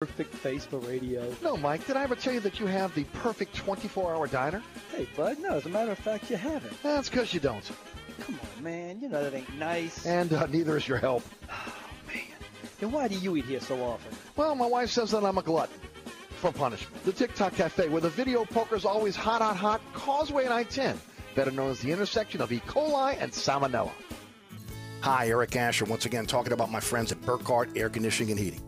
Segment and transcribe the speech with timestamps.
[0.00, 1.34] perfect face for radio.
[1.42, 4.62] No, Mike, did I ever tell you that you have the perfect 24 hour diner?
[4.94, 6.80] Hey, bud, no, as a matter of fact, you haven't.
[6.84, 7.68] That's because you don't.
[8.20, 10.06] Come on, man, you know that ain't nice.
[10.06, 11.24] And uh, neither is your help.
[11.50, 12.22] Oh, man.
[12.78, 14.16] Then why do you eat here so often?
[14.36, 15.74] Well, my wife says that I'm a glutton.
[16.36, 17.02] For punishment.
[17.04, 19.80] The TikTok Cafe, where the video poker's always hot, hot, hot.
[19.94, 20.96] Causeway and I-10,
[21.34, 22.60] better known as the intersection of E.
[22.68, 23.90] coli and salmonella.
[25.00, 28.67] Hi, Eric Asher, once again talking about my friends at Burkhardt Air Conditioning and Heating.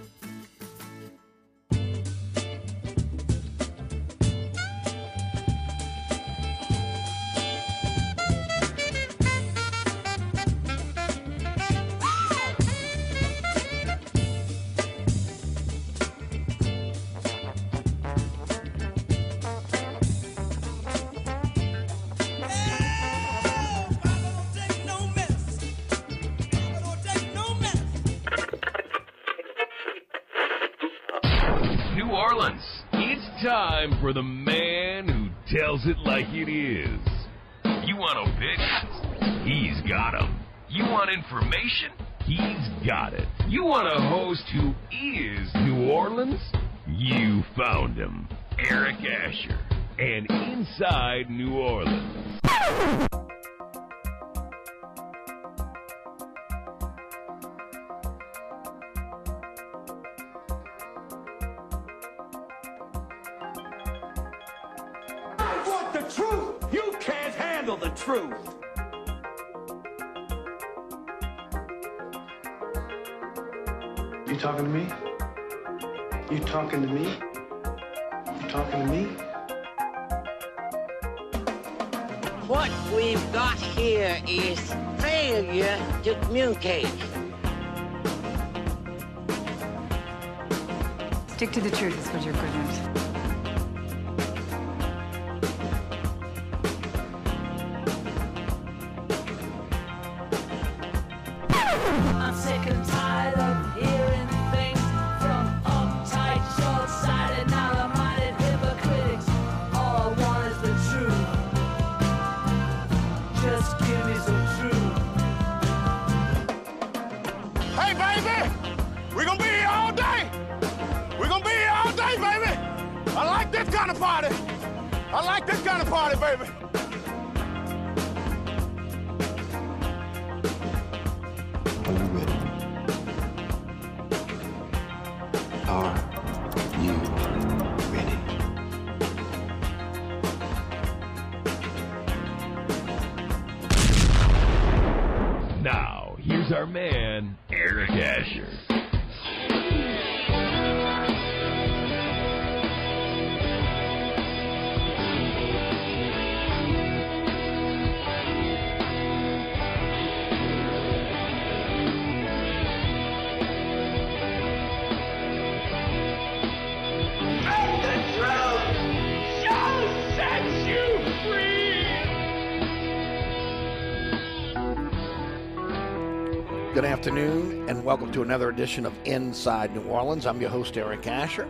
[176.81, 180.25] Good afternoon, and welcome to another edition of Inside New Orleans.
[180.25, 181.47] I'm your host, Eric Asher.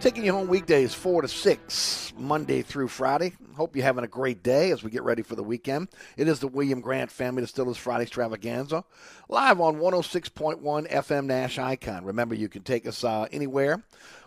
[0.00, 3.34] Taking you home weekdays 4 to 6, Monday through Friday.
[3.54, 5.88] Hope you're having a great day as we get ready for the weekend.
[6.16, 8.82] It is the William Grant Family Distillers Friday Extravaganza,
[9.28, 12.06] live on 106.1 FM Nash Icon.
[12.06, 13.84] Remember, you can take us uh, anywhere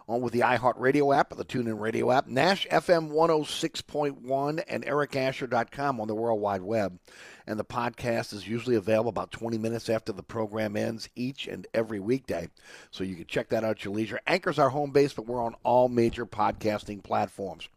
[0.07, 5.99] on with the iHeartRadio app or the TuneIn Radio app, Nash FM 106.1, and ericasher.com
[5.99, 6.99] on the World Wide Web.
[7.47, 11.67] And the podcast is usually available about 20 minutes after the program ends each and
[11.73, 12.49] every weekday.
[12.91, 14.19] So you can check that out at your leisure.
[14.25, 17.67] Anchor's our home base, but we're on all major podcasting platforms.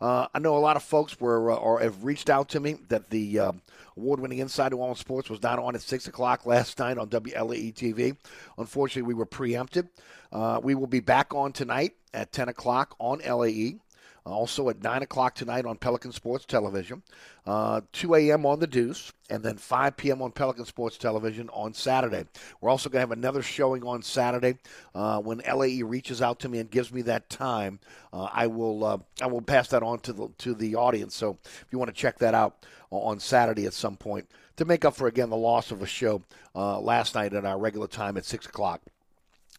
[0.00, 2.76] Uh, I know a lot of folks were uh, or have reached out to me
[2.88, 3.52] that the uh,
[3.96, 7.74] award-winning Inside New Orleans Sports was not on at 6 o'clock last night on WLAE
[7.74, 8.16] TV.
[8.58, 9.88] Unfortunately, we were preempted.
[10.32, 13.78] Uh, we will be back on tonight at 10 o'clock on LAE.
[14.26, 17.02] Also at 9 o'clock tonight on Pelican Sports Television,
[17.46, 18.46] uh, 2 a.m.
[18.46, 20.22] on The Deuce, and then 5 p.m.
[20.22, 22.24] on Pelican Sports Television on Saturday.
[22.60, 24.56] We're also going to have another showing on Saturday
[24.94, 27.80] uh, when LAE reaches out to me and gives me that time.
[28.14, 31.14] Uh, I will uh, I will pass that on to the to the audience.
[31.14, 34.84] So if you want to check that out on Saturday at some point to make
[34.84, 36.22] up for again the loss of a show
[36.54, 38.80] uh, last night at our regular time at six o'clock.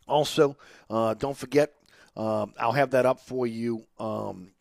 [0.07, 0.55] Also,
[0.89, 1.73] uh, don't forget,
[2.15, 3.83] um, I'll have that up for you.
[3.99, 4.51] Um,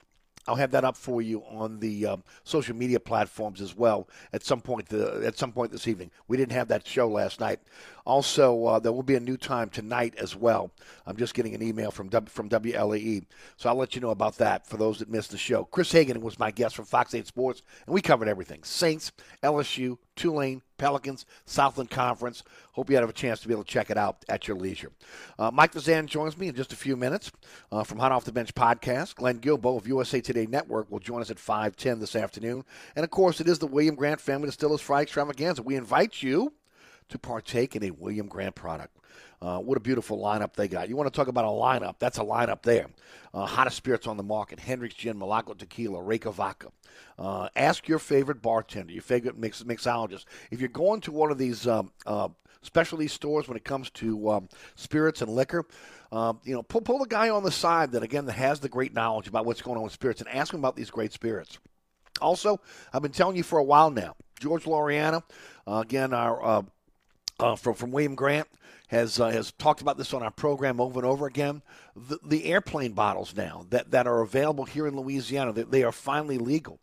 [0.46, 4.44] I'll have that up for you on the um, social media platforms as well at
[4.44, 4.88] some point.
[4.88, 7.60] The, at some point this evening, we didn't have that show last night.
[8.06, 10.70] Also, uh, there will be a new time tonight as well.
[11.06, 13.24] I'm just getting an email from w, from WLAE,
[13.56, 15.64] so I'll let you know about that for those that missed the show.
[15.64, 19.10] Chris Hagan was my guest from Fox 8 Sports, and we covered everything: Saints,
[19.42, 22.42] LSU, Tulane, Pelicans, Southland Conference.
[22.72, 24.92] Hope you have a chance to be able to check it out at your leisure.
[25.38, 27.32] Uh, Mike Fazan joins me in just a few minutes
[27.72, 29.14] uh, from Hot Off the Bench podcast.
[29.14, 32.64] Glenn Guilbeau of USA Today Network will join us at 5:10 this afternoon,
[32.96, 35.62] and of course, it is the William Grant Family Distillers Friday Extravaganza.
[35.62, 36.52] We invite you
[37.08, 38.96] to partake in a William Grant product.
[39.40, 40.88] Uh, what a beautiful lineup they got.
[40.88, 41.96] You want to talk about a lineup?
[41.98, 42.86] That's a lineup there.
[43.32, 46.68] Uh, hottest spirits on the market Hendrick's Gin, Milagro Tequila, Reyka Vodka.
[47.18, 50.24] Uh, ask your favorite bartender, your favorite mix, mixologist.
[50.50, 52.28] If you're going to one of these um, uh,
[52.62, 55.66] specialty stores when it comes to um, spirits and liquor,
[56.10, 58.94] um, you know, pull, pull the guy on the side that, again, has the great
[58.94, 61.58] knowledge about what's going on with spirits and ask him about these great spirits.
[62.20, 62.60] Also,
[62.92, 65.22] I've been telling you for a while now, George Loriana,
[65.66, 66.64] uh, again, our
[67.40, 68.48] uh, from from William Grant
[68.88, 71.62] has uh, has talked about this on our program over and over again.
[71.96, 75.92] The, the airplane bottles now that, that are available here in Louisiana, they, they are
[75.92, 76.80] finally legal.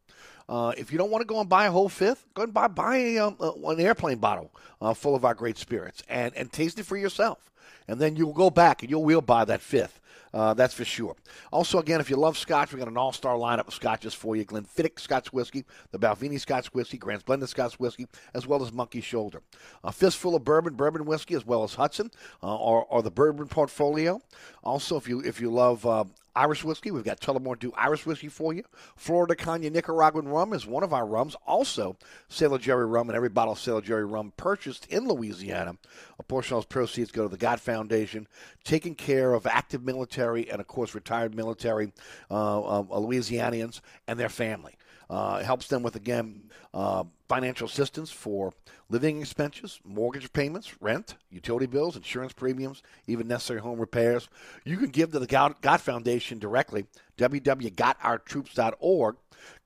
[0.49, 2.67] Uh, if you don't want to go and buy a whole fifth, go and buy
[2.67, 4.51] buy a, um, uh, an airplane bottle
[4.81, 7.51] uh, full of our great spirits and and taste it for yourself,
[7.87, 10.00] and then you'll go back and you'll will buy that fifth.
[10.33, 11.15] Uh, that's for sure.
[11.51, 14.45] Also, again, if you love Scotch, we got an all-star lineup of Scotches for you:
[14.45, 19.01] Glenfiddich Scotch Whiskey, the Balvenie Scotch Whiskey, Grant's Blended Scotch Whiskey, as well as Monkey
[19.01, 19.41] Shoulder.
[19.83, 22.11] A fistful of bourbon, bourbon whiskey, as well as Hudson,
[22.41, 24.21] uh, or, or the bourbon portfolio.
[24.63, 26.05] Also, if you if you love uh,
[26.35, 26.91] Irish whiskey.
[26.91, 28.63] We've got Tullamore Dew Irish whiskey for you.
[28.95, 31.35] Flor de Caña Nicaraguan rum is one of our rums.
[31.45, 31.97] Also,
[32.29, 35.75] Sailor Jerry rum, and every bottle of Sailor Jerry rum purchased in Louisiana,
[36.19, 38.27] a portion of those proceeds go to the God Foundation,
[38.63, 41.91] taking care of active military and, of course, retired military
[42.29, 44.77] uh, uh, Louisianians and their family.
[45.11, 46.41] Uh, it helps them with, again,
[46.73, 48.53] uh, financial assistance for
[48.89, 54.29] living expenses, mortgage payments, rent, utility bills, insurance premiums, even necessary home repairs.
[54.63, 56.85] You can give to the God Foundation directly,
[57.17, 59.15] www.gotourtroops.org.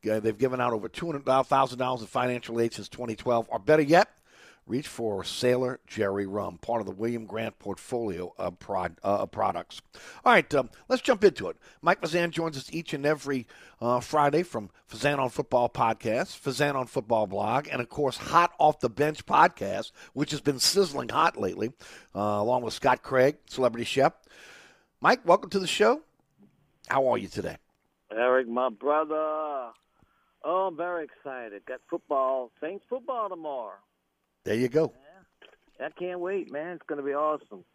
[0.10, 4.10] Uh, they've given out over $200,000 in financial aid since 2012, or better yet,
[4.68, 9.32] reach for Sailor Jerry Rum, part of the William Grant portfolio of, prod, uh, of
[9.32, 9.82] products.
[10.24, 11.58] All right, um, let's jump into it.
[11.82, 13.46] Mike Fazan joins us each and every
[13.80, 18.54] uh, Friday from Fazan on Football podcast, Fazan on Football blog, and of course, Hot
[18.60, 21.72] Off the Bench podcast, which has been sizzling hot lately,
[22.16, 24.14] uh, along with Scott Craig, celebrity chef.
[25.00, 26.02] Mike, welcome to the show.
[26.88, 27.58] How are you today?
[28.12, 29.72] Eric, my brother.
[30.48, 31.66] Oh, I'm very excited.
[31.66, 33.78] Got football, Saints football tomorrow.
[34.46, 34.94] There you go.
[35.80, 36.76] I can't wait, man.
[36.76, 37.66] It's going to be awesome.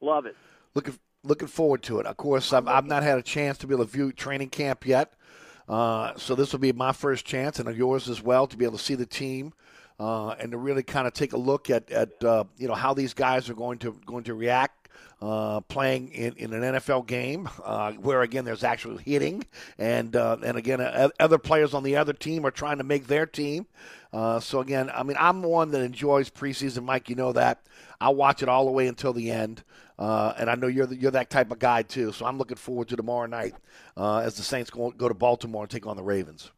[0.00, 0.36] Love it.
[0.74, 2.06] Looking looking forward to it.
[2.06, 4.84] Of course, I've, I've not had a chance to be able to view training camp
[4.84, 5.14] yet,
[5.68, 8.78] uh, so this will be my first chance, and yours as well, to be able
[8.78, 9.54] to see the team.
[10.00, 12.92] Uh, and to really kind of take a look at, at uh, you know how
[12.92, 14.81] these guys are going to going to react
[15.20, 19.44] uh, playing in, in an NFL game, uh, where again there's actual hitting,
[19.78, 23.06] and uh, and again uh, other players on the other team are trying to make
[23.06, 23.66] their team.
[24.12, 27.08] Uh, so again, I mean, I'm one that enjoys preseason, Mike.
[27.08, 27.62] You know that.
[28.00, 29.62] I'll watch it all the way until the end,
[29.98, 32.10] uh, and I know you're the, you're that type of guy too.
[32.10, 33.54] So I'm looking forward to tomorrow night
[33.96, 36.50] as the Saints go, go to Baltimore and take on the Ravens.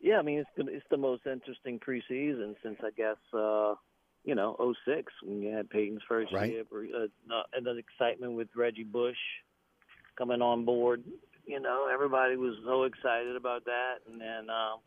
[0.00, 3.76] Yeah, I mean it's it's the most interesting preseason since I guess uh,
[4.24, 6.50] you know 06 when you had Payton's first Right.
[6.52, 9.16] year, uh, and the excitement with Reggie Bush
[10.16, 11.02] coming on board.
[11.46, 14.78] You know, everybody was so excited about that, and then um,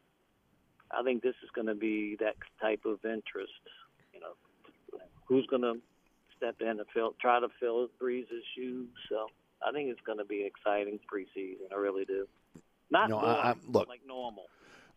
[0.92, 3.52] I think this is going to be that type of interest.
[4.14, 5.74] You know, who's going to
[6.38, 8.88] step in and fill, try to fill Brees's shoes?
[9.10, 9.28] So
[9.68, 11.74] I think it's going to be exciting preseason.
[11.74, 12.26] I really do.
[12.90, 13.90] Not No, I- I- look.
[13.90, 14.46] like normal.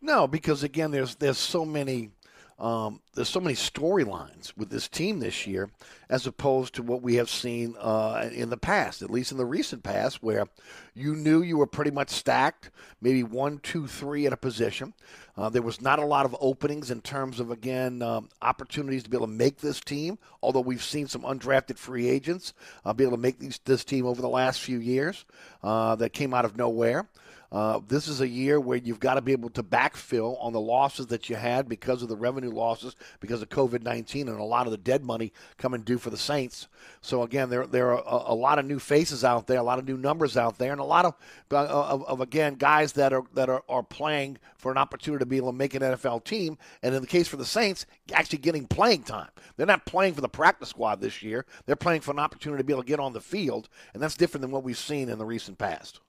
[0.01, 2.11] No, because again, there's there's so many
[2.59, 5.69] um, there's so many storylines with this team this year,
[6.09, 9.45] as opposed to what we have seen uh, in the past, at least in the
[9.45, 10.45] recent past, where
[10.93, 12.69] you knew you were pretty much stacked,
[13.01, 14.93] maybe one, two, three at a position.
[15.37, 19.09] Uh, there was not a lot of openings in terms of again um, opportunities to
[19.09, 20.19] be able to make this team.
[20.43, 24.05] Although we've seen some undrafted free agents uh, be able to make these, this team
[24.05, 25.23] over the last few years
[25.63, 27.07] uh, that came out of nowhere.
[27.51, 30.59] Uh, this is a year where you've got to be able to backfill on the
[30.59, 34.43] losses that you had because of the revenue losses, because of COVID 19, and a
[34.43, 36.67] lot of the dead money coming due for the Saints.
[37.01, 39.79] So, again, there, there are a, a lot of new faces out there, a lot
[39.79, 41.15] of new numbers out there, and a lot of,
[41.51, 45.25] uh, of, of, again, guys that, are, that are, are playing for an opportunity to
[45.25, 46.55] be able to make an NFL team.
[46.83, 49.29] And in the case for the Saints, actually getting playing time.
[49.57, 52.63] They're not playing for the practice squad this year, they're playing for an opportunity to
[52.63, 55.17] be able to get on the field, and that's different than what we've seen in
[55.17, 55.99] the recent past.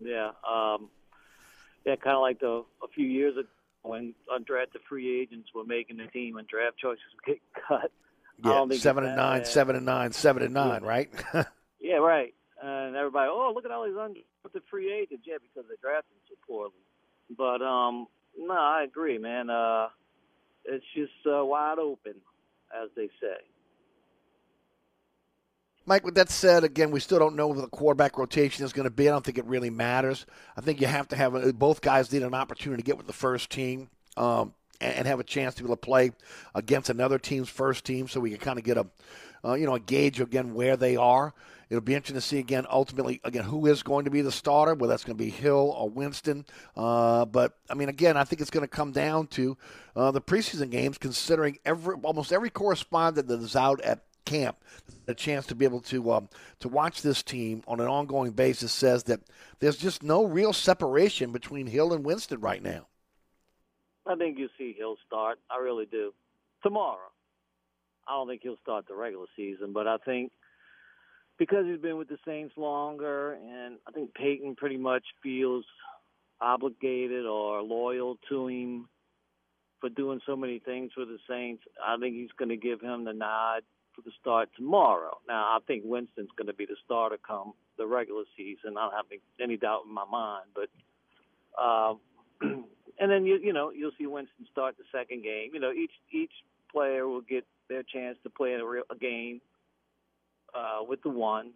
[0.00, 0.88] Yeah, um,
[1.84, 3.48] yeah, kind of like the a few years ago
[3.82, 7.90] when undrafted free agents were making the team and draft choices get cut.
[8.42, 9.46] Yeah, seven and nine, bad.
[9.46, 11.10] seven and nine, seven and nine, right?
[11.80, 12.34] yeah, right.
[12.62, 15.24] And everybody, oh, look at all these undrafted free agents.
[15.26, 16.72] Yeah, because they drafted so poorly.
[17.36, 18.06] But um,
[18.38, 19.50] no, I agree, man.
[19.50, 19.88] Uh,
[20.64, 22.14] it's just uh, wide open,
[22.74, 23.36] as they say.
[25.90, 28.84] Mike, with that said, again, we still don't know what the quarterback rotation is going
[28.84, 29.08] to be.
[29.08, 30.24] I don't think it really matters.
[30.56, 33.12] I think you have to have both guys need an opportunity to get with the
[33.12, 36.12] first team um, and, and, have a chance to be able to play
[36.54, 38.86] against another team's first team, so we can kind of get a,
[39.44, 41.34] uh, you know, a gauge again where they are.
[41.70, 44.74] It'll be interesting to see again, ultimately, again, who is going to be the starter,
[44.74, 46.46] whether that's going to be Hill or Winston.
[46.76, 49.56] Uh, but I mean, again, I think it's going to come down to
[49.96, 54.56] uh, the preseason games, considering every almost every correspondent that is out at camp,
[55.06, 56.28] a chance to be able to um,
[56.60, 59.20] to watch this team on an ongoing basis says that
[59.58, 62.86] there's just no real separation between Hill and Winston right now.
[64.06, 65.38] I think you see Hill start.
[65.50, 66.12] I really do.
[66.62, 67.10] Tomorrow.
[68.08, 70.32] I don't think he'll start the regular season, but I think
[71.38, 75.64] because he's been with the Saints longer, and I think Payton pretty much feels
[76.40, 78.88] obligated or loyal to him
[79.80, 81.62] for doing so many things for the Saints.
[81.84, 83.62] I think he's going to give him the nod
[83.94, 85.18] for the start tomorrow.
[85.28, 88.76] Now, I think Winston's going to be the starter come the regular season.
[88.76, 89.06] I don't have
[89.40, 90.46] any, doubt in my mind.
[90.54, 90.68] But,
[91.60, 91.94] uh,
[92.42, 95.50] and then you you know you'll see Winston start the second game.
[95.52, 96.32] You know each each
[96.70, 99.40] player will get their chance to play a, real, a game
[100.54, 101.54] uh, with the ones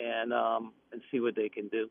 [0.00, 1.88] and um, and see what they can do.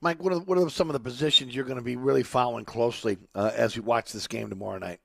[0.00, 2.64] Mike, what are, what are some of the positions you're going to be really following
[2.64, 4.98] closely uh, as you watch this game tomorrow night?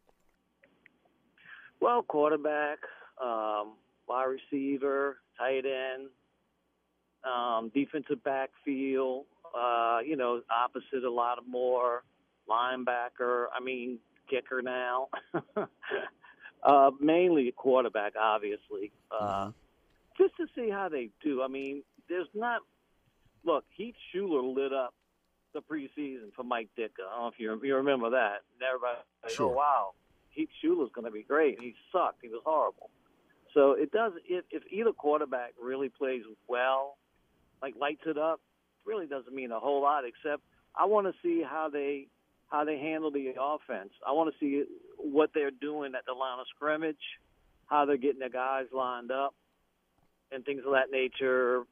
[1.79, 2.79] Well, quarterback,
[3.21, 3.73] um,
[4.07, 6.09] wide receiver, tight end,
[7.23, 9.25] um, defensive backfield.
[9.57, 12.03] Uh, you know, opposite a lot of more
[12.49, 13.45] linebacker.
[13.55, 15.07] I mean, kicker now.
[16.63, 18.91] uh, mainly a quarterback, obviously.
[19.11, 19.49] Uh, mm-hmm.
[20.17, 21.41] Just to see how they do.
[21.41, 22.61] I mean, there's not.
[23.45, 24.93] Look, Heath Shuler lit up
[25.53, 27.05] the preseason for Mike Ditka.
[27.09, 28.41] I don't know if you, you remember that.
[28.53, 28.99] And everybody,
[29.33, 29.51] sure.
[29.51, 29.93] oh wow,
[30.37, 31.59] Heath Shuler's going to be great.
[31.59, 32.19] He sucked.
[32.21, 32.91] He was horrible.
[33.55, 34.13] So it does.
[34.29, 36.97] If, if either quarterback really plays well,
[37.59, 38.39] like lights it up,
[38.85, 40.03] really doesn't mean a whole lot.
[40.05, 40.43] Except
[40.75, 42.07] I want to see how they
[42.49, 43.89] how they handle the offense.
[44.07, 44.63] I want to see
[44.97, 46.95] what they're doing at the line of scrimmage,
[47.65, 49.33] how they're getting their guys lined up,
[50.31, 51.63] and things of that nature.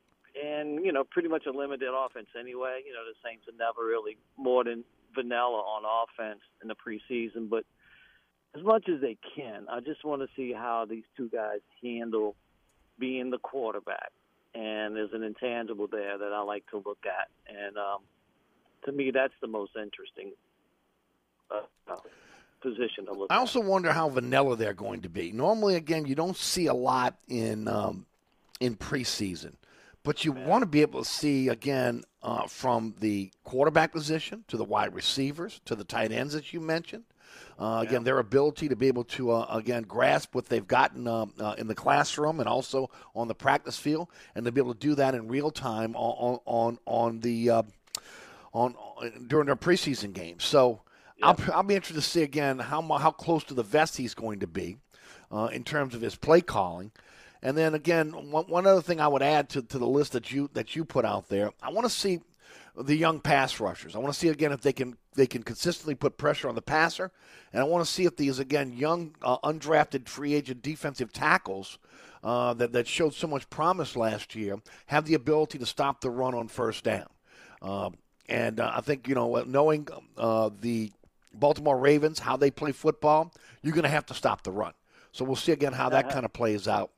[0.43, 2.81] And you know, pretty much a limited offense anyway.
[2.83, 7.47] You know, the Saints are never really more than vanilla on offense in the preseason,
[7.47, 7.63] but
[8.55, 9.67] as much as they can.
[9.69, 12.35] I just want to see how these two guys handle
[12.97, 14.11] being the quarterback.
[14.53, 17.27] And there's an intangible there that I like to look at.
[17.53, 17.99] And um,
[18.85, 20.31] to me, that's the most interesting
[21.51, 21.95] uh,
[22.61, 25.31] position to look I also wonder how vanilla they're going to be.
[25.33, 28.05] Normally, again, you don't see a lot in um,
[28.61, 29.53] in preseason.
[30.03, 34.55] But you want to be able to see, again, uh, from the quarterback position to
[34.55, 37.05] the wide receivers to the tight ends that you mentioned
[37.57, 41.25] uh, again, their ability to be able to uh, again grasp what they've gotten uh,
[41.39, 44.79] uh, in the classroom and also on the practice field, and to be able to
[44.79, 47.63] do that in real time on on on the uh,
[48.53, 50.43] on, on during their preseason games.
[50.43, 50.81] So
[51.23, 54.39] I'll, I'll be interested to see again how how close to the vest he's going
[54.39, 54.77] to be
[55.31, 56.91] uh, in terms of his play calling.
[57.41, 60.31] And then again, one, one other thing I would add to, to the list that
[60.31, 62.21] you that you put out there, I want to see
[62.77, 63.95] the young pass rushers.
[63.95, 66.61] I want to see again if they can they can consistently put pressure on the
[66.61, 67.11] passer,
[67.53, 71.77] and I want to see if these again young uh, undrafted free agent defensive tackles
[72.23, 76.09] uh, that that showed so much promise last year have the ability to stop the
[76.09, 77.07] run on first down.
[77.61, 77.89] Uh,
[78.27, 80.91] and uh, I think you know knowing uh, the
[81.33, 84.73] Baltimore Ravens, how they play football, you're going to have to stop the run.
[85.11, 86.91] So we'll see again how that kind of plays out.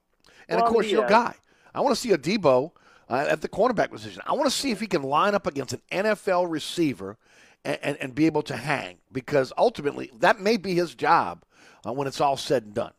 [0.48, 1.36] And Well, of course, your guy.
[1.74, 2.72] I want to see Adebo
[3.10, 4.22] uh, at the cornerback position.
[4.26, 7.18] I want to see if he can line up against an NFL receiver
[7.64, 11.44] and, and, and be able to hang because ultimately that may be his job
[11.86, 12.94] uh, when it's all said and done.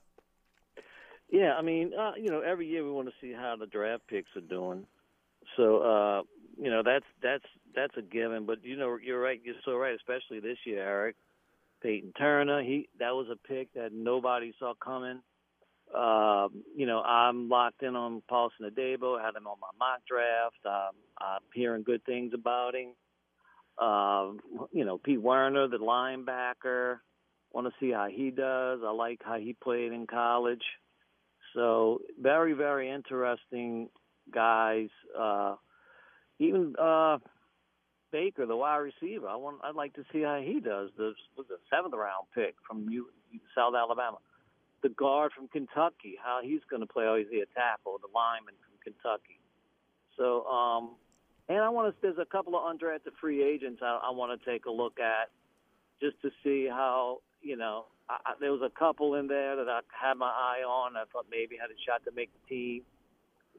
[1.31, 4.07] Yeah, I mean, uh, you know, every year we want to see how the draft
[4.09, 4.87] picks are doing.
[5.57, 6.23] So, uh,
[6.61, 8.47] you know, that's that's that's a given.
[8.47, 9.41] But you know, you're right.
[9.45, 11.17] You're so right, especially this year, Eric.
[11.83, 15.21] Payton Turner, he that was a pick that nobody saw coming.
[15.95, 19.21] Um, you know, I'm locked in on Paulson Adebo.
[19.21, 20.65] Had him on my mock draft.
[20.67, 22.95] Um, I'm hearing good things about him.
[23.85, 24.41] Um,
[24.73, 26.99] you know, Pete Werner, the linebacker.
[27.53, 28.81] Want to see how he does.
[28.85, 30.65] I like how he played in college.
[31.55, 33.89] So very, very interesting
[34.33, 34.89] guys.
[35.19, 35.55] Uh,
[36.39, 37.19] even uh,
[38.13, 39.29] Baker, the wide receiver.
[39.29, 39.59] I want.
[39.65, 40.91] I'd like to see how he does.
[40.97, 43.07] The was the seventh round pick from U,
[43.55, 44.19] South Alabama.
[44.83, 47.05] The guard from Kentucky, how he's going to play.
[47.05, 49.41] Oh, he's a tackle, the lineman from Kentucky.
[50.17, 50.95] So, um,
[51.49, 52.01] and I want to.
[52.03, 55.31] There's a couple of undrafted free agents I, I want to take a look at,
[56.01, 57.87] just to see how you know.
[58.09, 60.97] I, I, there was a couple in there that I had my eye on.
[60.97, 62.83] I thought maybe had a shot to make the team.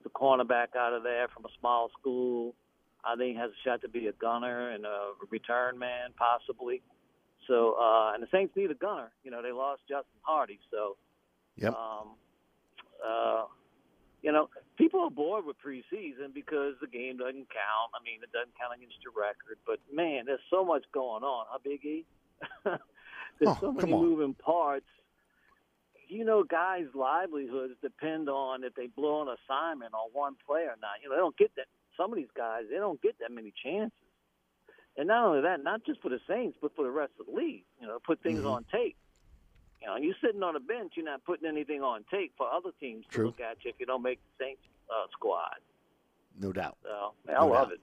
[0.03, 2.55] The cornerback out of there from a small school.
[3.03, 6.81] I think has a shot to be a gunner and a return man, possibly.
[7.47, 9.11] So, uh, and the Saints need a gunner.
[9.23, 10.97] You know, they lost Justin Hardee, so
[11.59, 11.75] Yep.
[11.75, 12.07] um,
[13.05, 13.45] uh,
[14.21, 17.89] you know, people are bored with preseason because the game doesn't count.
[17.95, 19.57] I mean, it doesn't count against your record.
[19.65, 21.45] But man, there's so much going on.
[21.49, 22.05] Huh, Big E?
[22.65, 22.79] there's
[23.45, 24.85] Oh, so many moving parts.
[26.07, 30.75] You know, guys' livelihoods depend on if they blow an assignment on one play or
[30.81, 30.99] not.
[31.03, 31.67] You know, they don't get that.
[31.95, 33.93] Some of these guys, they don't get that many chances.
[34.97, 37.31] And not only that, not just for the Saints, but for the rest of the
[37.33, 37.63] league.
[37.79, 38.47] You know, put things Mm-hmm.
[38.47, 38.97] on tape.
[39.81, 42.71] You know, you're sitting on a bench, you're not putting anything on tape for other
[42.79, 43.25] teams to True.
[43.27, 45.55] look at you if you don't make the Saints uh, squad.
[46.39, 46.77] No doubt.
[46.83, 47.74] So man, I No love doubt.
[47.74, 47.79] it.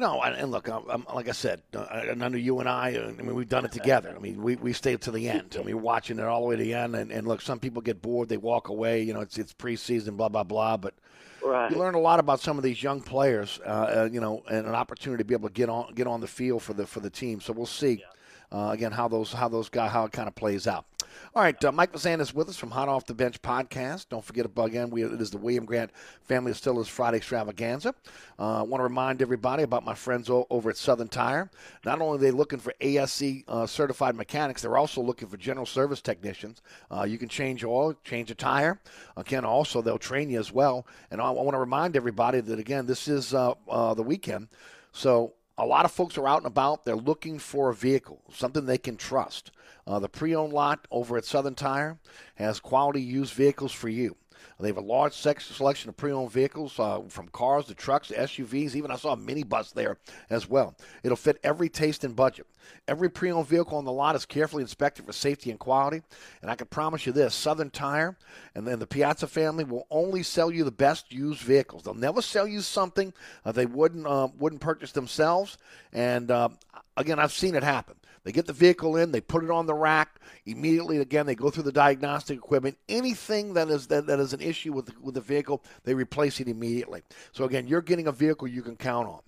[0.00, 2.94] No, and, look, I'm, I'm, like I said, uh, and I know you and I,
[2.94, 4.14] uh, I mean, we've done it together.
[4.14, 5.56] I mean, we, we stayed to the end.
[5.58, 6.94] I mean, we're watching it all the way to the end.
[6.94, 9.02] And, and look, some people get bored, they walk away.
[9.02, 10.76] You know, it's it's preseason, blah blah blah.
[10.76, 10.94] But
[11.42, 11.70] Right.
[11.70, 14.66] you learn a lot about some of these young players, uh, uh, you know, and
[14.68, 17.00] an opportunity to be able to get on get on the field for the for
[17.00, 17.40] the team.
[17.40, 18.04] So we'll see.
[18.52, 20.86] Uh, again, how those how those guys how it kind of plays out.
[21.34, 24.08] All right, uh, Mike Fazan is with us from Hot Off the Bench podcast.
[24.08, 25.90] Don't forget again, we, it is the William Grant
[26.22, 27.94] Family Distillers Friday Extravaganza.
[28.38, 31.50] Uh, I want to remind everybody about my friends o- over at Southern Tire.
[31.84, 35.66] Not only are they looking for ASE uh, certified mechanics, they're also looking for general
[35.66, 36.62] service technicians.
[36.90, 38.80] Uh, you can change oil, change a tire.
[39.16, 40.86] Again, also they'll train you as well.
[41.10, 44.48] And I, I want to remind everybody that again, this is uh, uh, the weekend,
[44.92, 46.84] so a lot of folks are out and about.
[46.84, 49.50] They're looking for a vehicle, something they can trust.
[49.86, 51.98] Uh, the pre owned lot over at Southern Tire
[52.36, 54.16] has quality used vehicles for you.
[54.60, 58.14] They have a large selection of pre owned vehicles uh, from cars to trucks to
[58.14, 58.74] SUVs.
[58.74, 59.98] Even I saw a minibus there
[60.30, 60.76] as well.
[61.02, 62.46] It'll fit every taste and budget.
[62.86, 66.02] Every pre owned vehicle on the lot is carefully inspected for safety and quality.
[66.42, 68.16] And I can promise you this Southern Tire
[68.54, 71.82] and then the Piazza family will only sell you the best used vehicles.
[71.82, 73.12] They'll never sell you something
[73.44, 75.58] uh, they wouldn't, uh, wouldn't purchase themselves.
[75.92, 76.48] And uh,
[76.96, 77.96] again, I've seen it happen.
[78.24, 80.20] They get the vehicle in, they put it on the rack.
[80.46, 82.78] Immediately, again, they go through the diagnostic equipment.
[82.88, 86.40] Anything that is that, that is an issue with the, with the vehicle, they replace
[86.40, 87.02] it immediately.
[87.32, 89.20] So again, you're getting a vehicle you can count on.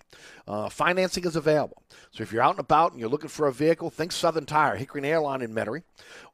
[0.47, 1.81] Uh, financing is available.
[2.11, 4.75] So if you're out and about and you're looking for a vehicle, think Southern Tire,
[4.75, 5.83] Hickory Airline in Metairie.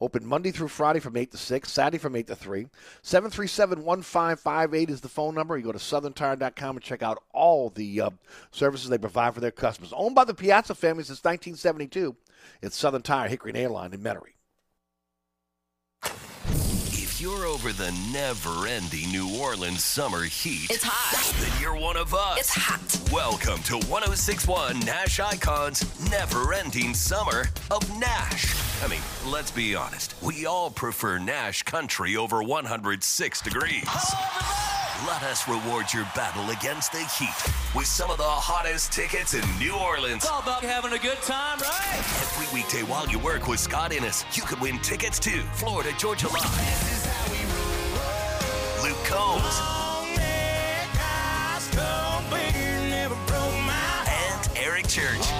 [0.01, 2.67] Open Monday through Friday from 8 to 6, Saturday from 8 to 3.
[3.03, 5.57] 737-1558 is the phone number.
[5.57, 8.09] You go to southerntire.com and check out all the uh,
[8.51, 9.93] services they provide for their customers.
[9.95, 12.15] Owned by the Piazza family since 1972.
[12.61, 14.33] It's Southern Tire, Hickory and Airline in Metairie.
[16.99, 21.33] If you're over the never ending New Orleans summer heat, It's hot.
[21.41, 22.37] then you're one of us.
[22.39, 23.11] It's hot.
[23.11, 28.53] Welcome to 1061 Nash Icons Never Ending Summer of Nash.
[28.83, 30.13] I mean, let's be honest.
[30.21, 33.83] We all prefer Nash country over 106 degrees.
[35.05, 39.43] Let us reward your battle against the heat with some of the hottest tickets in
[39.59, 40.23] New Orleans.
[40.23, 41.99] It's all about having a good time, right?
[41.99, 46.27] Every weekday while you work with Scott Innes, you could win tickets to Florida Georgia
[46.29, 46.41] Line.
[48.81, 49.43] Luke Combs.
[54.09, 54.97] And Eric Church.
[54.97, 55.36] All you gotta do is put a drink in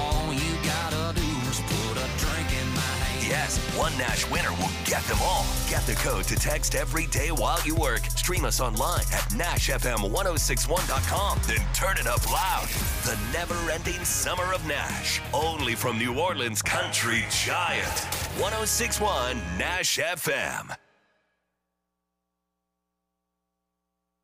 [3.78, 5.46] one Nash winner will get them all.
[5.70, 8.06] Get the code to text every day while you work.
[8.06, 11.40] Stream us online at NashFM1061.com.
[11.48, 12.68] Then turn it up loud.
[13.06, 15.22] The never ending summer of Nash.
[15.34, 18.00] Only from New Orleans Country Giant.
[18.40, 20.76] 1061 Nash FM.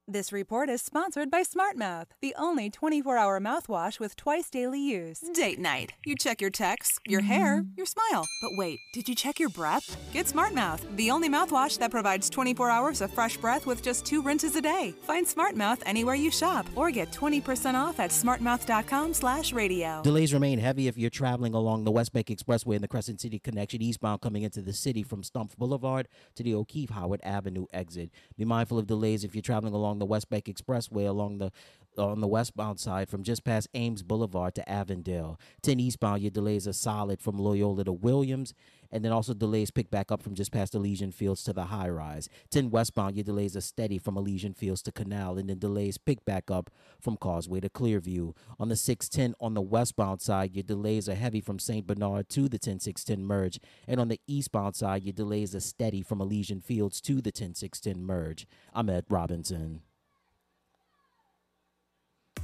[0.05, 5.21] This report is sponsored by SmartMouth, the only 24 hour mouthwash with twice daily use.
[5.33, 5.93] Date night.
[6.05, 7.69] You check your texts, your hair, mm-hmm.
[7.77, 8.27] your smile.
[8.41, 9.95] But wait, did you check your breath?
[10.11, 14.21] Get SmartMouth, the only mouthwash that provides 24 hours of fresh breath with just two
[14.21, 14.93] rinses a day.
[15.03, 20.01] Find SmartMouth anywhere you shop or get 20% off at smartmouth.com slash radio.
[20.03, 23.39] Delays remain heavy if you're traveling along the West Bank Expressway and the Crescent City
[23.39, 28.09] connection eastbound coming into the city from Stumpf Boulevard to the O'Keefe Howard Avenue exit.
[28.35, 31.51] Be mindful of delays if you're traveling along the West Bank Expressway along the
[31.97, 35.39] on the westbound side from just past Ames Boulevard to Avondale.
[35.61, 38.53] 10 eastbound, your delays are solid from Loyola to Williams,
[38.93, 41.89] and then also delays pick back up from just past Elysian Fields to the high
[41.89, 42.29] rise.
[42.51, 46.23] 10 westbound, your delays are steady from Elysian Fields to Canal, and then delays pick
[46.23, 46.69] back up
[47.01, 48.35] from Causeway to Clearview.
[48.59, 51.87] On the 610 on the westbound side, your delays are heavy from St.
[51.87, 56.21] Bernard to the 10610 merge, and on the eastbound side, your delays are steady from
[56.21, 58.45] Elysian Fields to the 10610 merge.
[58.75, 59.81] I'm Ed Robinson.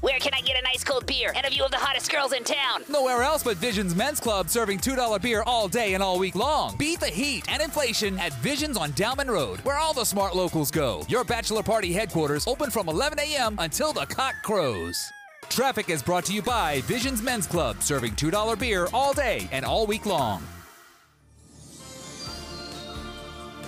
[0.01, 2.31] Where can I get a nice cold beer and a view of the hottest girls
[2.31, 2.83] in town?
[2.87, 6.77] Nowhere else but Visions Men's Club serving $2 beer all day and all week long.
[6.77, 10.71] Beat the heat and inflation at Visions on Downman Road, where all the smart locals
[10.71, 11.03] go.
[11.09, 13.57] Your bachelor party headquarters open from 11 a.m.
[13.59, 15.11] until the cock crows.
[15.49, 19.65] Traffic is brought to you by Visions Men's Club, serving $2 beer all day and
[19.65, 20.41] all week long.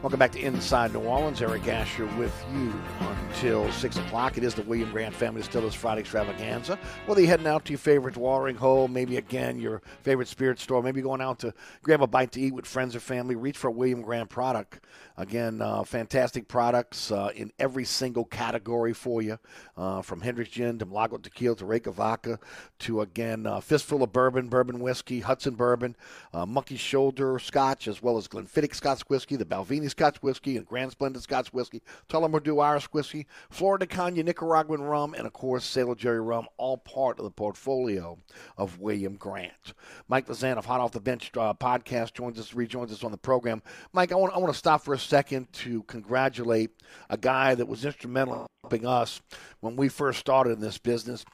[0.00, 1.42] Welcome back to Inside New Orleans.
[1.42, 4.38] Eric Asher with you until 6 o'clock.
[4.38, 6.78] It is the William Grant Family Distillers Friday Extravaganza.
[7.06, 10.84] Whether you're heading out to your favorite watering hole, maybe again your favorite spirit store,
[10.84, 13.66] maybe going out to grab a bite to eat with friends or family, reach for
[13.66, 14.78] a William Grant product.
[15.18, 19.40] Again, uh, fantastic products uh, in every single category for you,
[19.76, 22.38] uh, from Hendrick's Gin to Milagro Tequila to Reyka Vodka
[22.78, 25.96] to, again, uh, Fistful of Bourbon, Bourbon Whiskey, Hudson Bourbon,
[26.32, 30.64] uh, Monkey Shoulder Scotch, as well as Glenfiddich Scotch Whiskey, the Balvenie Scotch whiskey and
[30.64, 35.64] Grant's Blended Scotch whiskey, Tullamore Irish whiskey, Flor de Caña Nicaraguan rum, and of course
[35.64, 38.16] Sailor Jerry rum, all part of the portfolio
[38.56, 39.74] of William Grant.
[40.06, 43.18] Mike Fazan of Hot Off the Bench uh, podcast joins us, rejoins us on the
[43.18, 43.62] program.
[43.92, 46.70] Mike, I want, I want to stop for a second to congratulate
[47.08, 49.20] a guy that was instrumental in helping us
[49.60, 51.24] when we first started in this business.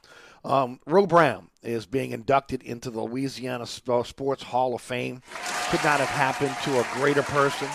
[0.45, 5.21] Um, Ro Brown is being inducted into the Louisiana Sports Hall of Fame.
[5.69, 7.67] Could not have happened to a greater person,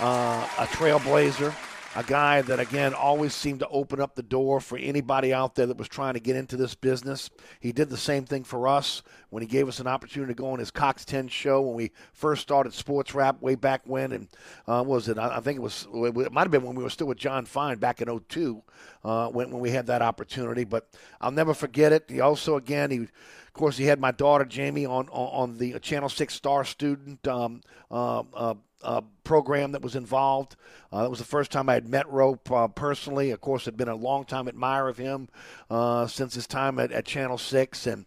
[0.00, 1.54] uh, a trailblazer,
[1.96, 5.66] a guy that, again, always seemed to open up the door for anybody out there
[5.66, 7.30] that was trying to get into this business.
[7.60, 10.50] He did the same thing for us when he gave us an opportunity to go
[10.50, 14.12] on his Cox 10 show when we first started Sports Rap way back when.
[14.12, 14.28] And
[14.66, 15.18] uh, was it?
[15.18, 17.78] I think it was, it might have been when we were still with John Fine
[17.78, 18.62] back in 02
[19.04, 20.64] uh, when, when we had that opportunity.
[20.64, 20.88] But
[21.20, 22.06] I'll never forget it.
[22.08, 23.08] He also, again, he
[23.54, 27.24] of course, he had my daughter Jamie on on, on the Channel Six Star Student
[27.28, 28.54] um, uh,
[28.84, 30.56] uh, program that was involved.
[30.92, 33.30] Uh, that was the first time I had met Ro uh, personally.
[33.30, 35.28] Of course, I'd been a long time admirer of him
[35.70, 38.06] uh, since his time at, at Channel Six, and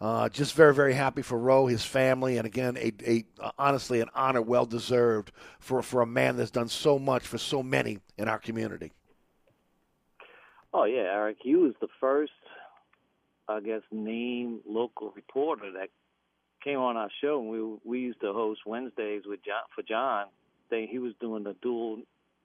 [0.00, 3.24] uh, just very, very happy for Ro, his family, and again, a, a
[3.58, 7.62] honestly an honor well deserved for for a man that's done so much for so
[7.62, 8.92] many in our community.
[10.72, 12.32] Oh yeah, Eric, he was the first,
[13.48, 15.90] I guess, name local reporter that
[16.64, 20.26] came on our show, and we we used to host Wednesdays with John for John.
[20.70, 21.98] They, he was doing the dual,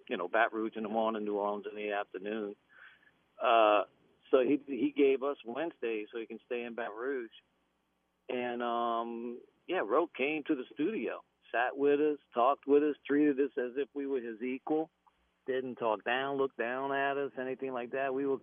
[0.09, 2.55] you know, Baton Rouge in the morning, New Orleans in the afternoon.
[3.41, 3.83] Uh,
[4.29, 7.29] so he he gave us Wednesdays so he can stay in Baton Rouge,
[8.29, 13.39] and um, yeah, Ro came to the studio, sat with us, talked with us, treated
[13.39, 14.89] us as if we were his equal.
[15.47, 18.13] Didn't talk down, look down at us, anything like that.
[18.13, 18.37] We were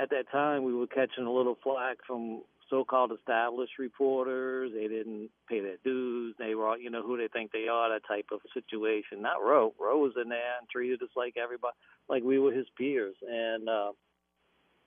[0.00, 4.72] at that time we were catching a little flack from so-called established reporters.
[4.74, 6.34] They didn't pay their dues.
[6.38, 9.20] They were, you know, who they think they are, that type of situation.
[9.20, 9.74] Not Ro.
[9.78, 11.74] Ro was in there and treated us like everybody,
[12.08, 13.14] like we were his peers.
[13.28, 13.92] And, uh,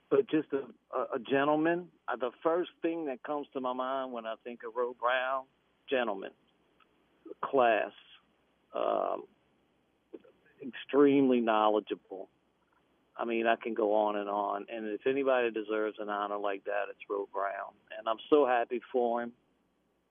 [0.09, 1.87] but just a, a, gentleman.
[2.07, 5.43] Uh, the first thing that comes to my mind when I think of Ro Brown,
[5.87, 6.31] gentleman,
[7.43, 7.91] class,
[8.73, 9.25] um,
[10.65, 12.29] extremely knowledgeable
[13.17, 14.65] I mean, I can go on and on.
[14.69, 17.73] And if anybody deserves an honor like that, it's Ro Brown.
[17.97, 19.31] And I'm so happy for him.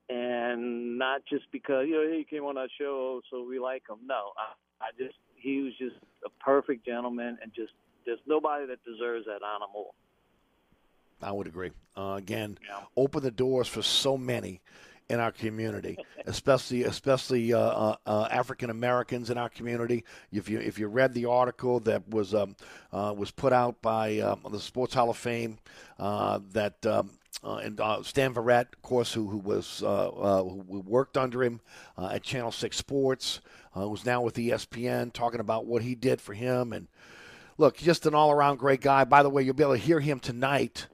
[0.08, 3.98] And not just because, you know, he came on our show, so we like him.
[4.06, 7.72] No, I, I just, he was just a perfect gentleman and just,
[8.06, 9.92] there's nobody that deserves that honor more.
[11.22, 11.70] I would agree.
[11.96, 12.80] Uh, again, yeah.
[12.96, 14.60] open the doors for so many
[15.10, 20.04] in our community, especially especially uh, uh, uh, African Americans in our community.
[20.32, 22.56] If you if you read the article that was um,
[22.92, 25.58] uh, was put out by um, the Sports Hall of Fame,
[25.98, 26.84] uh, that.
[26.86, 27.10] Um,
[27.42, 31.60] uh, and Stan Verrett, of course, who who was who worked under him
[31.98, 33.40] at Channel Six Sports,
[33.74, 36.86] who's now with ESPN, talking about what he did for him, and
[37.58, 39.04] look, just an all-around great guy.
[39.04, 40.86] By the way, you'll be able to hear him tonight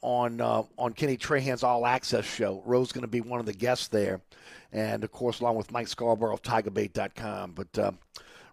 [0.00, 2.62] on uh, on Kenny Trahan's All Access show.
[2.64, 4.20] Ro's going to be one of the guests there,
[4.72, 7.52] and of course, along with Mike Scarborough of TigerBait.com.
[7.52, 7.92] But uh,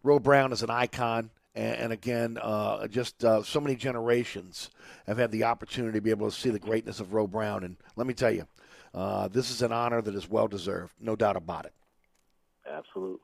[0.03, 4.69] Ro Brown is an icon, and, and again, uh, just uh, so many generations
[5.07, 7.63] have had the opportunity to be able to see the greatness of Ro Brown.
[7.63, 8.47] And let me tell you,
[8.93, 11.73] uh, this is an honor that is well deserved, no doubt about it.
[12.69, 13.19] Absolutely.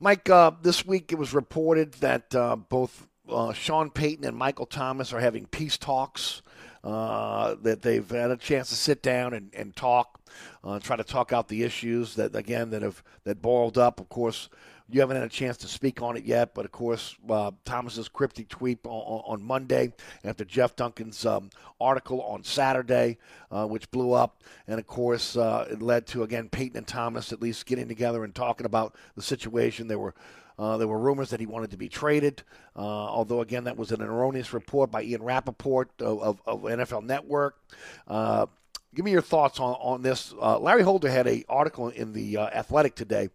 [0.00, 2.30] Mike, uh, this week it was reported that
[2.68, 6.42] both uh, Sean Payton and Michael Thomas are having peace talks.
[6.84, 10.20] Uh, that they've had a chance to sit down and, and talk,
[10.62, 14.00] uh, try to talk out the issues that again that have that boiled up.
[14.00, 14.50] Of course,
[14.90, 18.08] you haven't had a chance to speak on it yet, but of course, uh, Thomas's
[18.08, 19.94] cryptic tweet on, on, Monday
[20.24, 21.48] after Jeff Duncan's um,
[21.80, 23.16] article on Saturday,
[23.50, 27.32] uh, which blew up, and of course, uh, it led to again Payton and Thomas
[27.32, 29.88] at least getting together and talking about the situation.
[29.88, 30.14] There were
[30.58, 32.42] uh, there were rumors that he wanted to be traded,
[32.76, 37.04] uh, although, again, that was an erroneous report by Ian Rapoport of, of, of NFL
[37.04, 37.56] Network.
[38.06, 38.46] Uh,
[38.94, 40.32] give me your thoughts on, on this.
[40.40, 43.30] Uh, Larry Holder had an article in the uh, Athletic today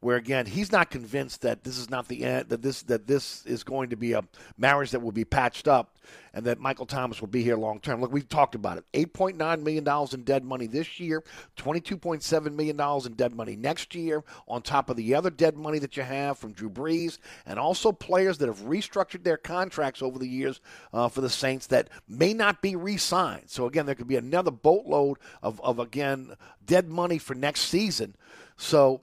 [0.00, 3.44] where again he's not convinced that this is not the end that this that this
[3.46, 4.24] is going to be a
[4.56, 5.96] marriage that will be patched up
[6.32, 8.00] and that Michael Thomas will be here long term.
[8.00, 8.84] Look, we've talked about it.
[8.92, 11.22] $8.9 million in dead money this year,
[11.56, 15.96] $22.7 million in dead money next year, on top of the other dead money that
[15.96, 20.28] you have from Drew Brees, and also players that have restructured their contracts over the
[20.28, 20.60] years
[20.92, 23.50] uh, for the Saints that may not be re signed.
[23.50, 26.34] So, again, there could be another boatload of, of again,
[26.64, 28.14] dead money for next season.
[28.56, 29.02] So,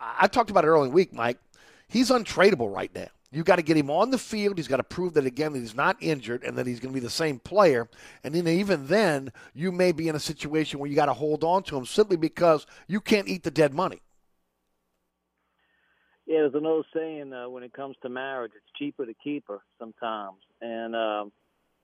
[0.00, 1.38] I talked about it early in the week, Mike.
[1.88, 3.08] He's untradeable right now.
[3.30, 4.58] You've got to get him on the field.
[4.58, 7.00] He's got to prove that again that he's not injured and that he's going to
[7.00, 7.88] be the same player.
[8.24, 11.42] And then even then, you may be in a situation where you got to hold
[11.42, 14.02] on to him simply because you can't eat the dead money.
[16.26, 19.48] Yeah, there's an old saying uh, when it comes to marriage, it's cheaper to keep
[19.48, 21.32] her sometimes, and um,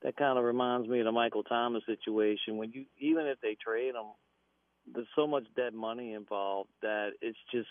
[0.02, 2.56] that kind of reminds me of the Michael Thomas situation.
[2.56, 4.06] When you even if they trade him,
[4.94, 7.68] there's so much dead money involved that it's just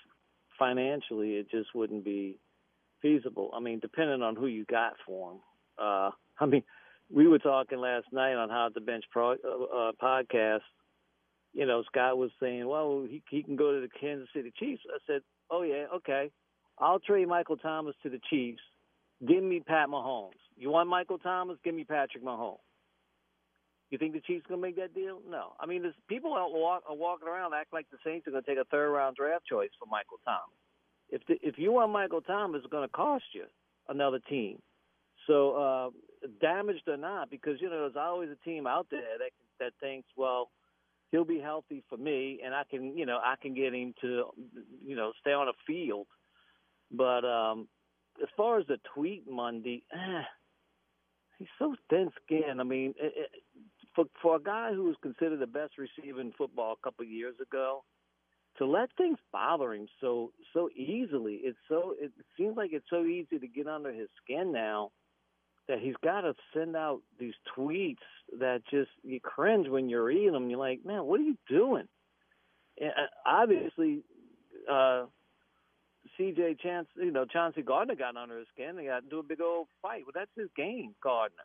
[0.57, 2.39] financially it just wouldn't be
[3.01, 3.51] feasible.
[3.53, 5.37] I mean, depending on who you got for him.
[5.77, 6.63] Uh, I mean,
[7.13, 10.61] we were talking last night on how the bench pro, uh, uh, podcast.
[11.53, 14.83] You know, Scott was saying, well, he he can go to the Kansas City Chiefs.
[14.93, 16.29] I said, oh yeah, okay.
[16.77, 18.61] I'll trade Michael Thomas to the Chiefs.
[19.25, 20.33] Give me Pat Mahomes.
[20.55, 21.57] You want Michael Thomas?
[21.63, 22.59] Give me Patrick Mahomes.
[23.89, 25.21] You think the Chiefs gonna make that deal?
[25.27, 25.53] No.
[25.59, 28.43] I mean, there's, people are, walk, are walking around act like the Saints are gonna
[28.43, 30.57] take a third round draft choice for Michael Thomas.
[31.09, 33.45] If the, if you want Michael Thomas, it's gonna cost you
[33.87, 34.59] another team.
[35.25, 35.89] So uh,
[36.41, 40.07] damaged or not, because you know there's always a team out there that that thinks,
[40.15, 40.49] well,
[41.11, 44.25] he'll be healthy for me, and I can you know I can get him to
[44.85, 46.07] you know stay on a field.
[46.91, 47.67] But um,
[48.21, 50.21] as far as the tweet Monday, eh,
[51.39, 52.59] he's so thin-skinned.
[52.59, 53.43] I mean, it, it,
[53.97, 57.11] for for a guy who was considered the best receiver in football a couple of
[57.11, 57.83] years ago,
[58.59, 63.03] to let things bother him so so easily, it's so it seems like it's so
[63.03, 64.91] easy to get under his skin now
[65.67, 67.95] that he's got to send out these tweets
[68.39, 70.49] that just you cringe when you're reading them.
[70.49, 71.87] You're like, man, what are you doing?
[72.79, 74.03] And uh, obviously,
[74.71, 75.05] uh,
[76.15, 76.57] C.J.
[76.61, 78.75] Chance, you know, Chauncey Gardner got under his skin.
[78.77, 80.03] They got into a big old fight.
[80.05, 81.43] Well, that's his game, Gardner.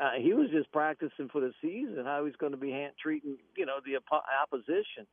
[0.00, 3.36] Uh, he was just practicing for the season how he's going to be hand, treating,
[3.56, 5.06] you know, the oppo- opposition.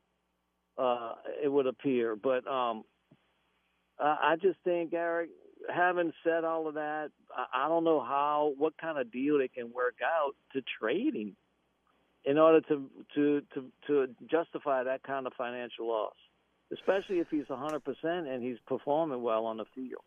[0.78, 2.84] Uh, it would appear, but um,
[4.00, 5.30] I I just think Eric,
[5.74, 9.48] having said all of that, I, I don't know how, what kind of deal they
[9.48, 11.36] can work out to trade him
[12.26, 16.16] in order to to to to justify that kind of financial loss,
[16.74, 20.04] especially if he's 100% and he's performing well on the field.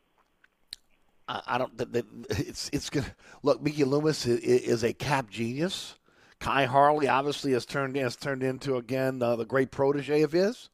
[1.29, 1.77] I, I don't.
[1.77, 3.63] That, that, it's it's gonna look.
[3.63, 5.95] Mickey Loomis is, is a cap genius.
[6.41, 10.71] Khai Harley obviously has turned has turned into again uh, the great protege of his.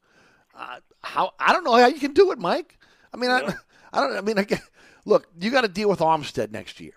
[0.55, 2.79] Uh, how I don't know how you can do it, Mike.
[3.13, 3.53] I mean, I,
[3.93, 4.17] I don't.
[4.17, 4.47] I mean, I
[5.05, 6.93] look, you got to deal with Armstead next year,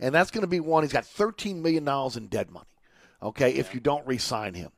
[0.00, 0.82] and that's going to be one.
[0.82, 2.66] He's got thirteen million dollars in dead money.
[3.22, 4.70] Okay, if you don't re-sign him,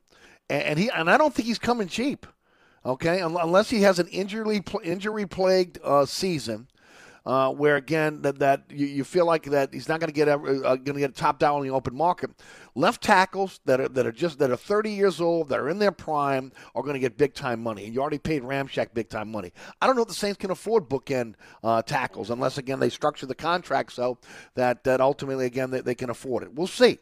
[0.51, 2.27] and, and he and I don't think he's coming cheap.
[2.87, 6.69] Okay, unless he has an injury injury plagued uh, season
[7.27, 10.29] uh, where again that, that you, you, feel like that he's not going to get
[10.29, 12.31] uh, going to get top down in the open market.
[12.75, 15.79] Left tackles that are that are just that are 30 years old that are in
[15.79, 19.09] their prime are going to get big time money, and you already paid Ramczyk big
[19.09, 19.53] time money.
[19.81, 23.27] I don't know if the Saints can afford bookend uh, tackles unless again they structure
[23.27, 24.19] the contract so
[24.55, 26.53] that that ultimately again they, they can afford it.
[26.53, 26.99] We'll see.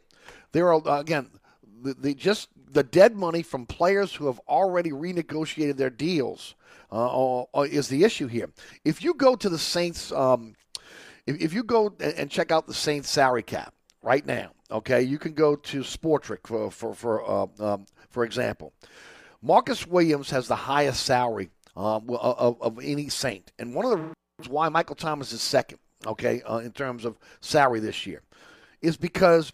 [0.53, 1.31] There are uh, again
[1.83, 6.55] the, the just the dead money from players who have already renegotiated their deals
[6.91, 8.51] uh, is the issue here.
[8.85, 10.55] If you go to the Saints, um,
[11.27, 15.19] if, if, you go and check out the Saints salary cap right now, okay, you
[15.19, 18.73] can go to Spotrac for for for uh, um, for example.
[19.43, 23.97] Marcus Williams has the highest salary um, of, of, any Saint, and one of the
[23.97, 28.23] reasons why Michael Thomas is second, okay, uh, in terms of salary this year,
[28.83, 29.53] is because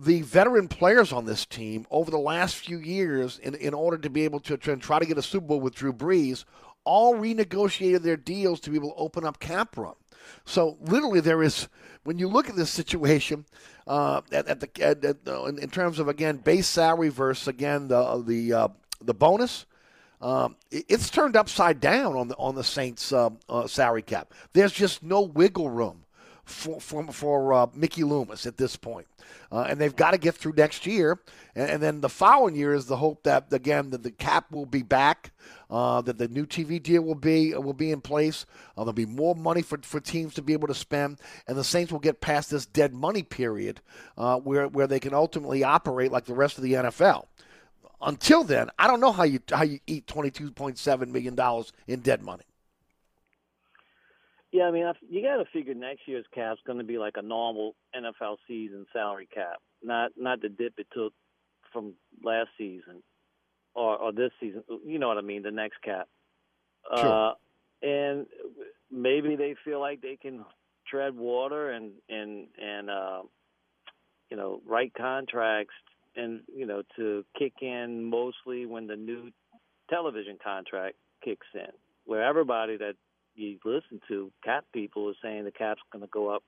[0.00, 4.08] the veteran players on this team over the last few years, in, in order to
[4.08, 6.44] be able to try to get a Super Bowl with Drew Brees,
[6.84, 9.94] all renegotiated their deals to be able to open up cap room.
[10.44, 11.68] So literally, there is
[12.04, 13.44] when you look at this situation
[13.86, 18.22] uh, at, at, the at, at, in, terms of again base salary versus again the
[18.26, 18.68] the uh,
[19.00, 19.66] the bonus.
[20.20, 24.34] Um, it's turned upside down on the on the Saints uh, uh salary cap.
[24.52, 26.04] There's just no wiggle room
[26.48, 29.06] for for, for uh, Mickey Loomis at this point.
[29.50, 31.18] Uh, and they've got to get through next year,
[31.54, 34.66] and, and, then the following year is the hope that again that the cap will
[34.66, 35.32] be back,
[35.70, 38.46] uh, that the new TV deal will be will be in place.
[38.76, 41.64] Uh, there'll be more money for, for teams to be able to spend, and the
[41.64, 43.80] Saints will get past this dead money period
[44.16, 47.26] uh, where where they can ultimately operate like the rest of the NFL.
[48.00, 51.34] Until then, I don't know how you how you eat twenty two point seven million
[51.34, 52.44] dollars in dead money.
[54.50, 57.22] Yeah, I mean, you got to figure next year's cap's going to be like a
[57.22, 61.12] normal NFL season salary cap, not not the dip it took
[61.72, 63.02] from last season
[63.74, 64.62] or or this season.
[64.86, 65.42] You know what I mean?
[65.42, 66.08] The next cap.
[66.96, 67.30] Sure.
[67.30, 67.34] Uh,
[67.82, 68.26] and
[68.90, 70.44] maybe they feel like they can
[70.88, 73.22] tread water and and and uh,
[74.30, 75.74] you know write contracts
[76.16, 79.30] and you know to kick in mostly when the new
[79.90, 81.70] television contract kicks in,
[82.04, 82.94] where everybody that
[83.38, 86.42] you listen to, cap people are saying the cap's going to go up,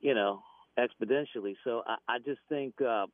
[0.00, 0.42] you know,
[0.78, 1.54] exponentially.
[1.64, 3.06] So I, I just think uh,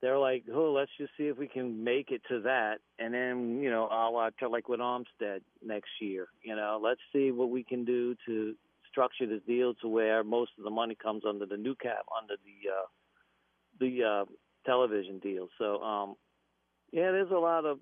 [0.00, 3.60] they're like, oh, let's just see if we can make it to that, and then
[3.60, 6.28] you know, I'll uh, to like with Armstead next year.
[6.42, 8.54] You know, let's see what we can do to
[8.90, 12.34] structure this deal to where most of the money comes under the new cap, under
[12.44, 12.86] the uh,
[13.80, 14.24] the uh,
[14.66, 15.48] television deal.
[15.58, 16.14] So, um,
[16.92, 17.78] yeah, there's a lot of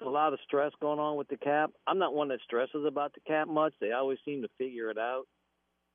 [0.00, 1.70] a lot of stress going on with the cap.
[1.86, 3.72] I'm not one that stresses about the cap much.
[3.80, 5.24] They always seem to figure it out.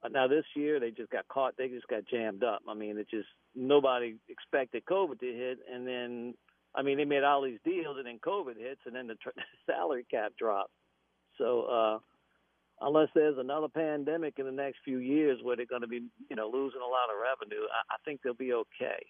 [0.03, 1.55] Uh, now this year they just got caught.
[1.57, 2.61] They just got jammed up.
[2.67, 6.33] I mean, it just nobody expected COVID to hit, and then
[6.75, 9.29] I mean they made all these deals, and then COVID hits, and then the tr-
[9.65, 10.71] salary cap drops.
[11.37, 11.99] So uh,
[12.81, 16.35] unless there's another pandemic in the next few years where they're going to be you
[16.35, 19.05] know losing a lot of revenue, I, I think they'll be okay.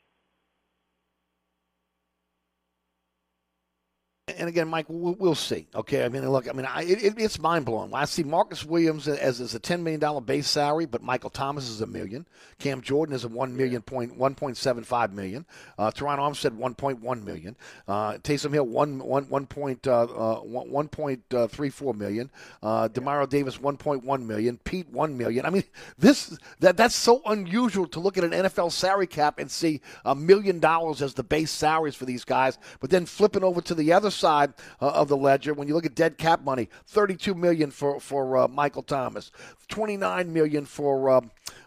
[4.37, 5.67] And again, Mike, we'll, we'll, see.
[5.75, 7.93] Okay, I mean, look, I mean, I, it, it's mind blowing.
[7.93, 11.69] I see Marcus Williams as, as a ten million dollar base salary, but Michael Thomas
[11.69, 12.25] is a million.
[12.59, 15.45] Cam Jordan is a one million point one point seven five million.
[15.77, 17.55] Uh, Terron Armstead one point one million.
[17.87, 21.93] Uh, Taysom Hill one one one point uh, uh one, one point uh, three four
[21.93, 22.29] million.
[22.63, 24.57] Uh, Demario Davis one point one million.
[24.63, 25.45] Pete one million.
[25.45, 25.63] I mean,
[25.97, 30.15] this that that's so unusual to look at an NFL salary cap and see a
[30.15, 33.93] million dollars as the base salaries for these guys, but then flipping over to the
[33.93, 37.71] other side uh, of the ledger, when you look at dead cap money, 32 million
[37.71, 39.31] for for uh, Michael Thomas,
[39.69, 41.09] 29 million for.
[41.09, 41.21] Uh,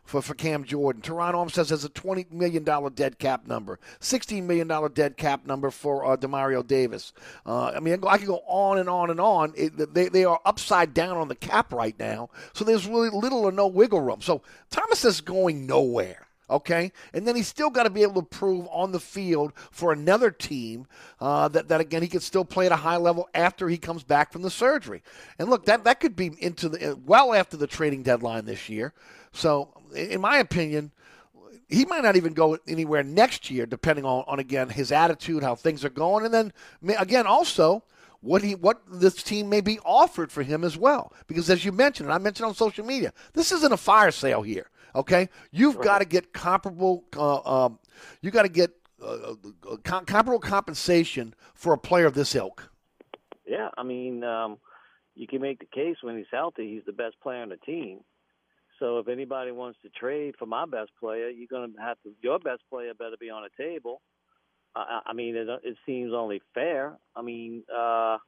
[0.09, 1.03] for, for Cam Jordan.
[1.03, 6.05] Terron Armstead has a $20 million dead cap number, $16 million dead cap number for
[6.07, 7.13] uh, Demario Davis.
[7.45, 9.53] Uh, I mean, I can go on and on and on.
[9.55, 13.45] It, they, they are upside down on the cap right now, so there's really little
[13.45, 14.23] or no wiggle room.
[14.23, 14.41] So
[14.71, 16.93] Thomas is going nowhere okay?
[17.13, 20.31] And then he's still got to be able to prove on the field for another
[20.31, 20.87] team
[21.21, 24.03] uh, that, that, again, he could still play at a high level after he comes
[24.03, 25.03] back from the surgery.
[25.39, 28.93] And look, that, that could be into the well after the trading deadline this year.
[29.33, 30.93] So, in my opinion,
[31.69, 35.55] he might not even go anywhere next year, depending on, on again, his attitude, how
[35.55, 36.25] things are going.
[36.25, 36.53] And then,
[36.99, 37.85] again, also,
[38.21, 41.13] what he what this team may be offered for him as well.
[41.27, 44.43] Because as you mentioned, and I mentioned on social media, this isn't a fire sale
[44.43, 44.71] here.
[44.95, 45.85] Okay, you've right.
[45.85, 47.05] got to get comparable.
[47.17, 47.79] Uh, um,
[48.21, 48.71] you got to get
[49.03, 49.35] uh,
[49.71, 52.71] uh comparable compensation for a player of this ilk.
[53.47, 54.59] Yeah, I mean, um,
[55.15, 58.01] you can make the case when he's healthy, he's the best player on the team.
[58.79, 62.13] So if anybody wants to trade for my best player, you're going to have to.
[62.23, 64.01] Your best player better be on the table.
[64.77, 66.97] I, I mean, it, it seems only fair.
[67.17, 68.19] I mean, uh,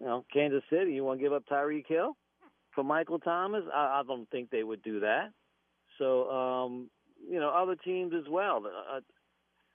[0.00, 2.16] you know, Kansas City, you want to give up Tyreek Hill
[2.74, 3.64] for Michael Thomas?
[3.74, 5.30] I, I don't think they would do that.
[5.98, 6.90] So, um,
[7.28, 8.64] you know, other teams as well.
[8.66, 9.00] Uh,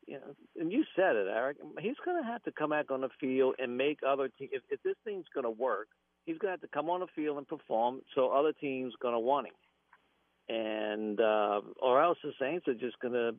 [0.07, 1.57] you know, and you said it, Eric.
[1.79, 4.51] He's going to have to come back on the field and make other teams.
[4.53, 5.89] If, if this thing's going to work,
[6.25, 9.13] he's going to have to come on the field and perform, so other teams going
[9.13, 9.53] to want him.
[10.49, 13.35] And uh, or else the Saints are just going to.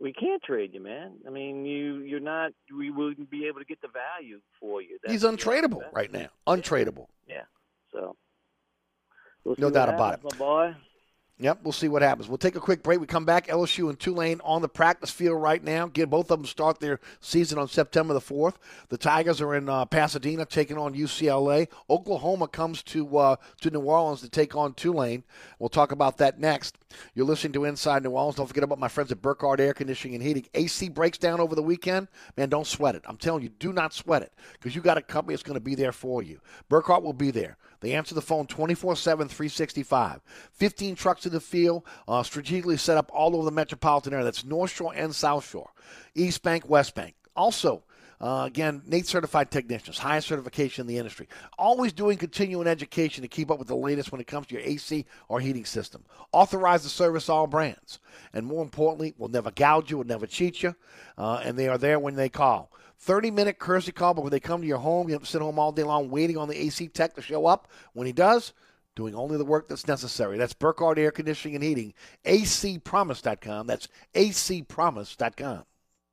[0.00, 1.14] We can't trade you, man.
[1.26, 2.52] I mean, you you're not.
[2.72, 4.98] We wouldn't be able to get the value for you.
[5.02, 6.28] That's he's untradeable right now.
[6.46, 7.06] Untradeable.
[7.26, 7.42] Yeah.
[7.92, 8.14] So.
[9.44, 10.74] We'll no doubt about it, my boy.
[11.40, 12.28] Yep, we'll see what happens.
[12.28, 13.00] We'll take a quick break.
[13.00, 13.46] We come back.
[13.46, 15.86] LSU and Tulane on the practice field right now.
[15.86, 18.58] Get both of them start their season on September the fourth.
[18.88, 21.68] The Tigers are in uh, Pasadena taking on UCLA.
[21.88, 25.22] Oklahoma comes to uh, to New Orleans to take on Tulane.
[25.60, 26.76] We'll talk about that next.
[27.14, 28.36] You're listening to Inside New Orleans.
[28.36, 30.46] Don't forget about my friends at Burkhardt Air Conditioning and Heating.
[30.54, 32.08] AC breaks down over the weekend.
[32.36, 33.02] Man, don't sweat it.
[33.06, 35.60] I'm telling you, do not sweat it because you got a company that's going to
[35.60, 36.40] be there for you.
[36.68, 37.56] Burkhardt will be there.
[37.80, 40.20] They answer the phone 24 7, 365.
[40.52, 44.24] 15 trucks in the field, uh, strategically set up all over the metropolitan area.
[44.24, 45.70] That's North Shore and South Shore,
[46.14, 47.14] East Bank, West Bank.
[47.36, 47.84] Also,
[48.20, 51.28] uh, again, NATE certified technicians, highest certification in the industry.
[51.56, 54.64] Always doing continuing education to keep up with the latest when it comes to your
[54.64, 56.04] AC or heating system.
[56.32, 58.00] Authorize the service all brands.
[58.32, 60.74] And more importantly, will never gouge you, will never cheat you.
[61.16, 62.72] Uh, and they are there when they call.
[63.00, 65.40] 30 minute courtesy call, but when they come to your home, you have to sit
[65.40, 67.68] home all day long waiting on the AC tech to show up.
[67.92, 68.52] When he does,
[68.96, 70.36] doing only the work that's necessary.
[70.36, 71.94] That's Burkhardt Air Conditioning and Heating,
[72.24, 73.68] acpromise.com.
[73.68, 75.64] That's acpromise.com.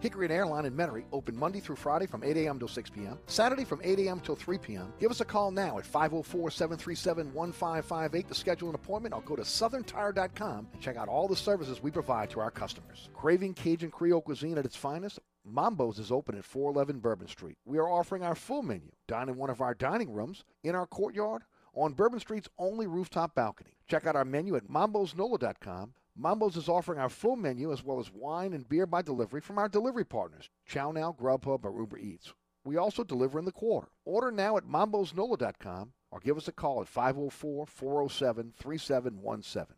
[0.00, 2.58] Hickory and Airline in Metairie open Monday through Friday from 8 a.m.
[2.58, 4.20] till 6 p.m., Saturday from 8 a.m.
[4.20, 4.92] till 3 p.m.
[5.00, 9.34] Give us a call now at 504 737 1558 to schedule an appointment or go
[9.34, 13.08] to southerntire.com and check out all the services we provide to our customers.
[13.12, 15.18] Craving Cajun Creole cuisine at its finest?
[15.44, 17.56] Mambo's is open at 411 Bourbon Street.
[17.64, 18.92] We are offering our full menu.
[19.08, 21.42] Dine in one of our dining rooms, in our courtyard,
[21.74, 23.70] on Bourbon Street's only rooftop balcony.
[23.88, 25.94] Check out our menu at mambosnola.com.
[26.20, 29.56] Mambo's is offering our full menu as well as wine and beer by delivery from
[29.56, 32.34] our delivery partners, Chow Now, Grubhub, or Uber Eats.
[32.64, 33.86] We also deliver in the quarter.
[34.04, 39.77] Order now at mambosnola.com or give us a call at 504 407 3717.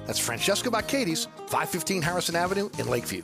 [0.05, 3.23] That's Francesca by Katie's, 515 Harrison Avenue in Lakeview.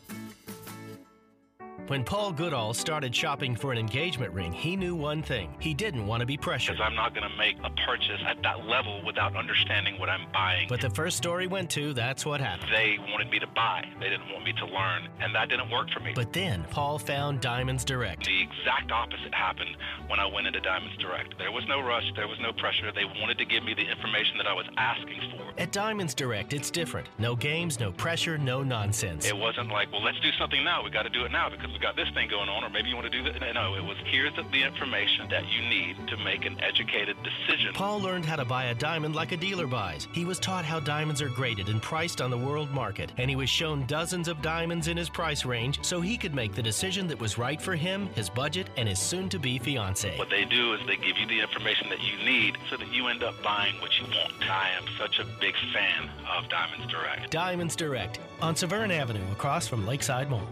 [1.91, 5.53] When Paul Goodall started shopping for an engagement ring, he knew one thing.
[5.59, 6.77] He didn't want to be pressured.
[6.77, 10.25] Because I'm not going to make a purchase at that level without understanding what I'm
[10.31, 10.69] buying.
[10.69, 12.71] But the first store he went to, that's what happened.
[12.71, 13.83] They wanted me to buy.
[13.99, 16.13] They didn't want me to learn, and that didn't work for me.
[16.15, 18.23] But then Paul found Diamonds Direct.
[18.23, 19.75] The exact opposite happened
[20.07, 21.37] when I went into Diamonds Direct.
[21.37, 22.89] There was no rush, there was no pressure.
[22.95, 25.43] They wanted to give me the information that I was asking for.
[25.57, 27.09] At Diamonds Direct, it's different.
[27.19, 29.25] No games, no pressure, no nonsense.
[29.25, 30.85] It wasn't like, well, let's do something now.
[30.85, 32.89] We got to do it now because we got this thing going on, or maybe
[32.89, 33.53] you want to do that.
[33.53, 37.73] No, it was here's the, the information that you need to make an educated decision.
[37.73, 40.07] Paul learned how to buy a diamond like a dealer buys.
[40.13, 43.35] He was taught how diamonds are graded and priced on the world market, and he
[43.35, 47.07] was shown dozens of diamonds in his price range so he could make the decision
[47.07, 50.17] that was right for him, his budget, and his soon to be fiance.
[50.17, 53.07] What they do is they give you the information that you need so that you
[53.07, 54.33] end up buying what you want.
[54.49, 57.31] I am such a big fan of Diamonds Direct.
[57.31, 60.47] Diamonds Direct on Severn Avenue across from Lakeside Mall.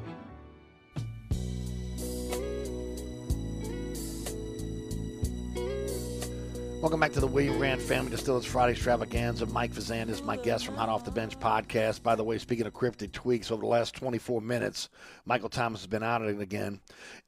[6.81, 9.45] Welcome back to the William Grant Family Distillers Friday Extravaganza.
[9.47, 12.01] Mike Fazan is my guest from Hot Off the Bench podcast.
[12.01, 14.87] By the way, speaking of cryptic tweaks, over the last 24 minutes,
[15.25, 16.79] Michael Thomas has been out of it again.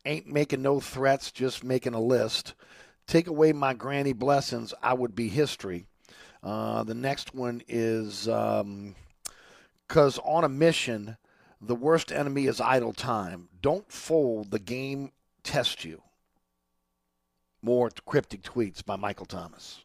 [0.05, 2.53] Ain't making no threats, just making a list.
[3.07, 5.85] Take away my granny blessings, I would be history.
[6.41, 11.17] Uh, the next one is because um, on a mission,
[11.59, 13.49] the worst enemy is idle time.
[13.61, 15.11] Don't fold, the game
[15.43, 16.01] tests you.
[17.62, 19.82] More cryptic tweets by Michael Thomas.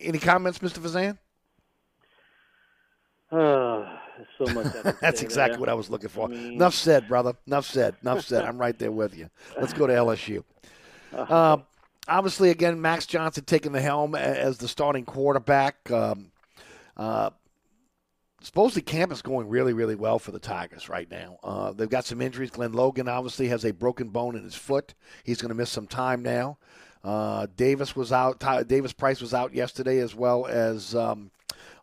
[0.00, 0.78] Any comments, Mr.
[0.80, 1.18] Fazan?
[3.30, 3.96] Uh,
[4.38, 4.66] so much.
[5.00, 5.60] That's exactly there.
[5.60, 6.26] what I was looking for.
[6.26, 7.34] I mean- Enough said, brother.
[7.46, 7.96] Enough said.
[8.02, 8.44] Enough said.
[8.44, 9.30] I'm right there with you.
[9.58, 10.44] Let's go to LSU.
[11.12, 11.58] Uh,
[12.08, 15.90] obviously, again, Max Johnson taking the helm as the starting quarterback.
[15.90, 16.32] Um,
[16.96, 17.30] uh,
[18.44, 21.38] supposedly camp is going really, really well for the Tigers right now.
[21.42, 22.50] Uh, they've got some injuries.
[22.50, 24.94] Glen Logan obviously has a broken bone in his foot.
[25.24, 26.58] He's going to miss some time now.
[27.02, 28.40] Uh, Davis was out.
[28.40, 31.30] Ty- Davis Price was out yesterday, as well as um,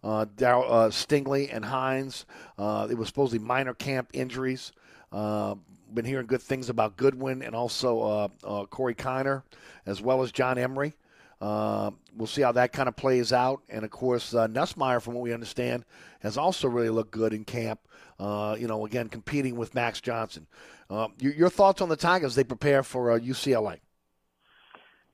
[0.03, 2.25] uh, Darryl uh, Stingley and Hines.
[2.57, 4.71] Uh, it was supposedly minor camp injuries.
[5.11, 5.55] Uh,
[5.93, 8.31] been hearing good things about Goodwin and also
[8.69, 9.43] Corey Kiner,
[9.85, 10.93] as well as John Emery.
[11.41, 13.61] Uh, we'll see how that kind of plays out.
[13.67, 15.83] And of course, uh, Nussmeier, from what we understand,
[16.21, 17.79] has also really looked good in camp.
[18.19, 20.45] Uh, you know, again, competing with Max Johnson.
[20.89, 23.79] Uh, your, your, thoughts on the Tigers as they prepare for uh, UCLA?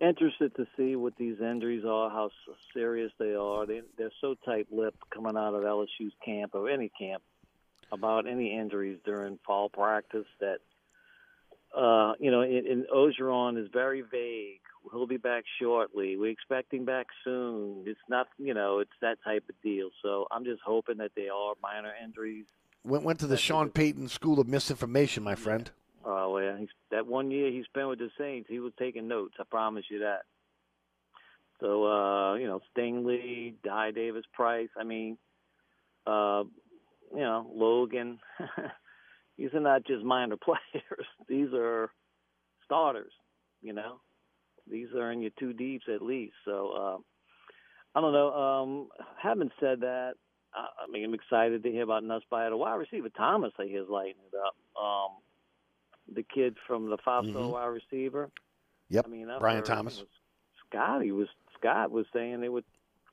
[0.02, 2.30] Interested to see what these injuries are, how
[2.74, 3.66] serious they are.
[3.66, 7.24] They, they're so tight-lipped coming out of LSU's camp or any camp
[7.94, 10.58] about any injuries during fall practice that
[11.76, 14.62] uh, you know, and, and Orgeron is very vague.
[14.92, 16.18] He'll be back shortly.
[16.18, 17.84] We expect him back soon.
[17.86, 19.90] It's not, you know, it's that type of deal.
[20.02, 22.46] So I'm just hoping that they are minor injuries.
[22.84, 25.70] Went went to the Sean Payton School of Misinformation, my friend.
[26.06, 26.58] Oh well, yeah.
[26.58, 29.36] He's, that one year he spent with the Saints, he was taking notes.
[29.40, 30.22] I promise you that.
[31.60, 34.70] So uh, you know, Stingley, Di Davis Price.
[34.80, 35.18] I mean,
[36.06, 36.44] uh,
[37.12, 38.20] you know, Logan.
[39.38, 41.08] these are not just minor players.
[41.28, 41.90] These are
[42.64, 43.12] starters.
[43.62, 44.00] You know,
[44.70, 46.34] these are in your two deeps at least.
[46.46, 46.98] So uh,
[47.98, 48.32] I don't know.
[48.34, 48.88] Um,
[49.22, 50.14] having said that,
[50.54, 52.50] I, I mean, I'm excited to hear about Nussmeier.
[52.50, 54.56] The wide receiver Thomas, I hear, is lighting it up.
[54.82, 55.18] Um,
[56.14, 57.52] the kid from the five-star Mhm.
[57.52, 58.30] wide receiver.
[58.90, 60.04] Yep, I mean, I've Brian Thomas.
[60.70, 61.28] Scott, he was
[61.60, 62.62] Scott was saying they were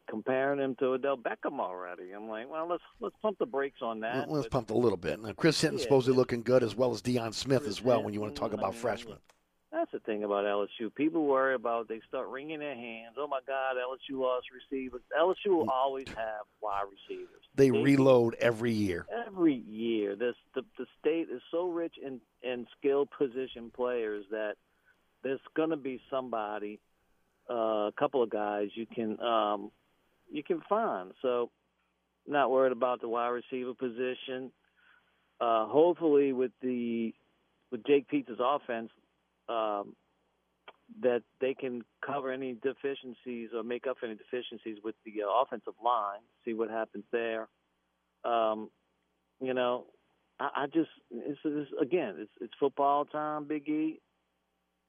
[0.09, 2.13] comparing him to Odell Beckham already.
[2.13, 4.31] I'm like, well, let's let's pump the brakes on that.
[4.31, 5.21] Let's but- pump a little bit.
[5.21, 8.03] Now, Chris Hilton Yeah, supposedly looking good as well as Deion Smith as well.
[8.03, 9.19] When you want to talk Hilton, I about mean, freshmen,
[9.75, 10.95] That's the thing about LSU.
[10.95, 13.17] People worry about they start wringing their hands.
[13.19, 15.01] Oh my God, LSU lost receivers.
[15.21, 17.43] LSU will always have wide receivers.
[17.57, 19.05] they reload every year.
[19.27, 20.15] every year.
[20.15, 24.55] This the the state is so rich in in skill position players that
[25.25, 26.79] there's going to be somebody,
[27.51, 29.73] uh, a couple of guys you can um,
[30.31, 31.11] you can find.
[31.21, 31.51] So,
[32.29, 34.53] not worried about the wide receiver position.
[35.41, 37.13] Uh, hopefully, with the
[37.73, 38.91] with Jake Peetz offense,
[39.49, 39.95] um,
[41.03, 45.75] that they can cover any deficiencies or make up any deficiencies with the uh, offensive
[45.85, 46.21] line.
[46.45, 47.49] See what happens there.
[48.25, 48.71] Um,
[49.41, 49.87] you know,
[50.39, 54.01] I, I just it's, it's again, it's it's football time, Big E.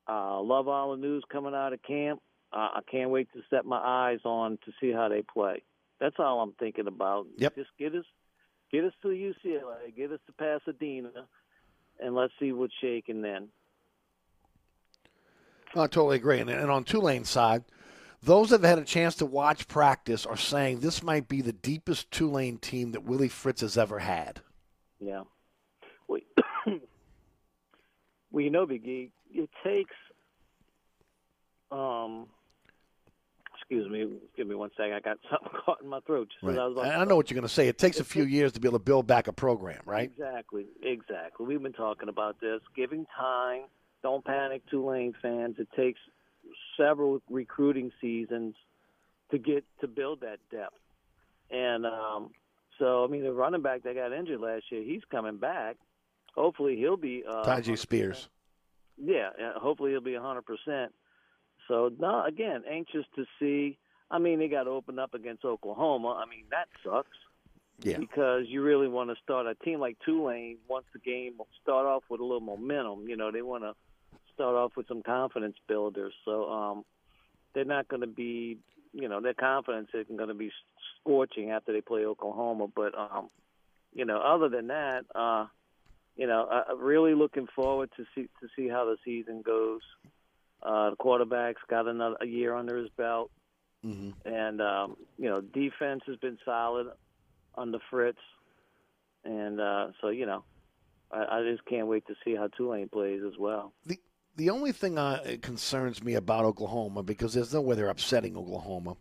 [0.07, 2.21] Uh, love all the news coming out of camp.
[2.53, 5.63] Uh, I can't wait to set my eyes on to see how they play.
[5.99, 7.25] That's all I'm thinking about.
[7.37, 7.55] Yep.
[7.55, 8.05] Just get us
[8.71, 11.11] get us to UCLA, get us to Pasadena,
[11.99, 13.49] and let's see what's shaking then.
[15.75, 16.39] No, I totally agree.
[16.39, 17.65] And, and on Tulane's side,
[18.23, 21.53] those that have had a chance to watch practice are saying this might be the
[21.53, 24.41] deepest Tulane team that Willie Fritz has ever had.
[24.99, 25.23] Yeah.
[26.07, 26.21] Well,
[28.31, 29.93] well, you know, Big E, it takes.
[31.71, 32.27] Um,
[33.53, 34.07] excuse me,
[34.37, 34.93] give me one second.
[34.93, 36.29] I got something caught in my throat.
[36.41, 36.57] Right.
[36.57, 37.67] I was about I to I know what you're going to say.
[37.67, 40.09] It takes a few years to be able to build back a program, right?
[40.09, 41.45] Exactly, exactly.
[41.45, 42.61] We've been talking about this.
[42.75, 43.63] Giving time.
[44.05, 45.55] Don't panic, Tulane fans.
[45.57, 45.99] It takes
[46.77, 48.53] several recruiting seasons
[49.31, 50.75] to get to build that depth.
[51.49, 52.29] And um,
[52.77, 55.77] so, I mean, the running back that got injured last year, he's coming back.
[56.35, 57.23] Hopefully, he'll be.
[57.27, 58.29] Uh, Tyjae Spears.
[59.03, 60.43] yeah, hopefully he'll be a 100%.
[61.67, 63.79] So, no, again, anxious to see.
[64.11, 66.21] I mean, they got to open up against Oklahoma.
[66.23, 67.17] I mean, that sucks
[67.79, 67.97] Yeah.
[67.97, 71.33] because you really want to start a team like Tulane wants the game
[71.63, 73.07] start off with a little momentum.
[73.07, 73.73] You know, they want to
[74.35, 76.13] start off with some confidence builders.
[76.23, 76.85] So um,
[77.53, 78.57] they're not going to be,
[78.93, 80.51] you know, their confidence isn't going to be
[80.99, 82.67] scorching after they play Oklahoma.
[82.73, 83.29] But um,
[83.93, 85.47] you know, other than that, uh,
[86.15, 89.81] you know, I, I'm really looking forward to see to see how the season goes.
[90.61, 93.31] Uh, the quarterback's got another a year under his belt,
[93.83, 96.87] hmm and um, you know, defense has been solid
[97.57, 98.19] under Fritz,
[99.23, 100.43] and uh, so you know,
[101.11, 103.73] I, I just can't wait to see how Tulane plays as well.
[103.85, 103.99] The
[104.35, 108.97] the only thing uh, concerns me about Oklahoma because there's no way they're upsetting Oklahoma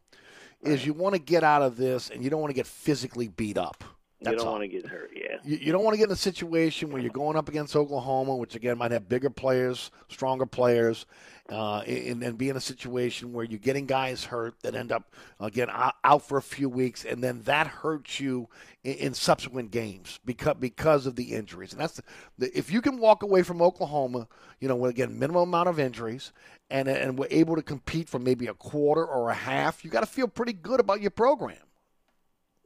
[0.63, 3.29] is you want to get out of this and you don't want to get physically
[3.29, 3.85] beat up.
[4.33, 4.53] You don't all.
[4.55, 5.37] want to get hurt, yeah.
[5.45, 8.37] You, you don't want to get in a situation where you're going up against Oklahoma,
[8.37, 11.07] which again might have bigger players, stronger players,
[11.51, 15.13] uh, and, and be in a situation where you're getting guys hurt that end up
[15.41, 18.49] again out, out for a few weeks, and then that hurts you
[18.83, 21.73] in, in subsequent games because because of the injuries.
[21.73, 22.03] And that's the,
[22.39, 24.27] the, if you can walk away from Oklahoma,
[24.61, 26.33] you know, with again minimum amount of injuries,
[26.71, 30.01] and and we're able to compete for maybe a quarter or a half, you got
[30.01, 31.57] to feel pretty good about your program.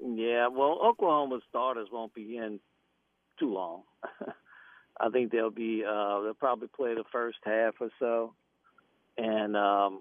[0.00, 2.60] Yeah, well, Oklahoma's starters won't be in
[3.38, 3.82] too long.
[5.00, 8.34] I think they'll be uh they'll probably play the first half or so
[9.16, 10.00] and um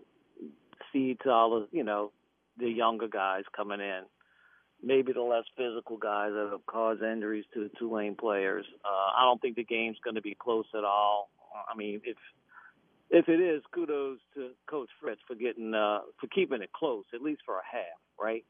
[0.92, 2.12] see to all the you know,
[2.58, 4.02] the younger guys coming in.
[4.84, 8.66] Maybe the less physical guys that have caused injuries to the Tulane players.
[8.84, 11.30] Uh I don't think the game's gonna be close at all.
[11.72, 12.18] I mean if
[13.10, 17.22] if it is, kudos to Coach Fritz for getting uh, for keeping it close, at
[17.22, 18.44] least for a half, right?